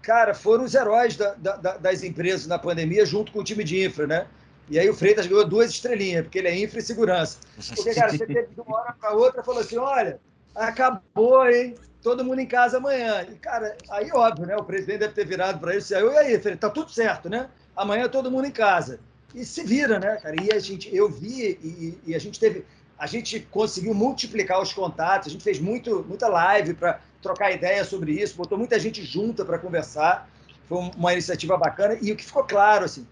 cara, 0.03 0.35
foram 0.35 0.65
os 0.65 0.75
heróis 0.75 1.17
da, 1.17 1.35
da, 1.35 1.77
das 1.77 2.03
empresas 2.03 2.49
na 2.49 2.59
pandemia, 2.59 3.07
junto 3.07 3.31
com 3.31 3.39
o 3.39 3.45
time 3.45 3.63
de 3.63 3.87
infra, 3.87 4.09
né? 4.09 4.27
E 4.69 4.81
aí 4.81 4.91
o 4.91 4.95
Freitas 4.95 5.29
ganhou 5.29 5.47
duas 5.47 5.71
estrelinhas, 5.71 6.25
porque 6.25 6.41
ele 6.41 6.49
é 6.49 6.59
infra 6.59 6.81
e 6.81 6.83
segurança. 6.83 7.39
Porque, 7.77 7.95
cara, 7.95 8.11
você 8.11 8.27
teve 8.27 8.49
de 8.49 8.61
uma 8.61 8.81
hora 8.81 8.93
para 9.01 9.13
outra 9.13 9.45
falou 9.45 9.61
assim: 9.61 9.79
olha, 9.79 10.19
acabou, 10.57 11.49
hein? 11.49 11.77
Todo 12.03 12.25
mundo 12.25 12.41
em 12.41 12.47
casa 12.47 12.79
amanhã. 12.79 13.25
E, 13.31 13.37
cara, 13.37 13.77
aí 13.91 14.11
óbvio, 14.13 14.45
né? 14.45 14.57
O 14.57 14.65
presidente 14.65 14.99
deve 14.99 15.15
ter 15.15 15.25
virado 15.25 15.61
para 15.61 15.77
isso 15.77 15.93
e 15.93 15.97
aí, 15.97 16.03
e 16.03 16.19
aí, 16.19 16.41
Freitas, 16.41 16.61
tá 16.61 16.69
tudo 16.69 16.91
certo, 16.91 17.31
né? 17.31 17.49
Amanhã 17.77 18.09
todo 18.09 18.31
mundo 18.31 18.47
em 18.47 18.51
casa 18.51 18.99
e 19.35 19.45
se 19.45 19.63
vira, 19.63 19.99
né, 19.99 20.17
cara? 20.17 20.35
E 20.43 20.53
a 20.53 20.59
gente, 20.59 20.95
eu 20.95 21.09
vi 21.09 21.59
e, 21.63 21.99
e, 22.07 22.15
a 22.15 22.19
gente 22.19 22.41
teve, 22.41 22.65
a 22.99 23.07
gente 23.07 23.41
conseguiu 23.51 23.95
multiplicar 23.95 24.61
os 24.61 24.73
contatos, 24.73 25.29
a 25.29 25.31
gente 25.31 25.45
fez 25.45 25.61
muito, 25.61 26.05
muita 26.09 26.29
live 26.29 26.75
para 26.75 27.01
trocar 27.23 27.53
ideia 27.53 27.85
sobre 27.85 28.13
isso, 28.13 28.37
botou 28.37 28.57
muita 28.57 28.79
gente 28.79 29.05
junta 29.05 29.45
para 29.45 29.59
conversar, 29.59 30.29
foi 30.69 30.79
uma 30.97 31.13
iniciativa 31.13 31.57
bacana. 31.57 31.99
E 32.01 32.11
o 32.11 32.17
que 32.17 32.25
ficou 32.25 32.45
claro, 32.45 32.85
assim, 32.85 33.07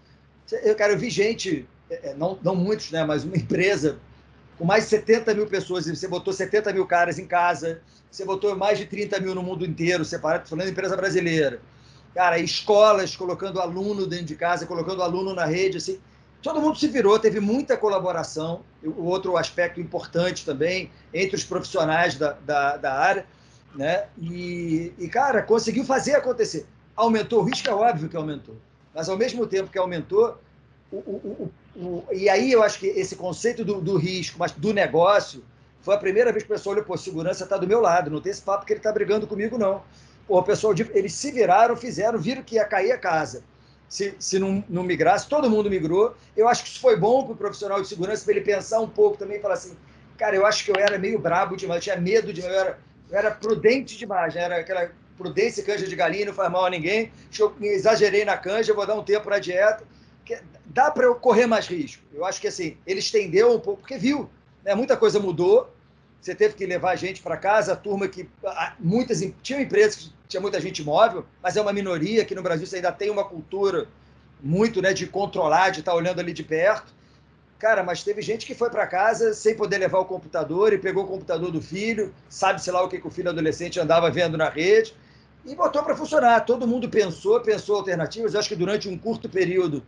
eu, 0.63 0.75
cara, 0.75 0.93
eu 0.93 0.97
vi 0.97 1.09
gente, 1.09 1.67
é, 1.89 2.09
é, 2.09 2.13
não, 2.15 2.37
não 2.41 2.55
muitos, 2.55 2.91
né, 2.91 3.03
mas 3.05 3.23
uma 3.23 3.37
empresa 3.37 3.99
com 4.57 4.65
mais 4.65 4.85
de 4.85 4.89
70 4.89 5.35
mil 5.35 5.45
pessoas, 5.45 5.85
você 5.85 6.07
botou 6.07 6.33
70 6.33 6.73
mil 6.73 6.85
caras 6.87 7.19
em 7.19 7.27
casa, 7.27 7.79
você 8.09 8.25
botou 8.25 8.55
mais 8.55 8.79
de 8.79 8.87
30 8.87 9.19
mil 9.19 9.35
no 9.35 9.43
mundo 9.43 9.63
inteiro, 9.63 10.03
separado, 10.03 10.49
falando 10.49 10.69
empresa 10.69 10.97
brasileira 10.97 11.61
cara, 12.17 12.39
escolas 12.39 13.15
colocando 13.15 13.61
aluno 13.61 14.07
dentro 14.07 14.25
de 14.25 14.35
casa, 14.35 14.65
colocando 14.65 15.03
aluno 15.03 15.35
na 15.35 15.45
rede, 15.45 15.77
assim, 15.77 15.99
todo 16.41 16.59
mundo 16.59 16.75
se 16.79 16.87
virou, 16.87 17.19
teve 17.19 17.39
muita 17.39 17.77
colaboração. 17.77 18.61
O 18.83 19.03
outro 19.03 19.37
aspecto 19.37 19.79
importante 19.79 20.43
também 20.43 20.89
entre 21.13 21.35
os 21.35 21.43
profissionais 21.43 22.15
da, 22.15 22.31
da, 22.31 22.75
da 22.77 22.93
área, 22.95 23.23
né? 23.75 24.05
E, 24.17 24.91
e, 24.97 25.07
cara, 25.07 25.43
conseguiu 25.43 25.85
fazer 25.85 26.15
acontecer. 26.15 26.65
Aumentou 26.95 27.41
o 27.41 27.43
risco, 27.43 27.69
é 27.69 27.73
óbvio 27.73 28.09
que 28.09 28.17
aumentou, 28.17 28.55
mas 28.95 29.07
ao 29.07 29.15
mesmo 29.15 29.45
tempo 29.45 29.69
que 29.69 29.77
aumentou, 29.77 30.39
o, 30.91 30.97
o, 30.97 31.51
o, 31.75 31.79
o 31.79 32.07
e 32.11 32.27
aí 32.27 32.51
eu 32.51 32.63
acho 32.63 32.79
que 32.79 32.87
esse 32.87 33.15
conceito 33.15 33.63
do, 33.63 33.79
do, 33.79 33.95
risco, 33.95 34.39
mas 34.39 34.53
do 34.53 34.73
negócio, 34.73 35.43
foi 35.81 35.93
a 35.93 35.99
primeira 35.99 36.31
vez 36.31 36.43
que 36.43 36.51
o 36.51 36.55
pessoal 36.55 36.73
olhou, 36.73 36.83
pô, 36.83 36.97
segurança 36.97 37.43
está 37.43 37.57
do 37.57 37.67
meu 37.67 37.79
lado, 37.79 38.09
não 38.09 38.19
tem 38.19 38.31
esse 38.31 38.41
papo 38.41 38.65
que 38.65 38.73
ele 38.73 38.79
está 38.79 38.91
brigando 38.91 39.27
comigo, 39.27 39.55
não 39.55 39.83
o 40.27 40.43
pessoal, 40.43 40.73
eles 40.93 41.13
se 41.13 41.31
viraram, 41.31 41.75
fizeram, 41.75 42.19
viram 42.19 42.43
que 42.43 42.55
ia 42.55 42.65
cair 42.65 42.91
a 42.91 42.97
casa. 42.97 43.43
Se, 43.87 44.15
se 44.19 44.37
não, 44.37 44.63
não 44.67 44.83
migrasse, 44.83 45.29
todo 45.29 45.49
mundo 45.49 45.69
migrou. 45.69 46.13
Eu 46.35 46.49
acho 46.49 46.63
que 46.63 46.69
isso 46.69 46.81
foi 46.81 46.97
bom 46.97 47.23
para 47.23 47.33
o 47.33 47.37
profissional 47.37 47.81
de 47.81 47.87
segurança, 47.87 48.25
para 48.25 48.33
ele 48.33 48.41
pensar 48.41 48.81
um 48.81 48.89
pouco 48.89 49.17
também 49.17 49.39
falar 49.39 49.53
assim: 49.53 49.77
cara, 50.17 50.35
eu 50.35 50.45
acho 50.45 50.65
que 50.65 50.71
eu 50.71 50.75
era 50.75 50.97
meio 50.97 51.17
brabo 51.17 51.55
demais, 51.55 51.83
tinha 51.83 51.95
medo 51.95 52.33
demais, 52.33 52.53
eu 52.53 52.59
era, 52.59 52.79
eu 53.09 53.17
era 53.17 53.31
prudente 53.31 53.97
demais, 53.97 54.35
né? 54.35 54.41
era 54.41 54.57
aquela 54.57 54.91
prudência 55.17 55.63
canja 55.63 55.87
de 55.87 55.95
galinha, 55.95 56.25
não 56.25 56.33
faz 56.33 56.51
mal 56.51 56.65
a 56.65 56.69
ninguém. 56.69 57.11
Eu 57.39 57.55
exagerei 57.61 58.25
na 58.25 58.37
canja, 58.37 58.73
vou 58.73 58.85
dar 58.85 58.95
um 58.95 59.03
tempo 59.03 59.23
para 59.23 59.37
a 59.37 59.39
dieta. 59.39 59.83
Dá 60.65 60.91
para 60.91 61.05
eu 61.05 61.15
correr 61.15 61.47
mais 61.47 61.67
risco. 61.67 62.03
Eu 62.13 62.25
acho 62.25 62.41
que 62.41 62.47
assim, 62.47 62.77
ele 62.85 62.99
estendeu 62.99 63.53
um 63.53 63.59
pouco, 63.59 63.79
porque 63.79 63.97
viu, 63.97 64.29
né? 64.63 64.75
muita 64.75 64.97
coisa 64.97 65.19
mudou, 65.19 65.73
você 66.21 66.35
teve 66.35 66.55
que 66.55 66.65
levar 66.65 66.95
gente 66.95 67.21
para 67.21 67.37
casa, 67.37 67.73
a 67.73 67.75
turma 67.75 68.07
que. 68.07 68.29
Muitas, 68.79 69.23
tinha 69.41 69.61
empresas 69.61 69.95
que 69.95 70.13
tinha 70.27 70.41
muita 70.41 70.59
gente 70.59 70.83
móvel, 70.83 71.25
mas 71.41 71.55
é 71.55 71.61
uma 71.61 71.71
minoria 71.71 72.25
que 72.25 72.35
no 72.35 72.41
Brasil 72.41 72.67
você 72.67 72.77
ainda 72.77 72.91
tem 72.91 73.09
uma 73.09 73.23
cultura 73.23 73.87
muito 74.41 74.81
né, 74.81 74.93
de 74.93 75.07
controlar, 75.07 75.69
de 75.69 75.79
estar 75.79 75.91
tá 75.91 75.97
olhando 75.97 76.19
ali 76.19 76.33
de 76.33 76.43
perto. 76.43 76.95
Cara, 77.57 77.81
mas 77.81 78.03
teve 78.03 78.21
gente 78.21 78.45
que 78.45 78.53
foi 78.53 78.69
para 78.69 78.85
casa 78.85 79.33
sem 79.33 79.55
poder 79.55 79.79
levar 79.79 79.99
o 79.99 80.05
computador 80.05 80.73
e 80.73 80.77
pegou 80.77 81.05
o 81.05 81.07
computador 81.07 81.51
do 81.51 81.59
filho, 81.59 82.13
sabe-se 82.29 82.69
lá 82.69 82.83
o 82.83 82.87
que, 82.87 82.99
que 82.99 83.07
o 83.07 83.09
filho 83.09 83.29
adolescente 83.29 83.79
andava 83.79 84.11
vendo 84.11 84.37
na 84.37 84.47
rede, 84.47 84.93
e 85.43 85.55
botou 85.55 85.81
para 85.81 85.95
funcionar. 85.95 86.41
Todo 86.41 86.67
mundo 86.67 86.87
pensou, 86.87 87.39
pensou 87.41 87.77
alternativas. 87.77 88.33
Eu 88.33 88.39
acho 88.39 88.49
que 88.49 88.55
durante 88.55 88.87
um 88.87 88.97
curto 88.97 89.27
período, 89.27 89.83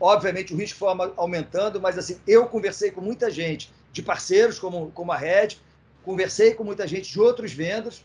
obviamente, 0.00 0.52
o 0.52 0.56
risco 0.56 0.78
foi 0.78 0.88
aumentando, 1.16 1.80
mas 1.80 1.96
assim, 1.96 2.18
eu 2.26 2.46
conversei 2.46 2.90
com 2.90 3.00
muita 3.00 3.30
gente 3.30 3.72
de 3.94 4.02
parceiros 4.02 4.58
como, 4.58 4.90
como 4.90 5.12
a 5.12 5.16
Red, 5.16 5.50
conversei 6.02 6.52
com 6.52 6.64
muita 6.64 6.86
gente 6.86 7.10
de 7.10 7.20
outros 7.20 7.52
vendas, 7.52 8.04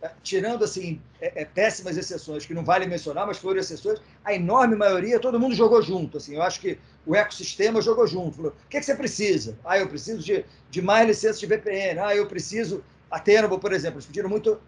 eh, 0.00 0.10
tirando 0.22 0.64
assim 0.64 0.98
é, 1.20 1.42
é, 1.42 1.44
péssimas 1.44 1.96
exceções 1.98 2.46
que 2.46 2.54
não 2.54 2.64
vale 2.64 2.86
mencionar, 2.86 3.26
mas 3.26 3.36
foram 3.36 3.60
exceções, 3.60 4.00
a 4.24 4.32
enorme 4.32 4.74
maioria 4.74 5.20
todo 5.20 5.38
mundo 5.38 5.54
jogou 5.54 5.82
junto. 5.82 6.16
Assim, 6.16 6.36
eu 6.36 6.42
acho 6.42 6.58
que 6.58 6.78
o 7.04 7.14
ecossistema 7.14 7.82
jogou 7.82 8.06
junto. 8.06 8.36
Falou: 8.36 8.52
o 8.52 8.68
que, 8.68 8.78
é 8.78 8.80
que 8.80 8.86
você 8.86 8.96
precisa? 8.96 9.58
Ah, 9.62 9.78
eu 9.78 9.86
preciso 9.86 10.22
de, 10.22 10.44
de 10.70 10.80
mais 10.80 11.06
licenças 11.06 11.38
de 11.38 11.46
VPN. 11.46 12.00
Ah, 12.00 12.16
eu 12.16 12.26
preciso 12.26 12.82
a 13.10 13.20
Tenable, 13.20 13.60
por 13.60 13.74
exemplo. 13.74 13.98
Eles 13.98 14.06
pediram 14.06 14.30
muito. 14.30 14.58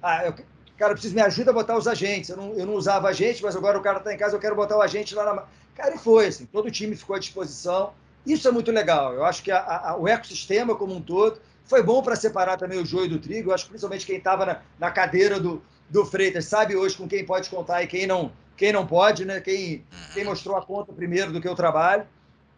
Ah, 0.00 0.26
eu, 0.26 0.34
cara, 0.78 0.92
preciso 0.92 1.16
me 1.16 1.20
ajuda 1.20 1.50
a 1.50 1.54
botar 1.54 1.76
os 1.76 1.88
agentes. 1.88 2.30
Eu 2.30 2.36
não, 2.36 2.54
eu 2.54 2.64
não 2.64 2.74
usava 2.74 3.08
agente, 3.08 3.42
mas 3.42 3.56
agora 3.56 3.76
o 3.76 3.82
cara 3.82 3.98
está 3.98 4.14
em 4.14 4.16
casa, 4.16 4.36
eu 4.36 4.40
quero 4.40 4.54
botar 4.54 4.76
o 4.76 4.82
agente 4.82 5.16
lá 5.16 5.34
na. 5.34 5.44
Cara, 5.74 5.96
e 5.96 5.98
foi 5.98 6.28
assim, 6.28 6.46
todo 6.46 6.66
o 6.66 6.70
time 6.70 6.94
ficou 6.94 7.16
à 7.16 7.18
disposição. 7.18 7.92
Isso 8.26 8.46
é 8.46 8.50
muito 8.50 8.70
legal. 8.70 9.12
Eu 9.14 9.24
acho 9.24 9.42
que 9.42 9.50
a, 9.50 9.58
a, 9.58 9.96
o 9.96 10.06
ecossistema 10.06 10.74
como 10.74 10.94
um 10.94 11.00
todo 11.00 11.40
foi 11.64 11.82
bom 11.82 12.02
para 12.02 12.16
separar 12.16 12.56
também 12.56 12.80
o 12.80 12.86
joio 12.86 13.08
do 13.08 13.18
trigo. 13.18 13.50
Eu 13.50 13.54
acho 13.54 13.64
que 13.64 13.70
principalmente 13.70 14.06
quem 14.06 14.16
estava 14.16 14.46
na, 14.46 14.62
na, 14.78 14.90
cadeira 14.90 15.40
do, 15.40 15.62
do 15.90 16.04
Freitas 16.04 16.46
sabe 16.46 16.76
hoje 16.76 16.96
com 16.96 17.08
quem 17.08 17.24
pode 17.24 17.50
contar 17.50 17.82
e 17.82 17.86
quem 17.86 18.06
não, 18.06 18.32
quem 18.56 18.72
não 18.72 18.86
pode, 18.86 19.24
né? 19.24 19.40
Quem, 19.40 19.84
quem 20.14 20.24
mostrou 20.24 20.56
a 20.56 20.64
conta 20.64 20.92
primeiro 20.92 21.32
do 21.32 21.40
que 21.40 21.48
o 21.48 21.54
trabalho. 21.54 22.06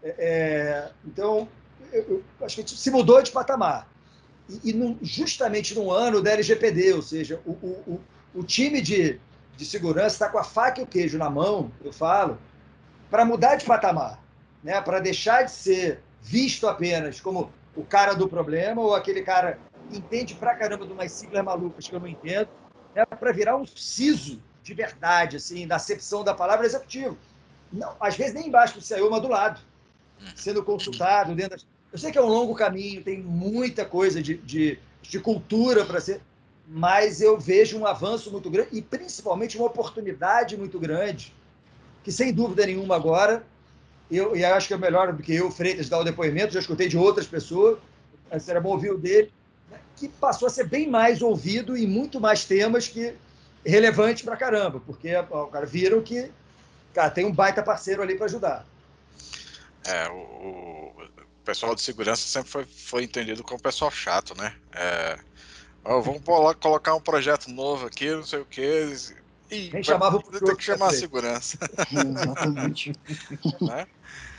É, 0.03 0.15
é 0.19 0.91
então, 1.07 1.49
eu, 1.93 2.03
eu 2.41 2.47
acho 2.47 2.63
que 2.63 2.71
se 2.71 2.91
mudou 2.91 3.23
de 3.23 3.31
patamar. 3.31 3.89
E, 4.49 4.71
e 4.71 4.73
num, 4.73 4.99
justamente 5.01 5.75
no 5.75 5.91
ano 5.91 6.23
da 6.23 6.33
LGPD, 6.33 6.93
ou 6.93 7.03
seja, 7.03 7.41
o, 7.47 7.53
o, 7.53 7.69
o, 7.87 8.01
o 8.41 8.45
time 8.45 8.81
de, 8.81 9.19
de 9.57 9.65
segurança 9.65 10.17
está 10.17 10.29
com 10.29 10.39
a 10.39 10.45
faca 10.45 10.81
e 10.81 10.85
o 10.85 10.87
queijo 10.87 11.17
na 11.17 11.31
mão, 11.31 11.71
eu 11.83 11.93
falo, 11.93 12.39
para 13.11 13.25
mudar 13.25 13.57
de 13.57 13.65
patamar, 13.65 14.21
né? 14.65 14.81
para 14.81 14.99
deixar 14.99 15.43
de 15.43 15.51
ser 15.51 16.01
visto 16.23 16.67
apenas 16.67 17.21
como 17.21 17.53
o 17.77 17.85
cara 17.85 18.15
do 18.15 18.27
problema 18.27 18.81
ou 18.81 18.95
aquele 18.95 19.21
cara 19.23 19.59
que 19.91 19.99
entende 19.99 20.35
pra 20.35 20.55
caramba 20.55 20.87
de 20.87 20.93
umas 20.93 21.13
siglas 21.13 21.45
malucas 21.45 21.87
que 21.87 21.95
eu 21.95 22.01
não 22.01 22.09
entendo, 22.09 22.49
né? 22.95 23.05
para 23.05 23.31
virar 23.31 23.57
um 23.57 23.67
siso 23.67 24.43
de 24.63 24.73
verdade, 24.73 25.37
assim, 25.37 25.67
da 25.67 25.77
acepção 25.77 26.25
da 26.25 26.33
palavra 26.33 26.65
executivo. 26.65 27.19
Não, 27.71 27.95
às 28.01 28.17
vezes 28.17 28.33
nem 28.33 28.49
embaixo 28.49 28.75
do 28.75 28.81
CEO, 28.81 29.11
mas 29.11 29.21
do 29.21 29.29
lado, 29.29 29.61
sendo 30.35 30.65
consultado 30.65 31.35
dentro 31.35 31.51
das... 31.51 31.67
Eu 31.93 31.99
sei 31.99 32.11
que 32.11 32.17
é 32.17 32.23
um 32.23 32.29
longo 32.29 32.55
caminho, 32.55 33.05
tem 33.05 33.21
muita 33.21 33.85
coisa 33.85 34.23
de, 34.23 34.39
de, 34.39 34.79
de 35.03 35.21
cultura 35.21 35.85
para 35.85 36.01
ser, 36.01 36.23
mas 36.67 37.21
eu 37.21 37.39
vejo 37.39 37.79
um 37.79 37.87
avanço 37.87 38.31
muito 38.31 38.49
grande 38.49 38.71
e 38.73 38.81
principalmente 38.81 39.59
uma 39.59 39.67
oportunidade 39.67 40.57
muito 40.57 40.81
grande, 40.81 41.35
que 42.03 42.11
sem 42.11 42.33
dúvida 42.33 42.65
nenhuma 42.65 42.97
agora 42.97 43.45
eu, 44.11 44.37
e 44.37 44.45
acho 44.45 44.69
que 44.69 44.75
é 44.75 44.79
melhor 44.79 45.13
do 45.13 45.23
que 45.23 45.35
eu, 45.35 45.51
Freitas, 45.51 45.89
dar 45.89 45.99
o 45.99 46.05
depoimento, 46.05 46.53
já 46.53 46.61
escutei 46.61 46.89
de 46.89 46.97
outras 46.97 47.27
pessoas, 47.27 47.79
era 48.47 48.61
bom 48.61 48.71
ouvir 48.71 48.91
o 48.91 48.99
dele, 48.99 49.33
né, 49.71 49.79
que 49.97 50.09
passou 50.09 50.47
a 50.47 50.51
ser 50.51 50.65
bem 50.65 50.89
mais 50.89 51.23
ouvido 51.23 51.77
e 51.77 51.87
muito 51.87 52.21
mais 52.21 52.45
temas 52.45 52.89
que 52.89 53.15
relevantes 53.65 54.23
para 54.23 54.37
caramba, 54.37 54.81
porque 54.85 55.15
o 55.17 55.47
cara 55.47 55.67
viram 55.67 56.03
que 56.03 56.31
cara, 56.93 57.11
tem 57.11 57.27
um 57.27 57.33
baita 57.33 57.63
parceiro 57.63 58.03
ali 58.03 58.15
para 58.15 58.27
ajudar. 58.27 58.67
É, 59.85 60.09
o, 60.09 60.15
o, 60.17 60.95
pessoal 61.45 61.75
de 61.75 61.83
segurança 61.83 62.27
sempre 62.27 62.51
foi, 62.51 62.65
foi 62.65 63.05
entendido 63.05 63.43
como 63.43 63.61
pessoal 63.61 63.91
chato, 63.91 64.35
né? 64.37 64.55
É, 64.73 65.19
ó, 65.85 66.01
vamos 66.01 66.23
colocar 66.61 66.95
um 66.95 67.01
projeto 67.01 67.51
novo 67.51 67.87
aqui, 67.87 68.11
não 68.11 68.25
sei 68.25 68.39
o 68.39 68.47
que, 68.47 68.95
e 69.51 69.71
Nem 69.73 69.83
chamava 69.83 70.17
o 70.17 70.23
Tem 70.23 70.57
que 70.57 70.65
chamar 70.65 70.89
a 70.89 70.93
segurança. 70.93 71.59
Exatamente. 71.91 72.93
né? 73.61 73.87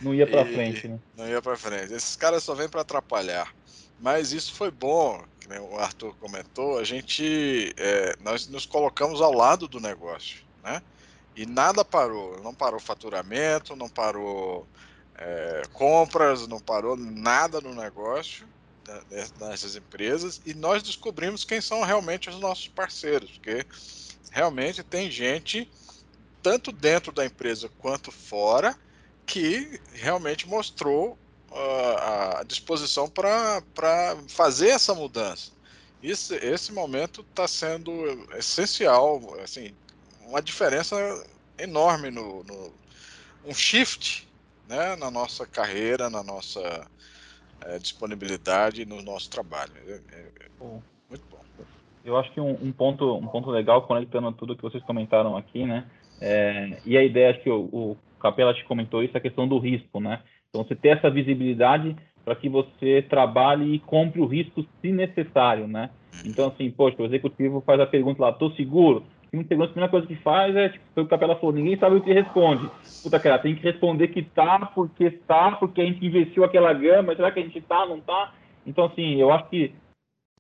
Não 0.02 0.14
ia 0.14 0.28
para 0.28 0.46
frente, 0.46 0.88
né? 0.88 1.00
Não 1.16 1.28
ia 1.28 1.42
para 1.42 1.56
frente. 1.56 1.94
Esses 1.94 2.16
caras 2.16 2.44
só 2.44 2.54
vêm 2.54 2.68
para 2.68 2.82
atrapalhar. 2.82 3.54
Mas 4.00 4.34
isso 4.34 4.54
foi 4.54 4.72
bom, 4.72 5.24
que 5.40 5.48
o 5.58 5.78
Arthur 5.78 6.16
comentou. 6.16 6.78
A 6.78 6.84
gente, 6.84 7.74
é, 7.78 8.16
nós 8.24 8.48
nos 8.48 8.66
colocamos 8.66 9.22
ao 9.22 9.34
lado 9.34 9.68
do 9.68 9.80
negócio, 9.80 10.44
né? 10.64 10.82
E 11.36 11.46
nada 11.46 11.86
parou. 11.86 12.42
Não 12.42 12.54
parou 12.54 12.80
faturamento, 12.80 13.76
não 13.76 13.90
parou 13.90 14.68
é, 15.18 15.62
compras, 15.72 16.48
não 16.48 16.60
parou 16.60 16.98
nada 16.98 17.62
no 17.62 17.74
negócio 17.74 18.46
dessas 19.40 19.76
empresas. 19.76 20.42
E 20.46 20.54
nós 20.54 20.84
descobrimos 20.84 21.44
quem 21.44 21.60
são 21.62 21.84
realmente 21.84 22.30
os 22.30 22.40
nossos 22.40 22.68
parceiros, 22.68 23.32
porque 23.32 23.66
realmente 24.36 24.84
tem 24.84 25.10
gente, 25.10 25.72
tanto 26.44 26.74
dentro 26.74 27.10
da 27.14 27.26
empresa 27.26 27.70
quanto 27.80 28.12
fora, 28.12 28.78
que 29.26 29.80
realmente 29.94 30.46
mostrou 30.46 31.18
uh, 31.50 32.40
a 32.40 32.44
disposição 32.46 33.10
para 33.10 33.64
fazer 34.28 34.72
essa 34.72 34.94
mudança. 34.94 35.54
Isso, 36.04 36.36
esse 36.36 36.74
momento 36.74 37.22
está 37.22 37.48
sendo 37.48 37.94
essencial, 38.36 39.40
assim, 39.42 39.74
uma 40.20 40.42
diferença 40.42 40.98
enorme 41.58 42.12
no, 42.12 42.44
no 42.44 42.74
um 43.46 43.54
shift 43.54 44.28
né, 44.68 44.98
na 44.98 45.10
nossa 45.10 45.48
carreira, 45.48 46.10
na 46.10 46.22
nossa 46.22 46.86
é, 47.62 47.80
disponibilidade, 47.80 48.86
no 48.86 49.02
nosso 49.02 49.30
trabalho. 49.30 49.72
É, 49.88 50.02
é, 50.12 50.30
muito 50.60 51.26
bom. 51.30 51.45
Eu 52.06 52.16
acho 52.18 52.32
que 52.32 52.40
um, 52.40 52.52
um, 52.62 52.72
ponto, 52.72 53.16
um 53.16 53.28
ponto 53.28 53.50
legal, 53.50 53.82
conectando 53.82 54.32
tudo 54.34 54.56
que 54.56 54.62
vocês 54.62 54.84
comentaram 54.84 55.36
aqui, 55.36 55.66
né? 55.66 55.86
É, 56.22 56.78
e 56.86 56.96
a 56.96 57.04
ideia, 57.04 57.34
que 57.34 57.50
o, 57.50 57.62
o 57.74 57.98
Capela 58.20 58.54
te 58.54 58.64
comentou 58.66 59.04
isso, 59.04 59.18
a 59.18 59.22
questão 59.22 59.48
do 59.48 59.58
risco, 59.58 60.00
né? 60.00 60.20
Então, 60.50 60.64
você 60.64 60.76
ter 60.76 60.90
essa 60.90 61.10
visibilidade 61.10 61.96
para 62.24 62.36
que 62.36 62.48
você 62.48 63.02
trabalhe 63.10 63.74
e 63.74 63.80
compre 63.80 64.22
o 64.22 64.26
risco 64.26 64.64
se 64.82 64.92
necessário, 64.92 65.68
né? 65.68 65.90
Então, 66.24 66.48
assim, 66.48 66.70
poxa, 66.70 67.02
o 67.02 67.06
executivo 67.06 67.62
faz 67.66 67.80
a 67.80 67.88
pergunta 67.88 68.22
lá, 68.22 68.32
tô 68.32 68.52
seguro? 68.52 69.04
E 69.34 69.38
um 69.38 69.46
segundo, 69.46 69.66
a 69.66 69.70
primeira 69.70 69.92
coisa 69.92 70.08
que 70.08 70.16
faz 70.16 70.56
é, 70.56 70.70
tipo, 70.70 71.02
o 71.02 71.08
Capela 71.08 71.36
falou, 71.36 71.54
ninguém 71.54 71.78
sabe 71.78 71.96
o 71.96 72.02
que 72.02 72.14
responde. 72.14 72.70
Puta, 73.02 73.20
cara, 73.20 73.40
tem 73.40 73.56
que 73.56 73.64
responder 73.64 74.10
que 74.10 74.22
tá, 74.22 74.60
porque 74.74 75.10
tá, 75.10 75.52
porque 75.54 75.82
a 75.82 75.86
gente 75.86 76.06
investiu 76.06 76.44
aquela 76.44 76.72
gama, 76.72 77.16
será 77.16 77.32
que 77.32 77.40
a 77.40 77.44
gente 77.44 77.60
tá, 77.62 77.86
não 77.86 78.00
tá? 78.00 78.34
Então, 78.66 78.86
assim, 78.86 79.20
eu 79.20 79.32
acho 79.32 79.50
que 79.50 79.74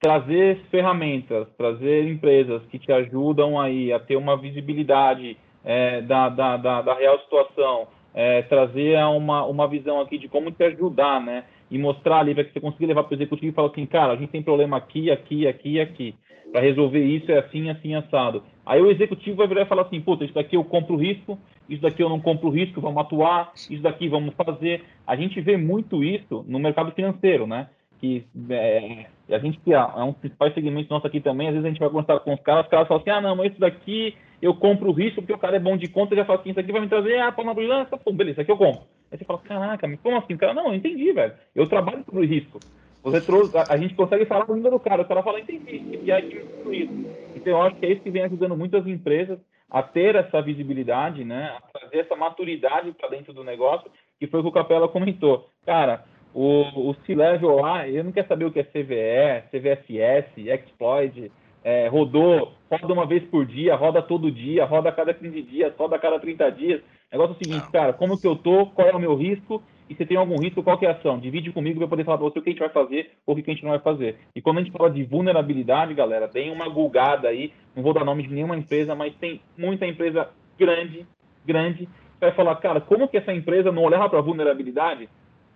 trazer 0.05 0.59
ferramentas, 0.69 1.47
trazer 1.57 2.07
empresas 2.07 2.61
que 2.67 2.77
te 2.77 2.91
ajudam 2.91 3.59
aí 3.59 3.91
a 3.91 3.99
ter 3.99 4.15
uma 4.15 4.37
visibilidade 4.37 5.35
é, 5.63 5.99
da, 6.01 6.29
da, 6.29 6.57
da, 6.57 6.81
da, 6.83 6.93
real 6.93 7.19
situação, 7.21 7.87
é, 8.13 8.43
trazer 8.43 9.03
uma, 9.05 9.43
uma 9.45 9.67
visão 9.67 9.99
aqui 9.99 10.19
de 10.19 10.27
como 10.27 10.51
te 10.51 10.63
ajudar, 10.63 11.19
né? 11.19 11.45
E 11.71 11.79
mostrar 11.79 12.19
ali 12.19 12.35
para 12.35 12.43
que 12.43 12.53
você 12.53 12.59
consiga 12.59 12.85
levar 12.85 13.05
para 13.05 13.13
o 13.13 13.17
executivo 13.17 13.51
e 13.51 13.55
falar 13.55 13.69
assim, 13.69 13.87
cara, 13.87 14.13
a 14.13 14.15
gente 14.15 14.29
tem 14.29 14.43
problema 14.43 14.77
aqui, 14.77 15.09
aqui, 15.09 15.47
aqui 15.47 15.79
aqui. 15.79 16.13
Para 16.51 16.61
resolver 16.61 17.03
isso 17.03 17.31
é 17.31 17.39
assim, 17.39 17.71
assim, 17.71 17.95
assado. 17.95 18.43
Aí 18.63 18.79
o 18.79 18.91
executivo 18.91 19.37
vai 19.37 19.47
virar 19.47 19.63
e 19.63 19.65
falar 19.65 19.81
assim, 19.81 19.99
puta, 19.99 20.23
isso 20.23 20.35
daqui 20.35 20.55
eu 20.55 20.63
compro 20.63 20.97
risco, 20.97 21.35
isso 21.67 21.81
daqui 21.81 22.03
eu 22.03 22.09
não 22.09 22.21
compro 22.21 22.51
risco, 22.51 22.79
vamos 22.79 23.01
atuar, 23.01 23.53
isso 23.55 23.81
daqui 23.81 24.07
vamos 24.07 24.35
fazer. 24.35 24.83
A 25.07 25.15
gente 25.15 25.41
vê 25.41 25.57
muito 25.57 26.03
isso 26.03 26.45
no 26.47 26.59
mercado 26.59 26.91
financeiro, 26.91 27.47
né? 27.47 27.69
Que 27.99 28.25
é, 28.49 29.05
a 29.29 29.39
gente 29.39 29.59
que 29.59 29.73
é, 29.73 29.77
é 29.77 30.03
um 30.03 30.11
dos 30.11 30.19
principais 30.19 30.53
segmentos 30.53 30.89
nosso 30.89 31.07
aqui 31.07 31.19
também, 31.19 31.47
às 31.47 31.53
vezes 31.53 31.65
a 31.65 31.69
gente 31.69 31.79
vai 31.79 31.89
conversar 31.89 32.19
com 32.19 32.33
os 32.33 32.41
caras, 32.41 32.65
os 32.65 32.69
caras 32.69 32.87
falam 32.87 33.01
assim, 33.01 33.09
ah, 33.09 33.21
não, 33.21 33.35
mas 33.35 33.51
isso 33.51 33.59
daqui 33.59 34.15
eu 34.41 34.53
compro 34.53 34.89
o 34.89 34.93
risco 34.93 35.21
porque 35.21 35.33
o 35.33 35.37
cara 35.37 35.55
é 35.55 35.59
bom 35.59 35.77
de 35.77 35.87
conta, 35.87 36.15
já 36.15 36.25
fala 36.25 36.39
assim, 36.39 36.51
isso 36.51 36.59
aqui 36.59 36.71
vai 36.71 36.81
me 36.81 36.89
trazer, 36.89 37.19
ah, 37.19 37.31
para 37.31 37.43
uma 37.43 37.53
brilhância, 37.53 37.97
pô, 37.97 38.11
beleza, 38.11 38.33
isso 38.33 38.41
aqui 38.41 38.51
eu 38.51 38.57
compro. 38.57 38.83
Aí 39.11 39.17
você 39.17 39.25
fala, 39.25 39.39
caraca, 39.39 39.87
mas 39.87 39.99
como 40.01 40.17
assim? 40.17 40.33
O 40.33 40.37
cara, 40.37 40.53
não, 40.53 40.67
eu 40.67 40.75
entendi, 40.75 41.11
velho, 41.11 41.33
eu 41.55 41.67
trabalho 41.67 42.03
o 42.11 42.21
risco. 42.21 42.59
Você 43.03 43.21
trouxe, 43.21 43.55
a, 43.57 43.65
a, 43.69 43.77
gente 43.77 43.93
consegue 43.93 44.25
falar 44.25 44.47
número 44.47 44.71
do 44.71 44.79
cara, 44.79 45.03
o 45.03 45.05
cara 45.05 45.21
fala, 45.21 45.39
entendi, 45.39 45.99
e 46.03 46.11
aí 46.11 46.43
o 46.65 46.69
risco. 46.69 46.93
Então 47.35 47.53
eu 47.53 47.61
acho 47.61 47.75
que 47.77 47.85
é 47.85 47.91
isso 47.91 48.01
que 48.01 48.09
vem 48.09 48.23
ajudando 48.23 48.57
muitas 48.57 48.85
empresas 48.87 49.39
a 49.69 49.83
ter 49.83 50.15
essa 50.15 50.41
visibilidade, 50.41 51.23
né, 51.23 51.55
a 51.57 51.79
trazer 51.79 51.99
essa 51.99 52.15
maturidade 52.15 52.91
para 52.93 53.09
dentro 53.09 53.33
do 53.33 53.43
negócio, 53.43 53.89
que 54.19 54.27
foi 54.27 54.39
o 54.39 54.43
que 54.43 54.49
o 54.49 54.51
Capela 54.51 54.87
comentou. 54.87 55.49
Cara, 55.65 56.03
o, 56.35 56.89
o 56.89 56.95
C-Level 57.05 57.55
lá, 57.61 57.87
ele 57.87 58.03
não 58.03 58.11
quer 58.11 58.27
saber 58.27 58.43
o 58.43 58.51
que 58.51 58.59
é 58.59 58.63
CVE, 58.63 59.47
CVSS, 59.49 60.49
Exploit, 60.49 61.31
é, 61.63 61.87
rodou, 61.87 62.51
roda 62.69 62.93
uma 62.93 63.05
vez 63.05 63.23
por 63.23 63.45
dia, 63.45 63.73
roda 63.73 64.01
todo 64.01 64.29
dia, 64.29 64.65
roda 64.65 64.89
a 64.89 64.91
cada 64.91 65.13
15 65.13 65.41
dias, 65.43 65.73
roda 65.77 65.95
a 65.95 65.99
cada 65.99 66.19
30 66.19 66.51
dias. 66.51 66.81
O 66.81 66.83
negócio 67.17 67.31
é 67.31 67.35
o 67.35 67.43
seguinte, 67.43 67.71
cara, 67.71 67.93
como 67.93 68.19
que 68.19 68.27
eu 68.27 68.35
tô, 68.35 68.65
qual 68.65 68.85
é 68.85 68.93
o 68.93 68.99
meu 68.99 69.15
risco, 69.15 69.63
e 69.89 69.95
se 69.95 70.05
tem 70.05 70.17
algum 70.17 70.35
risco, 70.35 70.61
qual 70.61 70.77
que 70.77 70.85
é 70.85 70.89
a 70.89 70.91
ação? 70.91 71.17
Divide 71.17 71.53
comigo 71.53 71.79
para 71.79 71.87
poder 71.87 72.03
falar 72.03 72.17
para 72.17 72.27
você 72.27 72.39
o 72.39 72.41
que 72.41 72.49
a 72.49 72.51
gente 72.51 72.59
vai 72.59 72.69
fazer 72.69 73.11
ou 73.25 73.33
o 73.33 73.41
que 73.41 73.49
a 73.49 73.53
gente 73.53 73.63
não 73.63 73.71
vai 73.71 73.79
fazer. 73.79 74.17
E 74.35 74.41
quando 74.41 74.57
a 74.57 74.61
gente 74.61 74.73
fala 74.73 74.89
de 74.89 75.05
vulnerabilidade, 75.05 75.93
galera, 75.93 76.27
tem 76.27 76.51
uma 76.51 76.67
gulgada 76.67 77.29
aí, 77.29 77.53
não 77.73 77.81
vou 77.81 77.93
dar 77.93 78.03
nome 78.03 78.23
de 78.23 78.33
nenhuma 78.33 78.57
empresa, 78.57 78.93
mas 78.93 79.15
tem 79.15 79.39
muita 79.57 79.87
empresa 79.87 80.27
grande, 80.59 81.05
grande, 81.45 81.85
que 81.85 82.19
vai 82.19 82.33
falar, 82.33 82.55
cara, 82.57 82.81
como 82.81 83.07
que 83.07 83.17
essa 83.17 83.31
empresa 83.31 83.71
não 83.71 83.83
olhava 83.83 84.09
para 84.09 84.19
vulnerabilidade? 84.19 85.07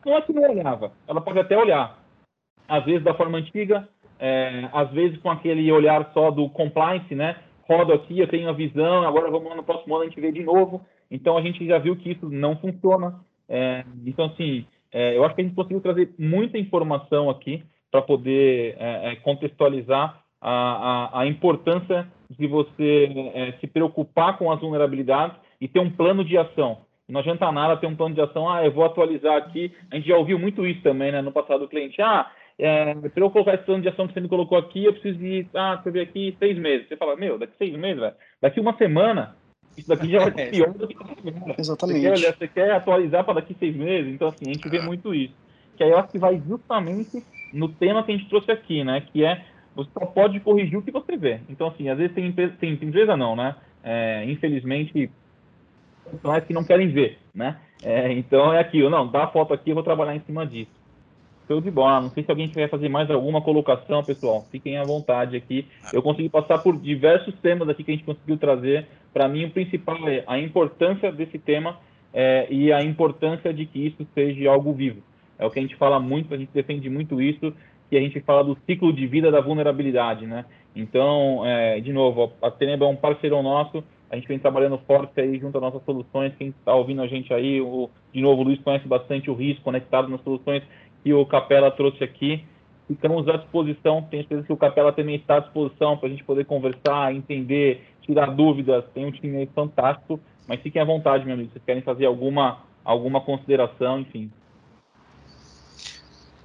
É 0.05 0.21
que 0.21 0.33
não 0.33 0.43
olhava, 0.43 0.91
ela 1.07 1.21
pode 1.21 1.39
até 1.39 1.57
olhar. 1.57 1.99
Às 2.67 2.85
vezes 2.85 3.03
da 3.03 3.13
forma 3.13 3.37
antiga, 3.37 3.87
é, 4.19 4.69
às 4.73 4.91
vezes 4.91 5.17
com 5.19 5.29
aquele 5.29 5.71
olhar 5.71 6.11
só 6.13 6.31
do 6.31 6.49
compliance, 6.49 7.13
né? 7.15 7.37
Rodo 7.63 7.93
aqui, 7.93 8.19
eu 8.19 8.27
tenho 8.27 8.49
a 8.49 8.53
visão, 8.53 9.07
agora 9.07 9.29
vamos 9.29 9.55
no 9.55 9.63
próximo 9.63 9.95
ano 9.95 10.03
a 10.03 10.07
gente 10.07 10.19
vê 10.19 10.31
de 10.31 10.43
novo. 10.43 10.81
Então 11.09 11.37
a 11.37 11.41
gente 11.41 11.65
já 11.65 11.77
viu 11.77 11.95
que 11.95 12.11
isso 12.11 12.29
não 12.29 12.55
funciona. 12.57 13.19
É, 13.47 13.83
então, 14.05 14.25
assim, 14.25 14.65
é, 14.91 15.15
eu 15.17 15.23
acho 15.23 15.35
que 15.35 15.41
a 15.41 15.43
gente 15.43 15.55
conseguiu 15.55 15.81
trazer 15.81 16.13
muita 16.17 16.57
informação 16.57 17.29
aqui 17.29 17.63
para 17.91 18.01
poder 18.01 18.75
é, 18.79 19.11
é, 19.11 19.15
contextualizar 19.17 20.21
a, 20.41 20.51
a, 20.51 21.21
a, 21.21 21.27
importância 21.27 22.07
de 22.29 22.47
você 22.47 23.11
é, 23.33 23.51
se 23.53 23.67
preocupar 23.67 24.37
com 24.37 24.51
as 24.51 24.59
vulnerabilidades 24.59 25.35
e 25.59 25.67
ter 25.67 25.79
um 25.79 25.89
plano 25.89 26.23
de 26.23 26.37
ação. 26.37 26.81
Não 27.09 27.21
adianta 27.21 27.51
nada 27.51 27.75
ter 27.75 27.87
um 27.87 27.95
plano 27.95 28.13
de 28.13 28.21
ação, 28.21 28.49
ah, 28.49 28.63
eu 28.63 28.71
vou 28.71 28.85
atualizar 28.85 29.35
aqui. 29.35 29.73
A 29.91 29.95
gente 29.95 30.07
já 30.07 30.15
ouviu 30.15 30.37
muito 30.37 30.65
isso 30.65 30.81
também, 30.81 31.11
né, 31.11 31.21
no 31.21 31.31
passado 31.31 31.61
do 31.61 31.67
cliente. 31.67 31.99
Ah, 32.01 32.31
é, 32.57 32.93
para 32.93 33.23
eu 33.23 33.31
colocar 33.31 33.55
esse 33.55 33.63
plano 33.63 33.81
de 33.81 33.89
ação 33.89 34.07
que 34.07 34.13
você 34.13 34.19
me 34.19 34.27
colocou 34.27 34.57
aqui, 34.57 34.85
eu 34.85 34.93
preciso 34.93 35.17
de, 35.17 35.47
ah, 35.55 35.81
eu 35.83 35.91
ver 35.91 36.01
aqui, 36.01 36.35
seis 36.37 36.57
meses. 36.57 36.87
Você 36.87 36.95
fala, 36.95 37.15
meu, 37.15 37.39
daqui 37.39 37.53
seis 37.57 37.73
meses, 37.73 37.99
velho, 37.99 38.13
daqui 38.41 38.59
uma 38.59 38.77
semana, 38.77 39.35
isso 39.77 39.87
daqui 39.87 40.09
já 40.09 40.19
vai 40.19 40.31
ser 40.33 40.51
pior 40.51 40.73
do 40.73 40.87
que 40.87 40.95
Exatamente. 41.57 42.01
Você 42.01 42.21
quer, 42.21 42.37
você 42.37 42.47
quer 42.47 42.71
atualizar 42.71 43.23
para 43.23 43.35
daqui 43.35 43.55
seis 43.57 43.75
meses? 43.75 44.13
Então, 44.13 44.27
assim, 44.27 44.49
a 44.49 44.53
gente 44.53 44.69
vê 44.69 44.81
muito 44.81 45.15
isso. 45.15 45.33
Que 45.77 45.83
aí 45.83 45.89
eu 45.89 45.97
acho 45.97 46.09
que 46.09 46.19
vai 46.19 46.41
justamente 46.45 47.23
no 47.53 47.69
tema 47.69 48.03
que 48.03 48.11
a 48.11 48.17
gente 48.17 48.29
trouxe 48.29 48.51
aqui, 48.51 48.83
né? 48.83 49.01
Que 49.01 49.23
é, 49.23 49.45
você 49.73 49.89
só 49.91 50.05
pode 50.05 50.39
corrigir 50.41 50.77
o 50.77 50.81
que 50.81 50.91
você 50.91 51.15
vê. 51.15 51.39
Então, 51.49 51.67
assim, 51.67 51.89
às 51.89 51.97
vezes 51.97 52.13
tem 52.13 52.27
empresa, 52.27 52.53
tem, 52.59 52.75
tem 52.75 52.89
empresa 52.89 53.15
não, 53.15 53.35
né? 53.35 53.55
É, 53.81 54.25
infelizmente, 54.25 55.09
é 56.35 56.41
que 56.41 56.53
não 56.53 56.63
querem 56.63 56.87
ver, 56.89 57.17
né? 57.33 57.57
É, 57.83 58.11
então 58.11 58.53
é 58.53 58.59
aquilo, 58.59 58.89
não, 58.89 59.07
dá 59.07 59.23
a 59.23 59.27
foto 59.27 59.53
aqui, 59.53 59.69
eu 59.69 59.75
vou 59.75 59.83
trabalhar 59.83 60.15
em 60.15 60.21
cima 60.21 60.45
disso. 60.45 60.79
Show 61.49 61.59
de 61.59 61.71
bola. 61.71 62.01
Não 62.01 62.09
sei 62.11 62.23
se 62.23 62.29
alguém 62.29 62.47
quer 62.47 62.69
fazer 62.69 62.89
mais 62.89 63.09
alguma 63.09 63.41
colocação, 63.41 64.03
pessoal. 64.03 64.45
Fiquem 64.51 64.77
à 64.77 64.83
vontade 64.83 65.35
aqui. 65.35 65.65
Eu 65.91 65.99
consegui 65.99 66.29
passar 66.29 66.59
por 66.59 66.77
diversos 66.77 67.33
temas 67.39 67.67
aqui 67.67 67.83
que 67.83 67.89
a 67.89 67.95
gente 67.95 68.05
conseguiu 68.05 68.37
trazer. 68.37 68.85
Para 69.11 69.27
mim, 69.27 69.45
o 69.45 69.49
principal 69.49 70.07
é 70.07 70.23
a 70.27 70.37
importância 70.37 71.11
desse 71.11 71.39
tema 71.39 71.79
é, 72.13 72.45
e 72.51 72.71
a 72.71 72.83
importância 72.83 73.51
de 73.51 73.65
que 73.65 73.87
isso 73.87 74.05
seja 74.13 74.47
algo 74.47 74.73
vivo. 74.73 75.01
É 75.39 75.45
o 75.45 75.49
que 75.49 75.57
a 75.57 75.61
gente 75.61 75.75
fala 75.75 75.99
muito, 75.99 76.31
a 76.31 76.37
gente 76.37 76.51
defende 76.53 76.87
muito 76.87 77.19
isso, 77.19 77.51
que 77.89 77.97
a 77.97 78.01
gente 78.01 78.19
fala 78.19 78.43
do 78.43 78.55
ciclo 78.67 78.93
de 78.93 79.07
vida 79.07 79.31
da 79.31 79.41
vulnerabilidade, 79.41 80.27
né? 80.27 80.45
Então, 80.75 81.43
é, 81.45 81.79
de 81.79 81.91
novo, 81.91 82.31
a 82.43 82.51
Tenebra 82.51 82.85
é 82.85 82.89
um 82.91 82.95
parceiro 82.95 83.41
nosso, 83.41 83.83
a 84.09 84.15
gente 84.15 84.27
vem 84.27 84.39
trabalhando 84.39 84.77
forte 84.79 85.21
aí 85.21 85.39
junto 85.39 85.57
às 85.57 85.61
nossas 85.61 85.83
soluções. 85.83 86.33
Quem 86.37 86.49
está 86.49 86.73
ouvindo 86.73 87.01
a 87.01 87.07
gente 87.07 87.33
aí, 87.33 87.61
o, 87.61 87.89
de 88.11 88.21
novo, 88.21 88.41
o 88.41 88.45
Luiz 88.45 88.59
conhece 88.61 88.87
bastante 88.87 89.29
o 89.29 89.35
risco 89.35 89.63
conectado 89.63 90.07
nas 90.09 90.21
soluções 90.21 90.63
que 91.03 91.13
o 91.13 91.25
Capela 91.25 91.69
trouxe 91.69 92.03
aqui. 92.03 92.43
Ficamos 92.87 93.27
à 93.27 93.37
disposição, 93.37 94.01
tenho 94.09 94.23
certeza 94.23 94.47
que 94.47 94.53
o 94.53 94.57
Capela 94.57 94.91
também 94.91 95.15
está 95.15 95.37
à 95.37 95.39
disposição 95.39 95.95
para 95.95 96.07
a 96.07 96.11
gente 96.11 96.23
poder 96.23 96.45
conversar, 96.45 97.13
entender, 97.13 97.83
tirar 98.01 98.31
dúvidas. 98.35 98.83
Tem 98.95 99.05
um 99.05 99.11
time 99.11 99.37
aí 99.37 99.49
fantástico, 99.53 100.19
mas 100.47 100.59
fiquem 100.59 100.81
à 100.81 100.85
vontade, 100.85 101.23
meu 101.23 101.35
amigo. 101.35 101.51
Vocês 101.51 101.63
querem 101.63 101.83
fazer 101.83 102.07
alguma, 102.07 102.63
alguma 102.83 103.21
consideração, 103.21 103.99
enfim. 103.99 104.31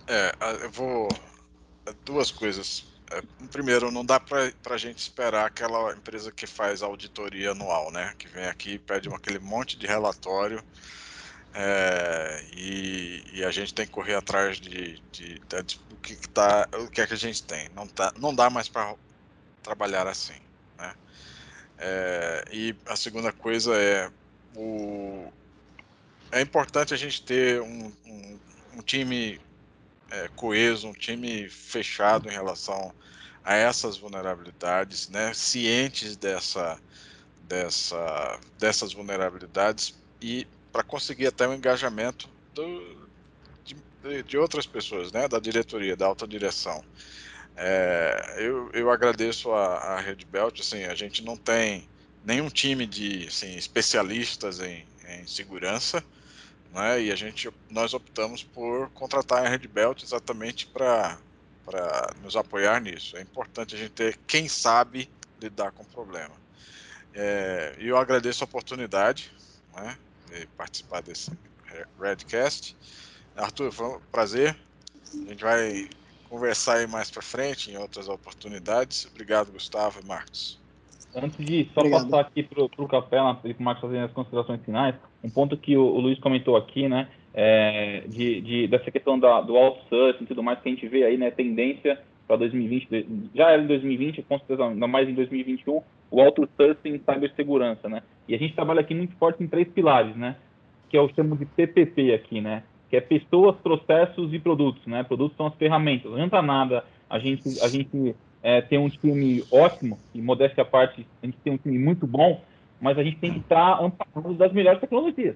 É, 0.07 0.33
eu 0.62 0.71
vou. 0.71 1.09
Duas 2.05 2.31
coisas. 2.31 2.93
É, 3.11 3.22
primeiro, 3.50 3.90
não 3.90 4.05
dá 4.05 4.18
para 4.18 4.52
a 4.70 4.76
gente 4.76 4.98
esperar 4.98 5.46
aquela 5.46 5.92
empresa 5.92 6.32
que 6.32 6.46
faz 6.46 6.82
auditoria 6.82 7.50
anual, 7.50 7.90
né? 7.90 8.14
Que 8.18 8.28
vem 8.28 8.46
aqui 8.46 8.78
pede 8.78 9.09
aquele 9.09 9.38
monte 9.38 9.78
de 9.78 9.86
relatório 9.86 10.62
é, 11.55 12.44
e, 12.57 13.24
e, 13.32 13.44
a 13.44 13.50
gente 13.52 13.72
tem 13.72 13.86
que 13.86 13.92
correr 13.92 14.14
atrás 14.14 14.59
de, 14.59 15.00
de, 15.12 15.38
de, 15.38 15.62
de 15.62 15.80
o 15.92 15.96
que 15.96 16.16
tá, 16.28 16.68
o 16.74 16.88
que 16.88 17.00
é 17.00 17.07
que 17.07 17.14
a 17.14 17.16
gente 17.16 17.44
tem. 17.44 17.68
Não, 17.76 17.86
tá, 17.86 18.12
não 18.18 18.34
dá 18.34 18.50
mais 18.50 18.68
para 18.68 18.96
trabalhar 19.62 20.09
assim. 20.09 20.34
Né? 20.76 20.94
É, 21.78 22.44
e 22.52 22.74
a 22.86 22.96
segunda 22.96 23.32
coisa 23.32 23.76
é 23.76 24.11
o, 24.57 25.32
é 26.32 26.40
importante 26.40 26.92
a 26.92 26.96
gente 26.96 27.22
ter 27.22 27.62
um, 27.62 27.92
um, 28.05 28.40
um 28.78 28.82
time 28.82 29.40
é, 30.11 30.28
coeso, 30.36 30.88
um 30.88 30.92
time 30.92 31.48
fechado 31.48 32.28
em 32.28 32.32
relação 32.32 32.92
a 33.44 33.55
essas 33.55 33.96
vulnerabilidades, 33.96 35.09
né? 35.09 35.32
cientes 35.34 36.16
dessa, 36.16 36.78
dessa, 37.42 38.40
dessas 38.59 38.92
vulnerabilidades 38.92 39.94
e 40.20 40.46
para 40.72 40.82
conseguir 40.82 41.26
até 41.26 41.46
o 41.46 41.55
engajamento 41.55 42.28
do, 42.55 43.09
de, 43.64 44.22
de, 44.22 44.36
outras 44.36 44.66
pessoas, 44.66 45.12
né, 45.12 45.28
da 45.28 45.38
diretoria, 45.38 45.96
da 45.96 46.07
alta 46.07 46.26
direção. 46.26 46.84
É, 47.57 48.36
eu, 48.38 48.70
eu 48.72 48.90
agradeço 48.90 49.52
a, 49.52 49.76
a 49.76 50.00
Red 50.00 50.24
Belt, 50.28 50.59
assim, 50.61 50.84
a 50.84 50.94
gente 50.94 51.22
não 51.22 51.36
tem 51.36 51.88
nenhum 52.24 52.48
time 52.48 52.86
de 52.86 53.26
assim, 53.28 53.55
especialistas 53.57 54.59
em, 54.61 54.84
em 55.09 55.26
segurança, 55.26 56.02
né, 56.75 57.01
e 57.01 57.12
a 57.12 57.16
gente, 57.16 57.49
nós 57.70 57.95
optamos 57.95 58.43
por 58.43 58.91
contratar 58.91 59.47
a 59.47 59.49
Red 59.49 59.68
Belt 59.68 60.03
exatamente 60.03 60.66
para 60.66 61.16
nos 62.20 62.35
apoiar 62.35 62.81
nisso. 62.81 63.16
É 63.16 63.22
importante 63.22 63.77
a 63.77 63.79
gente 63.79 63.93
ter 63.93 64.18
quem 64.27 64.49
sabe 64.49 65.09
lidar 65.41 65.70
com 65.70 65.85
o 65.85 65.87
problema. 65.87 66.35
É, 67.14 67.77
e 67.79 67.87
eu 67.87 67.97
agradeço 67.97 68.43
a 68.43 68.47
oportunidade, 68.47 69.31
né, 69.75 69.97
participar 70.57 71.01
desse 71.01 71.31
Redcast. 72.01 72.77
Arthur, 73.37 73.72
foi 73.72 73.87
um 73.87 74.01
prazer. 74.11 74.57
A 75.12 75.31
gente 75.31 75.45
vai 75.45 75.89
conversar 76.29 76.79
aí 76.79 76.87
mais 76.89 77.09
para 77.09 77.22
frente, 77.22 77.70
em 77.70 77.77
outras 77.77 78.09
oportunidades. 78.09 79.07
Obrigado, 79.07 79.53
Gustavo 79.53 80.01
e 80.03 80.07
Marcos. 80.07 80.59
Antes 81.14 81.47
de 81.47 81.70
só 81.72 81.81
Obrigado. 81.81 82.11
passar 82.11 82.20
aqui 82.22 82.43
para 82.43 82.64
o 82.64 82.89
Capela, 82.89 83.37
para 83.37 83.49
o 83.49 83.62
Marcos 83.62 83.83
fazer 83.83 84.01
as 84.01 84.12
considerações 84.12 84.61
finais, 84.64 84.97
um 85.25 85.31
ponto 85.31 85.57
que 85.57 85.77
o, 85.77 85.83
o 85.83 86.01
Luiz 86.01 86.18
comentou 86.18 86.55
aqui, 86.57 86.87
né, 86.87 87.09
é, 87.33 88.05
de, 88.07 88.41
de, 88.43 88.66
dessa 88.68 88.91
questão 88.91 89.18
da, 89.18 89.41
do 89.41 89.57
outsourcing 89.57 90.25
e 90.25 90.27
tudo 90.27 90.43
mais 90.43 90.61
que 90.61 90.68
a 90.68 90.72
gente 90.72 90.87
vê 90.87 91.05
aí, 91.05 91.16
né, 91.16 91.31
tendência 91.31 91.99
para 92.27 92.37
2020, 92.37 93.07
já 93.35 93.51
era 93.51 93.62
em 93.62 93.66
2020, 93.66 94.22
com 94.22 94.39
certeza 94.39 94.66
ainda 94.66 94.87
mais 94.87 95.09
em 95.09 95.14
2021, 95.14 95.83
o 96.11 96.20
outsourcing 96.20 96.91
em 96.91 96.99
cibersegurança, 96.99 97.89
né? 97.89 98.03
E 98.29 98.35
a 98.35 98.39
gente 98.39 98.55
trabalha 98.55 98.81
aqui 98.81 98.95
muito 98.95 99.14
forte 99.16 99.43
em 99.43 99.49
três 99.49 99.68
pilares, 99.68 100.16
né? 100.16 100.37
Que 100.89 100.97
eu 100.97 101.11
chamo 101.14 101.37
de 101.37 101.45
PPP 101.45 102.14
aqui, 102.14 102.41
né? 102.41 102.62
Que 102.89 102.97
é 102.97 103.01
pessoas, 103.01 103.57
processos 103.57 104.33
e 104.33 104.39
produtos, 104.39 104.87
né? 104.87 105.03
Produtos 105.03 105.37
são 105.37 105.47
as 105.47 105.55
ferramentas. 105.57 106.07
Não 106.07 106.14
adianta 106.14 106.41
nada 106.41 106.85
a 107.11 107.18
gente, 107.18 107.61
a 107.61 107.68
gente 107.68 108.14
é, 108.43 108.61
ter 108.61 108.79
um 108.79 108.89
time 108.89 109.43
ótimo, 109.51 109.99
e 110.14 110.22
modéstia 110.22 110.62
à 110.62 110.66
parte, 110.66 111.07
a 111.22 111.27
gente 111.27 111.39
tem 111.39 111.53
um 111.53 111.59
time 111.59 111.79
muito 111.79 112.07
bom, 112.07 112.41
mas 112.85 112.99
a 112.99 113.03
gente 113.03 113.16
tem 113.16 113.32
que 113.32 113.39
estar 113.39 113.82
amparado 113.82 114.35
das 114.35 114.53
melhores 114.53 114.78
tecnologias. 114.78 115.35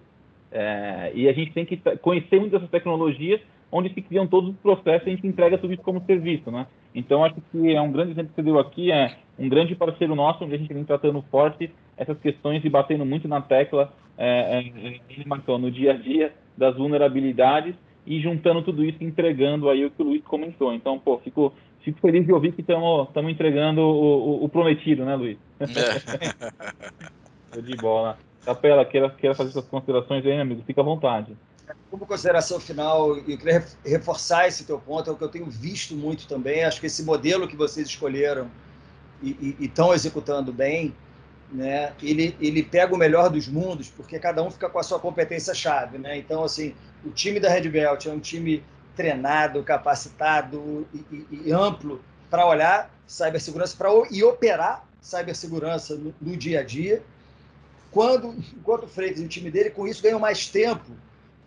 É, 0.53 1.13
e 1.15 1.27
a 1.27 1.33
gente 1.33 1.51
tem 1.53 1.65
que 1.65 1.79
conhecer 2.03 2.39
muitas 2.39 2.61
dessas 2.61 2.71
tecnologias 2.71 3.41
onde 3.73 3.93
se 3.95 4.03
criam 4.03 4.27
todos 4.27 4.51
os 4.51 4.57
processos 4.57 5.07
e 5.07 5.11
a 5.11 5.15
gente 5.15 5.27
entrega 5.27 5.57
tudo 5.57 5.73
isso 5.73 5.83
como 5.83 6.05
serviço, 6.05 6.51
né? 6.51 6.67
Então, 6.95 7.25
acho 7.25 7.37
que 7.51 7.75
é 7.75 7.81
um 7.81 7.91
grande 7.91 8.13
exemplo 8.13 8.31
que 8.31 8.35
você 8.37 8.43
deu 8.43 8.59
aqui, 8.59 8.93
é 8.93 9.17
um 9.39 9.49
grande 9.49 9.75
parceiro 9.75 10.15
nosso, 10.15 10.45
onde 10.45 10.55
a 10.55 10.59
gente 10.59 10.73
vem 10.73 10.85
tratando 10.85 11.23
forte 11.31 11.71
essas 11.97 12.19
questões 12.19 12.63
e 12.63 12.69
batendo 12.69 13.07
muito 13.07 13.27
na 13.27 13.41
tecla, 13.41 13.95
é, 14.19 14.61
é, 14.61 14.95
é 14.97 15.59
no 15.59 15.71
dia 15.71 15.93
a 15.93 15.97
dia 15.97 16.35
das 16.57 16.77
vulnerabilidades 16.77 17.75
e 18.07 18.21
juntando 18.21 18.63
tudo 18.63 18.85
isso, 18.85 19.03
entregando 19.03 19.71
aí 19.71 19.87
o 19.87 19.91
que 19.91 20.03
o 20.03 20.05
Luiz 20.05 20.23
comentou. 20.25 20.75
Então, 20.75 20.99
pô, 20.99 21.19
fico, 21.19 21.55
fico 21.81 21.99
feliz 22.01 22.27
de 22.27 22.33
ouvir 22.33 22.53
que 22.53 22.61
estamos 22.61 23.09
entregando 23.31 23.81
o, 23.81 24.43
o, 24.43 24.45
o, 24.45 24.49
prometido, 24.51 25.05
né, 25.05 25.17
Luiz? 25.17 25.39
É. 27.53 27.61
de 27.61 27.77
bola. 27.77 28.19
Capela, 28.45 28.85
queira, 28.85 29.11
queira 29.11 29.35
fazer 29.35 29.53
suas 29.53 29.67
considerações 29.67 30.25
aí, 30.25 30.41
amigo? 30.41 30.63
Fica 30.67 30.81
à 30.81 30.85
vontade. 30.85 31.37
Como 31.91 32.07
consideração 32.07 32.59
final, 32.59 33.17
eu 33.17 33.37
queria 33.37 33.65
reforçar 33.85 34.49
esse 34.49 34.65
teu 34.65 34.79
ponto, 34.79 35.11
é 35.11 35.13
o 35.13 35.17
que 35.17 35.25
eu 35.25 35.29
tenho 35.29 35.47
visto 35.47 35.95
muito 35.95 36.27
também. 36.27 36.65
Acho 36.65 36.81
que 36.81 36.87
esse 36.87 37.03
modelo 37.03 37.47
que 37.47 37.57
vocês 37.57 37.89
escolheram 37.89 38.51
e 39.23 39.57
estão 39.61 39.93
executando 39.93 40.53
bem, 40.53 40.95
né, 41.51 41.93
ele, 42.03 42.37
ele 42.41 42.63
pega 42.63 42.95
o 42.95 42.99
melhor 42.99 43.31
dos 43.31 43.49
mundos, 43.49 43.89
porque 43.89 44.19
cada 44.19 44.43
um 44.43 44.51
fica 44.51 44.69
com 44.69 44.79
a 44.79 44.83
sua 44.83 44.99
competência-chave. 44.99 45.99
Né? 45.99 46.19
Então, 46.19 46.45
assim, 46.45 46.75
o 47.05 47.11
time 47.11 47.41
da 47.41 47.51
Red 47.51 47.69
Belt 47.69 48.07
é 48.07 48.11
um 48.11 48.21
time 48.21 48.63
treinado, 48.95 49.63
capacitado 49.63 50.87
e, 50.93 50.99
e, 51.11 51.43
e 51.47 51.53
amplo 51.53 52.01
para 52.29 52.47
olhar 52.47 52.91
cibersegurança 53.07 53.77
pra, 53.77 53.89
e 54.11 54.23
operar 54.23 54.85
cibersegurança 55.01 55.95
no, 55.95 56.15
no 56.21 56.37
dia 56.37 56.61
a 56.61 56.63
dia. 56.63 57.03
Quando, 57.91 58.35
enquanto 58.57 58.85
o 58.85 58.89
Freitas 58.89 59.21
e 59.21 59.25
o 59.25 59.29
time 59.29 59.51
dele, 59.51 59.71
com 59.71 59.87
isso, 59.87 60.03
ganham 60.03 60.19
mais 60.19 60.47
tempo 60.47 60.91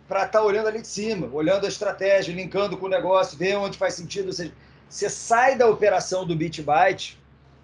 para 0.08 0.26
estar 0.26 0.40
tá 0.40 0.44
olhando 0.44 0.68
ali 0.68 0.80
de 0.80 0.88
cima, 0.88 1.28
olhando 1.32 1.64
a 1.64 1.68
estratégia, 1.68 2.34
linkando 2.34 2.76
com 2.76 2.86
o 2.86 2.88
negócio, 2.88 3.38
ver 3.38 3.56
onde 3.56 3.78
faz 3.78 3.94
sentido. 3.94 4.26
Ou 4.26 4.32
seja, 4.32 4.52
você 4.88 5.08
sai 5.08 5.56
da 5.56 5.66
operação 5.66 6.26
do 6.26 6.36
bit 6.36 6.60
byte 6.62 7.18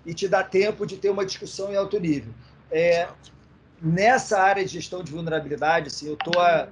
e 0.07 0.15
te 0.15 0.29
dá 0.29 0.43
tempo 0.43 0.87
de 0.87 0.97
ter 0.97 1.11
uma 1.11 1.27
discussão 1.27 1.73
em 1.73 1.77
alto 1.77 1.99
nível. 1.99 2.33
É, 2.71 3.09
nessa 3.83 4.41
área 4.41 4.65
de 4.65 4.73
gestão 4.73 5.03
de 5.03 5.13
vulnerabilidade, 5.13 5.89
assim, 5.89 6.07
eu 6.07 6.15
estou 6.15 6.41
a, 6.41 6.69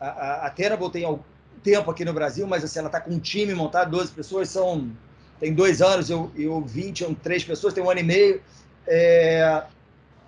a, 0.00 0.46
a 0.46 0.50
Tenable 0.50 0.90
tem 0.90 1.04
algum 1.04 1.22
tempo 1.62 1.90
aqui 1.90 2.04
no 2.04 2.12
Brasil, 2.12 2.46
mas 2.46 2.64
assim, 2.64 2.78
ela 2.78 2.88
está 2.88 3.00
com 3.00 3.10
um 3.10 3.18
time 3.18 3.54
montado, 3.54 3.90
12 3.90 4.12
pessoas, 4.12 4.48
são 4.48 4.90
tem 5.38 5.52
dois 5.52 5.82
anos, 5.82 6.08
eu, 6.08 6.30
eu 6.34 6.62
20, 6.62 7.04
são 7.04 7.14
três 7.14 7.44
pessoas, 7.44 7.74
tem 7.74 7.84
um 7.84 7.90
ano 7.90 8.00
e 8.00 8.04
meio. 8.04 8.42
É, 8.86 9.64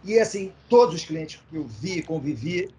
e 0.05 0.19
assim, 0.19 0.53
todos 0.69 0.95
os 0.95 1.05
clientes 1.05 1.41
que 1.51 1.57
eu 1.57 1.65
vi, 1.65 2.03
convivi, 2.03 2.71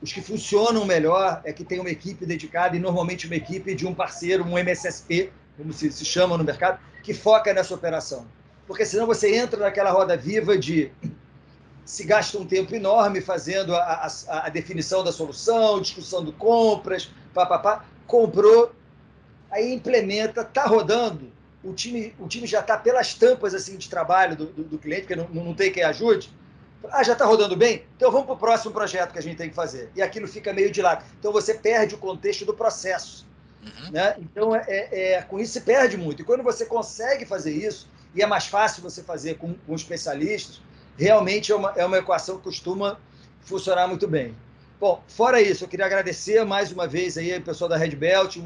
os 0.00 0.12
que 0.12 0.20
funcionam 0.20 0.84
melhor 0.84 1.40
é 1.44 1.52
que 1.52 1.64
tem 1.64 1.78
uma 1.78 1.90
equipe 1.90 2.26
dedicada 2.26 2.76
e 2.76 2.80
normalmente 2.80 3.26
uma 3.26 3.36
equipe 3.36 3.74
de 3.74 3.86
um 3.86 3.94
parceiro, 3.94 4.44
um 4.44 4.58
MSSP, 4.58 5.30
como 5.56 5.72
se, 5.72 5.92
se 5.92 6.04
chama 6.04 6.36
no 6.36 6.42
mercado, 6.42 6.80
que 7.02 7.14
foca 7.14 7.52
nessa 7.52 7.74
operação. 7.74 8.26
Porque 8.66 8.84
senão 8.84 9.06
você 9.06 9.34
entra 9.36 9.60
naquela 9.60 9.90
roda 9.90 10.16
viva 10.16 10.58
de 10.58 10.90
se 11.84 12.04
gasta 12.04 12.38
um 12.38 12.46
tempo 12.46 12.74
enorme 12.74 13.20
fazendo 13.20 13.74
a, 13.76 14.06
a, 14.28 14.46
a 14.46 14.48
definição 14.48 15.04
da 15.04 15.12
solução, 15.12 15.80
discussão 15.80 16.24
de 16.24 16.32
compras, 16.32 17.10
papapá, 17.34 17.84
comprou, 18.06 18.72
aí 19.50 19.72
implementa, 19.72 20.40
está 20.40 20.64
rodando, 20.64 21.30
o 21.62 21.72
time, 21.72 22.14
o 22.18 22.26
time 22.26 22.46
já 22.46 22.60
está 22.60 22.76
pelas 22.76 23.14
tampas 23.14 23.54
assim 23.54 23.76
de 23.76 23.88
trabalho 23.88 24.36
do, 24.36 24.46
do, 24.46 24.64
do 24.64 24.78
cliente, 24.78 25.02
porque 25.02 25.16
não, 25.16 25.28
não 25.28 25.54
tem 25.54 25.70
quem 25.70 25.84
ajude. 25.84 26.32
Ah, 26.90 27.02
já 27.02 27.12
está 27.12 27.24
rodando 27.24 27.56
bem? 27.56 27.84
Então 27.96 28.10
vamos 28.10 28.26
para 28.26 28.34
o 28.34 28.38
próximo 28.38 28.72
projeto 28.72 29.12
que 29.12 29.18
a 29.18 29.22
gente 29.22 29.36
tem 29.36 29.48
que 29.48 29.54
fazer. 29.54 29.90
E 29.94 30.02
aquilo 30.02 30.26
fica 30.26 30.52
meio 30.52 30.70
de 30.70 30.82
lado. 30.82 31.04
Então 31.18 31.32
você 31.32 31.54
perde 31.54 31.94
o 31.94 31.98
contexto 31.98 32.44
do 32.44 32.54
processo. 32.54 33.26
Uhum. 33.62 33.92
Né? 33.92 34.16
Então, 34.18 34.56
é, 34.56 34.64
é, 34.66 35.12
é, 35.12 35.22
com 35.22 35.38
isso 35.38 35.52
se 35.52 35.60
perde 35.60 35.96
muito. 35.96 36.22
E 36.22 36.24
quando 36.24 36.42
você 36.42 36.66
consegue 36.66 37.24
fazer 37.24 37.52
isso, 37.52 37.88
e 38.14 38.22
é 38.22 38.26
mais 38.26 38.46
fácil 38.46 38.82
você 38.82 39.02
fazer 39.02 39.36
com, 39.36 39.54
com 39.54 39.74
especialistas, 39.74 40.60
realmente 40.98 41.52
é 41.52 41.54
uma, 41.54 41.72
é 41.76 41.84
uma 41.84 41.98
equação 41.98 42.38
que 42.38 42.42
costuma 42.42 42.98
funcionar 43.40 43.86
muito 43.86 44.08
bem. 44.08 44.34
Bom, 44.80 45.02
fora 45.06 45.40
isso, 45.40 45.62
eu 45.62 45.68
queria 45.68 45.86
agradecer 45.86 46.44
mais 46.44 46.72
uma 46.72 46.88
vez 46.88 47.16
aí 47.16 47.36
o 47.36 47.42
pessoal 47.42 47.70
da 47.70 47.76
Red 47.76 47.94
Belt, 47.94 48.36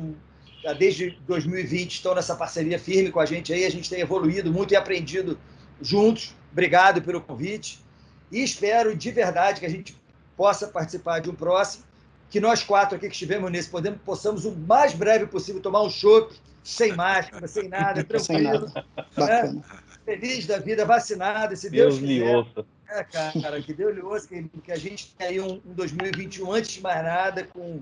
desde 0.78 1.18
2020 1.26 1.94
estão 1.94 2.14
nessa 2.14 2.34
parceria 2.34 2.78
firme 2.78 3.10
com 3.10 3.20
a 3.20 3.26
gente 3.26 3.52
aí, 3.52 3.64
a 3.64 3.70
gente 3.70 3.88
tem 3.88 4.00
evoluído 4.00 4.52
muito 4.52 4.72
e 4.72 4.76
aprendido 4.76 5.38
juntos. 5.80 6.34
Obrigado 6.52 7.00
pelo 7.02 7.20
convite. 7.20 7.84
E 8.30 8.42
espero 8.42 8.96
de 8.96 9.10
verdade 9.10 9.60
que 9.60 9.66
a 9.66 9.70
gente 9.70 9.96
possa 10.36 10.66
participar 10.66 11.20
de 11.20 11.30
um 11.30 11.34
próximo, 11.34 11.84
que 12.28 12.40
nós 12.40 12.62
quatro 12.62 12.96
aqui 12.96 13.06
que 13.06 13.12
estivemos 13.12 13.50
nesse 13.50 13.70
podemos, 13.70 14.00
possamos 14.04 14.44
o 14.44 14.52
mais 14.52 14.92
breve 14.92 15.26
possível 15.26 15.60
tomar 15.60 15.82
um 15.82 15.90
chopp, 15.90 16.34
sem 16.62 16.92
máscara, 16.94 17.46
sem 17.46 17.68
nada, 17.68 18.02
tranquilo. 18.04 18.68
Sem 18.68 19.24
nada. 19.24 19.52
Né? 19.52 19.62
Feliz 20.04 20.46
da 20.46 20.58
vida, 20.58 20.84
vacinado, 20.84 21.56
se 21.56 21.70
Deus, 21.70 21.98
Deus 21.98 22.08
quiser. 22.08 22.36
ouça. 22.36 22.66
É, 22.88 23.04
cara, 23.04 23.60
que 23.60 23.72
Deus 23.72 23.94
lhe 23.94 24.02
ouça, 24.02 24.28
que, 24.28 24.42
que 24.62 24.72
a 24.72 24.76
gente 24.76 25.12
tenha 25.16 25.30
aí 25.30 25.40
um, 25.40 25.60
um 25.66 25.74
2021, 25.74 26.52
antes 26.52 26.70
de 26.72 26.80
mais 26.80 27.02
nada, 27.02 27.44
com, 27.44 27.80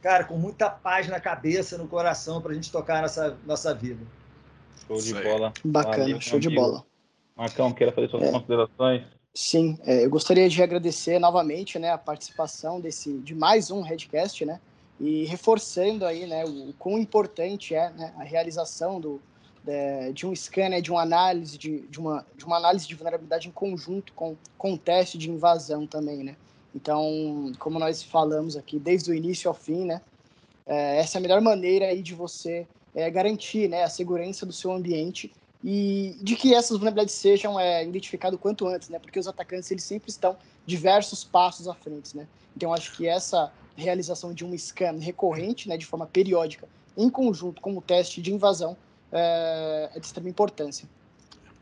cara, 0.00 0.24
com 0.24 0.38
muita 0.38 0.70
paz 0.70 1.08
na 1.08 1.20
cabeça, 1.20 1.76
no 1.76 1.86
coração, 1.86 2.40
para 2.40 2.52
a 2.52 2.54
gente 2.54 2.72
tocar 2.72 3.02
nossa, 3.02 3.36
nossa 3.46 3.74
vida. 3.74 4.00
Show 4.86 4.98
de 4.98 5.14
bola. 5.14 5.52
Bacana, 5.64 5.98
Valeu, 5.98 6.20
show 6.20 6.38
de 6.38 6.50
bola. 6.50 6.84
Marcão, 7.36 7.72
queira 7.72 7.92
fazer 7.92 8.08
suas 8.08 8.22
é. 8.22 8.32
considerações? 8.32 9.15
Sim, 9.36 9.78
é, 9.84 10.02
eu 10.02 10.08
gostaria 10.08 10.48
de 10.48 10.62
agradecer 10.62 11.18
novamente 11.18 11.78
né, 11.78 11.90
a 11.90 11.98
participação 11.98 12.80
desse, 12.80 13.18
de 13.18 13.34
mais 13.34 13.70
um 13.70 13.82
Redcast, 13.82 14.46
né? 14.46 14.58
E 14.98 15.26
reforçando 15.26 16.06
aí 16.06 16.26
né, 16.26 16.42
o, 16.46 16.70
o 16.70 16.72
quão 16.78 16.98
importante 16.98 17.74
é 17.74 17.90
né, 17.90 18.14
a 18.16 18.24
realização 18.24 18.98
do, 18.98 19.20
de, 19.62 20.12
de 20.14 20.26
um 20.26 20.34
scanner, 20.34 20.80
de 20.80 20.90
uma 20.90 21.02
análise 21.02 21.58
de, 21.58 21.80
de, 21.80 22.00
uma, 22.00 22.24
de 22.34 22.46
uma 22.46 22.56
análise 22.56 22.88
de 22.88 22.94
vulnerabilidade 22.94 23.46
em 23.46 23.50
conjunto 23.50 24.14
com, 24.14 24.38
com 24.56 24.72
o 24.72 24.78
teste 24.78 25.18
de 25.18 25.30
invasão 25.30 25.86
também, 25.86 26.24
né? 26.24 26.34
Então, 26.74 27.52
como 27.58 27.78
nós 27.78 28.02
falamos 28.02 28.56
aqui 28.56 28.78
desde 28.78 29.10
o 29.10 29.14
início 29.14 29.50
ao 29.50 29.54
fim, 29.54 29.84
né? 29.84 30.00
É, 30.66 30.96
essa 30.96 31.18
é 31.18 31.20
a 31.20 31.22
melhor 31.22 31.42
maneira 31.42 31.88
aí 31.88 32.00
de 32.00 32.14
você 32.14 32.66
é, 32.94 33.10
garantir 33.10 33.68
né, 33.68 33.84
a 33.84 33.90
segurança 33.90 34.46
do 34.46 34.52
seu 34.54 34.72
ambiente 34.72 35.30
e 35.68 36.16
de 36.22 36.36
que 36.36 36.54
essas 36.54 36.78
vulnerabilidades 36.78 37.12
sejam 37.12 37.58
é, 37.58 37.84
identificadas 37.84 38.38
quanto 38.38 38.68
antes, 38.68 38.88
né? 38.88 39.00
Porque 39.00 39.18
os 39.18 39.26
atacantes 39.26 39.68
eles 39.68 39.82
sempre 39.82 40.08
estão 40.08 40.36
diversos 40.64 41.24
passos 41.24 41.66
à 41.66 41.74
frente, 41.74 42.16
né? 42.16 42.28
Então 42.56 42.72
acho 42.72 42.96
que 42.96 43.08
essa 43.08 43.52
realização 43.76 44.32
de 44.32 44.44
um 44.44 44.56
scan 44.56 44.96
recorrente, 45.00 45.68
né, 45.68 45.76
de 45.76 45.84
forma 45.84 46.06
periódica, 46.06 46.68
em 46.96 47.10
conjunto 47.10 47.60
com 47.60 47.76
o 47.76 47.82
teste 47.82 48.22
de 48.22 48.32
invasão, 48.32 48.76
é, 49.10 49.90
é 49.92 49.98
de 49.98 50.06
extrema 50.06 50.28
importância. 50.28 50.88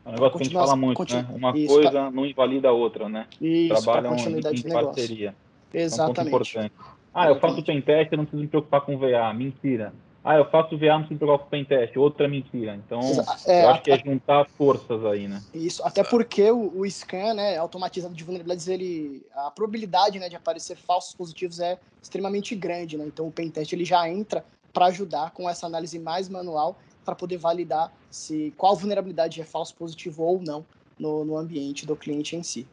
É 0.05 0.09
um 0.09 0.11
negócio 0.11 0.37
que 0.37 0.43
a 0.43 0.45
gente 0.45 0.53
fala 0.53 0.75
muito, 0.75 0.97
continu... 0.97 1.23
né? 1.23 1.29
Uma 1.35 1.57
isso, 1.57 1.73
coisa 1.73 1.91
tá... 1.91 2.11
não 2.11 2.27
invalida 2.27 2.69
a 2.69 2.71
outra, 2.71 3.09
né? 3.09 3.25
Isso, 3.41 3.83
Trabalham 3.83 4.15
em, 4.15 4.37
em 4.37 4.71
parceria. 4.71 5.35
Exatamente. 5.73 6.19
É 6.19 6.23
um 6.23 6.27
importante. 6.27 6.73
Ah, 7.11 7.27
eu 7.29 7.39
faço 7.39 7.63
pentest, 7.63 8.11
eu 8.11 8.17
não 8.19 8.25
preciso 8.25 8.43
me 8.43 8.47
preocupar 8.47 8.81
com 8.81 8.99
VA. 8.99 9.33
Mentira. 9.33 9.91
Ah, 10.27 10.37
eu 10.37 10.49
faço 10.49 10.75
VA, 10.75 10.97
me 10.97 11.05
preocupar 11.05 11.37
com 11.37 11.49
pentest. 11.51 11.95
Outra 11.99 12.27
mentira. 12.27 12.75
Então, 12.75 12.99
é, 13.45 13.63
eu 13.63 13.69
acho 13.69 13.83
que 13.83 13.91
é 13.91 13.99
juntar 13.99 14.43
forças 14.57 15.05
aí, 15.05 15.27
né? 15.27 15.39
Isso, 15.53 15.85
até 15.85 16.03
porque 16.03 16.49
o, 16.49 16.79
o 16.79 16.89
scan, 16.89 17.35
né, 17.35 17.55
automatizado 17.57 18.15
de 18.15 18.23
vulnerabilidades, 18.23 18.67
ele, 18.67 19.23
a 19.35 19.51
probabilidade 19.51 20.17
né, 20.17 20.27
de 20.27 20.35
aparecer 20.35 20.77
falsos 20.77 21.13
positivos 21.13 21.59
é 21.59 21.77
extremamente 22.01 22.55
grande, 22.55 22.97
né? 22.97 23.05
Então, 23.05 23.27
o 23.27 23.31
pentest 23.31 23.71
ele 23.71 23.85
já 23.85 24.09
entra 24.09 24.43
para 24.73 24.87
ajudar 24.87 25.29
com 25.29 25.47
essa 25.47 25.67
análise 25.67 25.99
mais 25.99 26.27
manual 26.27 26.75
para 27.05 27.13
poder 27.13 27.37
validar 27.37 27.93
se 28.09 28.51
qual 28.57 28.75
vulnerabilidade 28.75 29.39
é 29.39 29.45
falso 29.45 29.75
positivo 29.75 30.23
ou 30.23 30.41
não 30.41 30.65
no, 30.97 31.23
no 31.23 31.37
ambiente 31.37 31.85
do 31.85 31.95
cliente 31.95 32.35
em 32.35 32.41
si. 32.41 32.67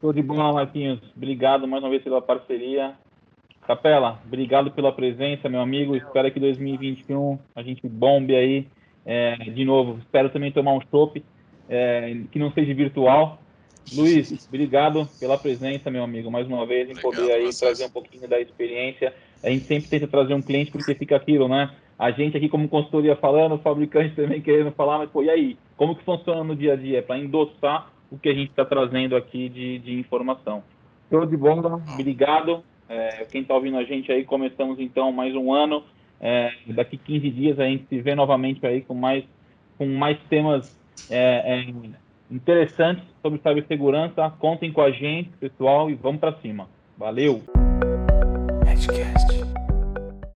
Show 0.00 0.10
de 0.10 0.22
bola, 0.22 0.54
Marquinhos. 0.54 1.00
Obrigado 1.14 1.68
mais 1.68 1.82
uma 1.82 1.90
vez 1.90 2.02
pela 2.02 2.22
parceria. 2.22 2.96
Capela, 3.66 4.20
obrigado 4.26 4.70
pela 4.70 4.92
presença, 4.92 5.48
meu 5.48 5.60
amigo. 5.60 5.96
Espero 5.96 6.30
que 6.30 6.40
2021 6.40 7.38
a 7.54 7.62
gente 7.62 7.86
bombe 7.88 8.34
aí. 8.34 8.66
É, 9.06 9.36
de 9.36 9.64
novo, 9.64 9.98
espero 9.98 10.30
também 10.30 10.52
tomar 10.52 10.72
um 10.72 10.80
chopp 10.90 11.22
é, 11.68 12.16
que 12.30 12.38
não 12.38 12.52
seja 12.52 12.72
virtual. 12.74 13.38
Luiz, 13.92 14.46
obrigado 14.48 15.06
pela 15.20 15.36
presença, 15.36 15.90
meu 15.90 16.02
amigo, 16.02 16.30
mais 16.30 16.46
uma 16.46 16.64
vez, 16.64 16.88
em 16.88 16.94
poder 16.94 17.30
aí 17.32 17.50
trazer 17.54 17.84
um 17.84 17.90
pouquinho 17.90 18.26
da 18.26 18.40
experiência. 18.40 19.12
A 19.42 19.50
gente 19.50 19.64
sempre 19.66 19.90
tenta 19.90 20.08
trazer 20.08 20.32
um 20.32 20.40
cliente 20.40 20.70
porque 20.70 20.94
fica 20.94 21.16
aquilo, 21.16 21.48
né? 21.48 21.70
a 21.98 22.10
gente 22.10 22.36
aqui 22.36 22.48
como 22.48 22.68
consultoria 22.68 23.16
falando, 23.16 23.54
o 23.54 23.58
fabricante 23.58 24.14
também 24.14 24.40
querendo 24.40 24.72
falar, 24.72 24.98
mas 24.98 25.10
pô, 25.10 25.22
e 25.22 25.30
aí? 25.30 25.56
Como 25.76 25.94
que 25.94 26.04
funciona 26.04 26.42
no 26.42 26.56
dia 26.56 26.72
a 26.72 26.76
dia? 26.76 26.98
É 26.98 27.02
para 27.02 27.18
endossar 27.18 27.90
o 28.10 28.18
que 28.18 28.28
a 28.28 28.34
gente 28.34 28.50
está 28.50 28.64
trazendo 28.64 29.16
aqui 29.16 29.48
de, 29.48 29.78
de 29.78 29.98
informação. 29.98 30.62
Show 31.10 31.26
de 31.26 31.36
bola, 31.36 31.80
obrigado. 31.92 32.62
É, 32.88 33.24
quem 33.30 33.42
está 33.42 33.54
ouvindo 33.54 33.78
a 33.78 33.84
gente 33.84 34.10
aí, 34.12 34.24
começamos 34.24 34.78
então 34.78 35.10
mais 35.12 35.34
um 35.34 35.52
ano. 35.52 35.82
É, 36.20 36.52
daqui 36.68 36.96
15 36.96 37.30
dias 37.30 37.60
a 37.60 37.64
gente 37.64 37.86
se 37.88 38.00
vê 38.00 38.14
novamente 38.14 38.64
aí 38.66 38.82
com 38.82 38.94
mais, 38.94 39.24
com 39.76 39.86
mais 39.86 40.18
temas 40.28 40.78
é, 41.10 41.60
é 41.60 41.74
interessantes 42.30 43.04
sobre 43.22 43.40
cibersegurança. 43.40 44.30
Contem 44.38 44.72
com 44.72 44.80
a 44.80 44.90
gente, 44.90 45.30
pessoal, 45.38 45.90
e 45.90 45.94
vamos 45.94 46.20
para 46.20 46.34
cima. 46.40 46.68
Valeu! 46.96 47.42
Edcast. 48.70 49.33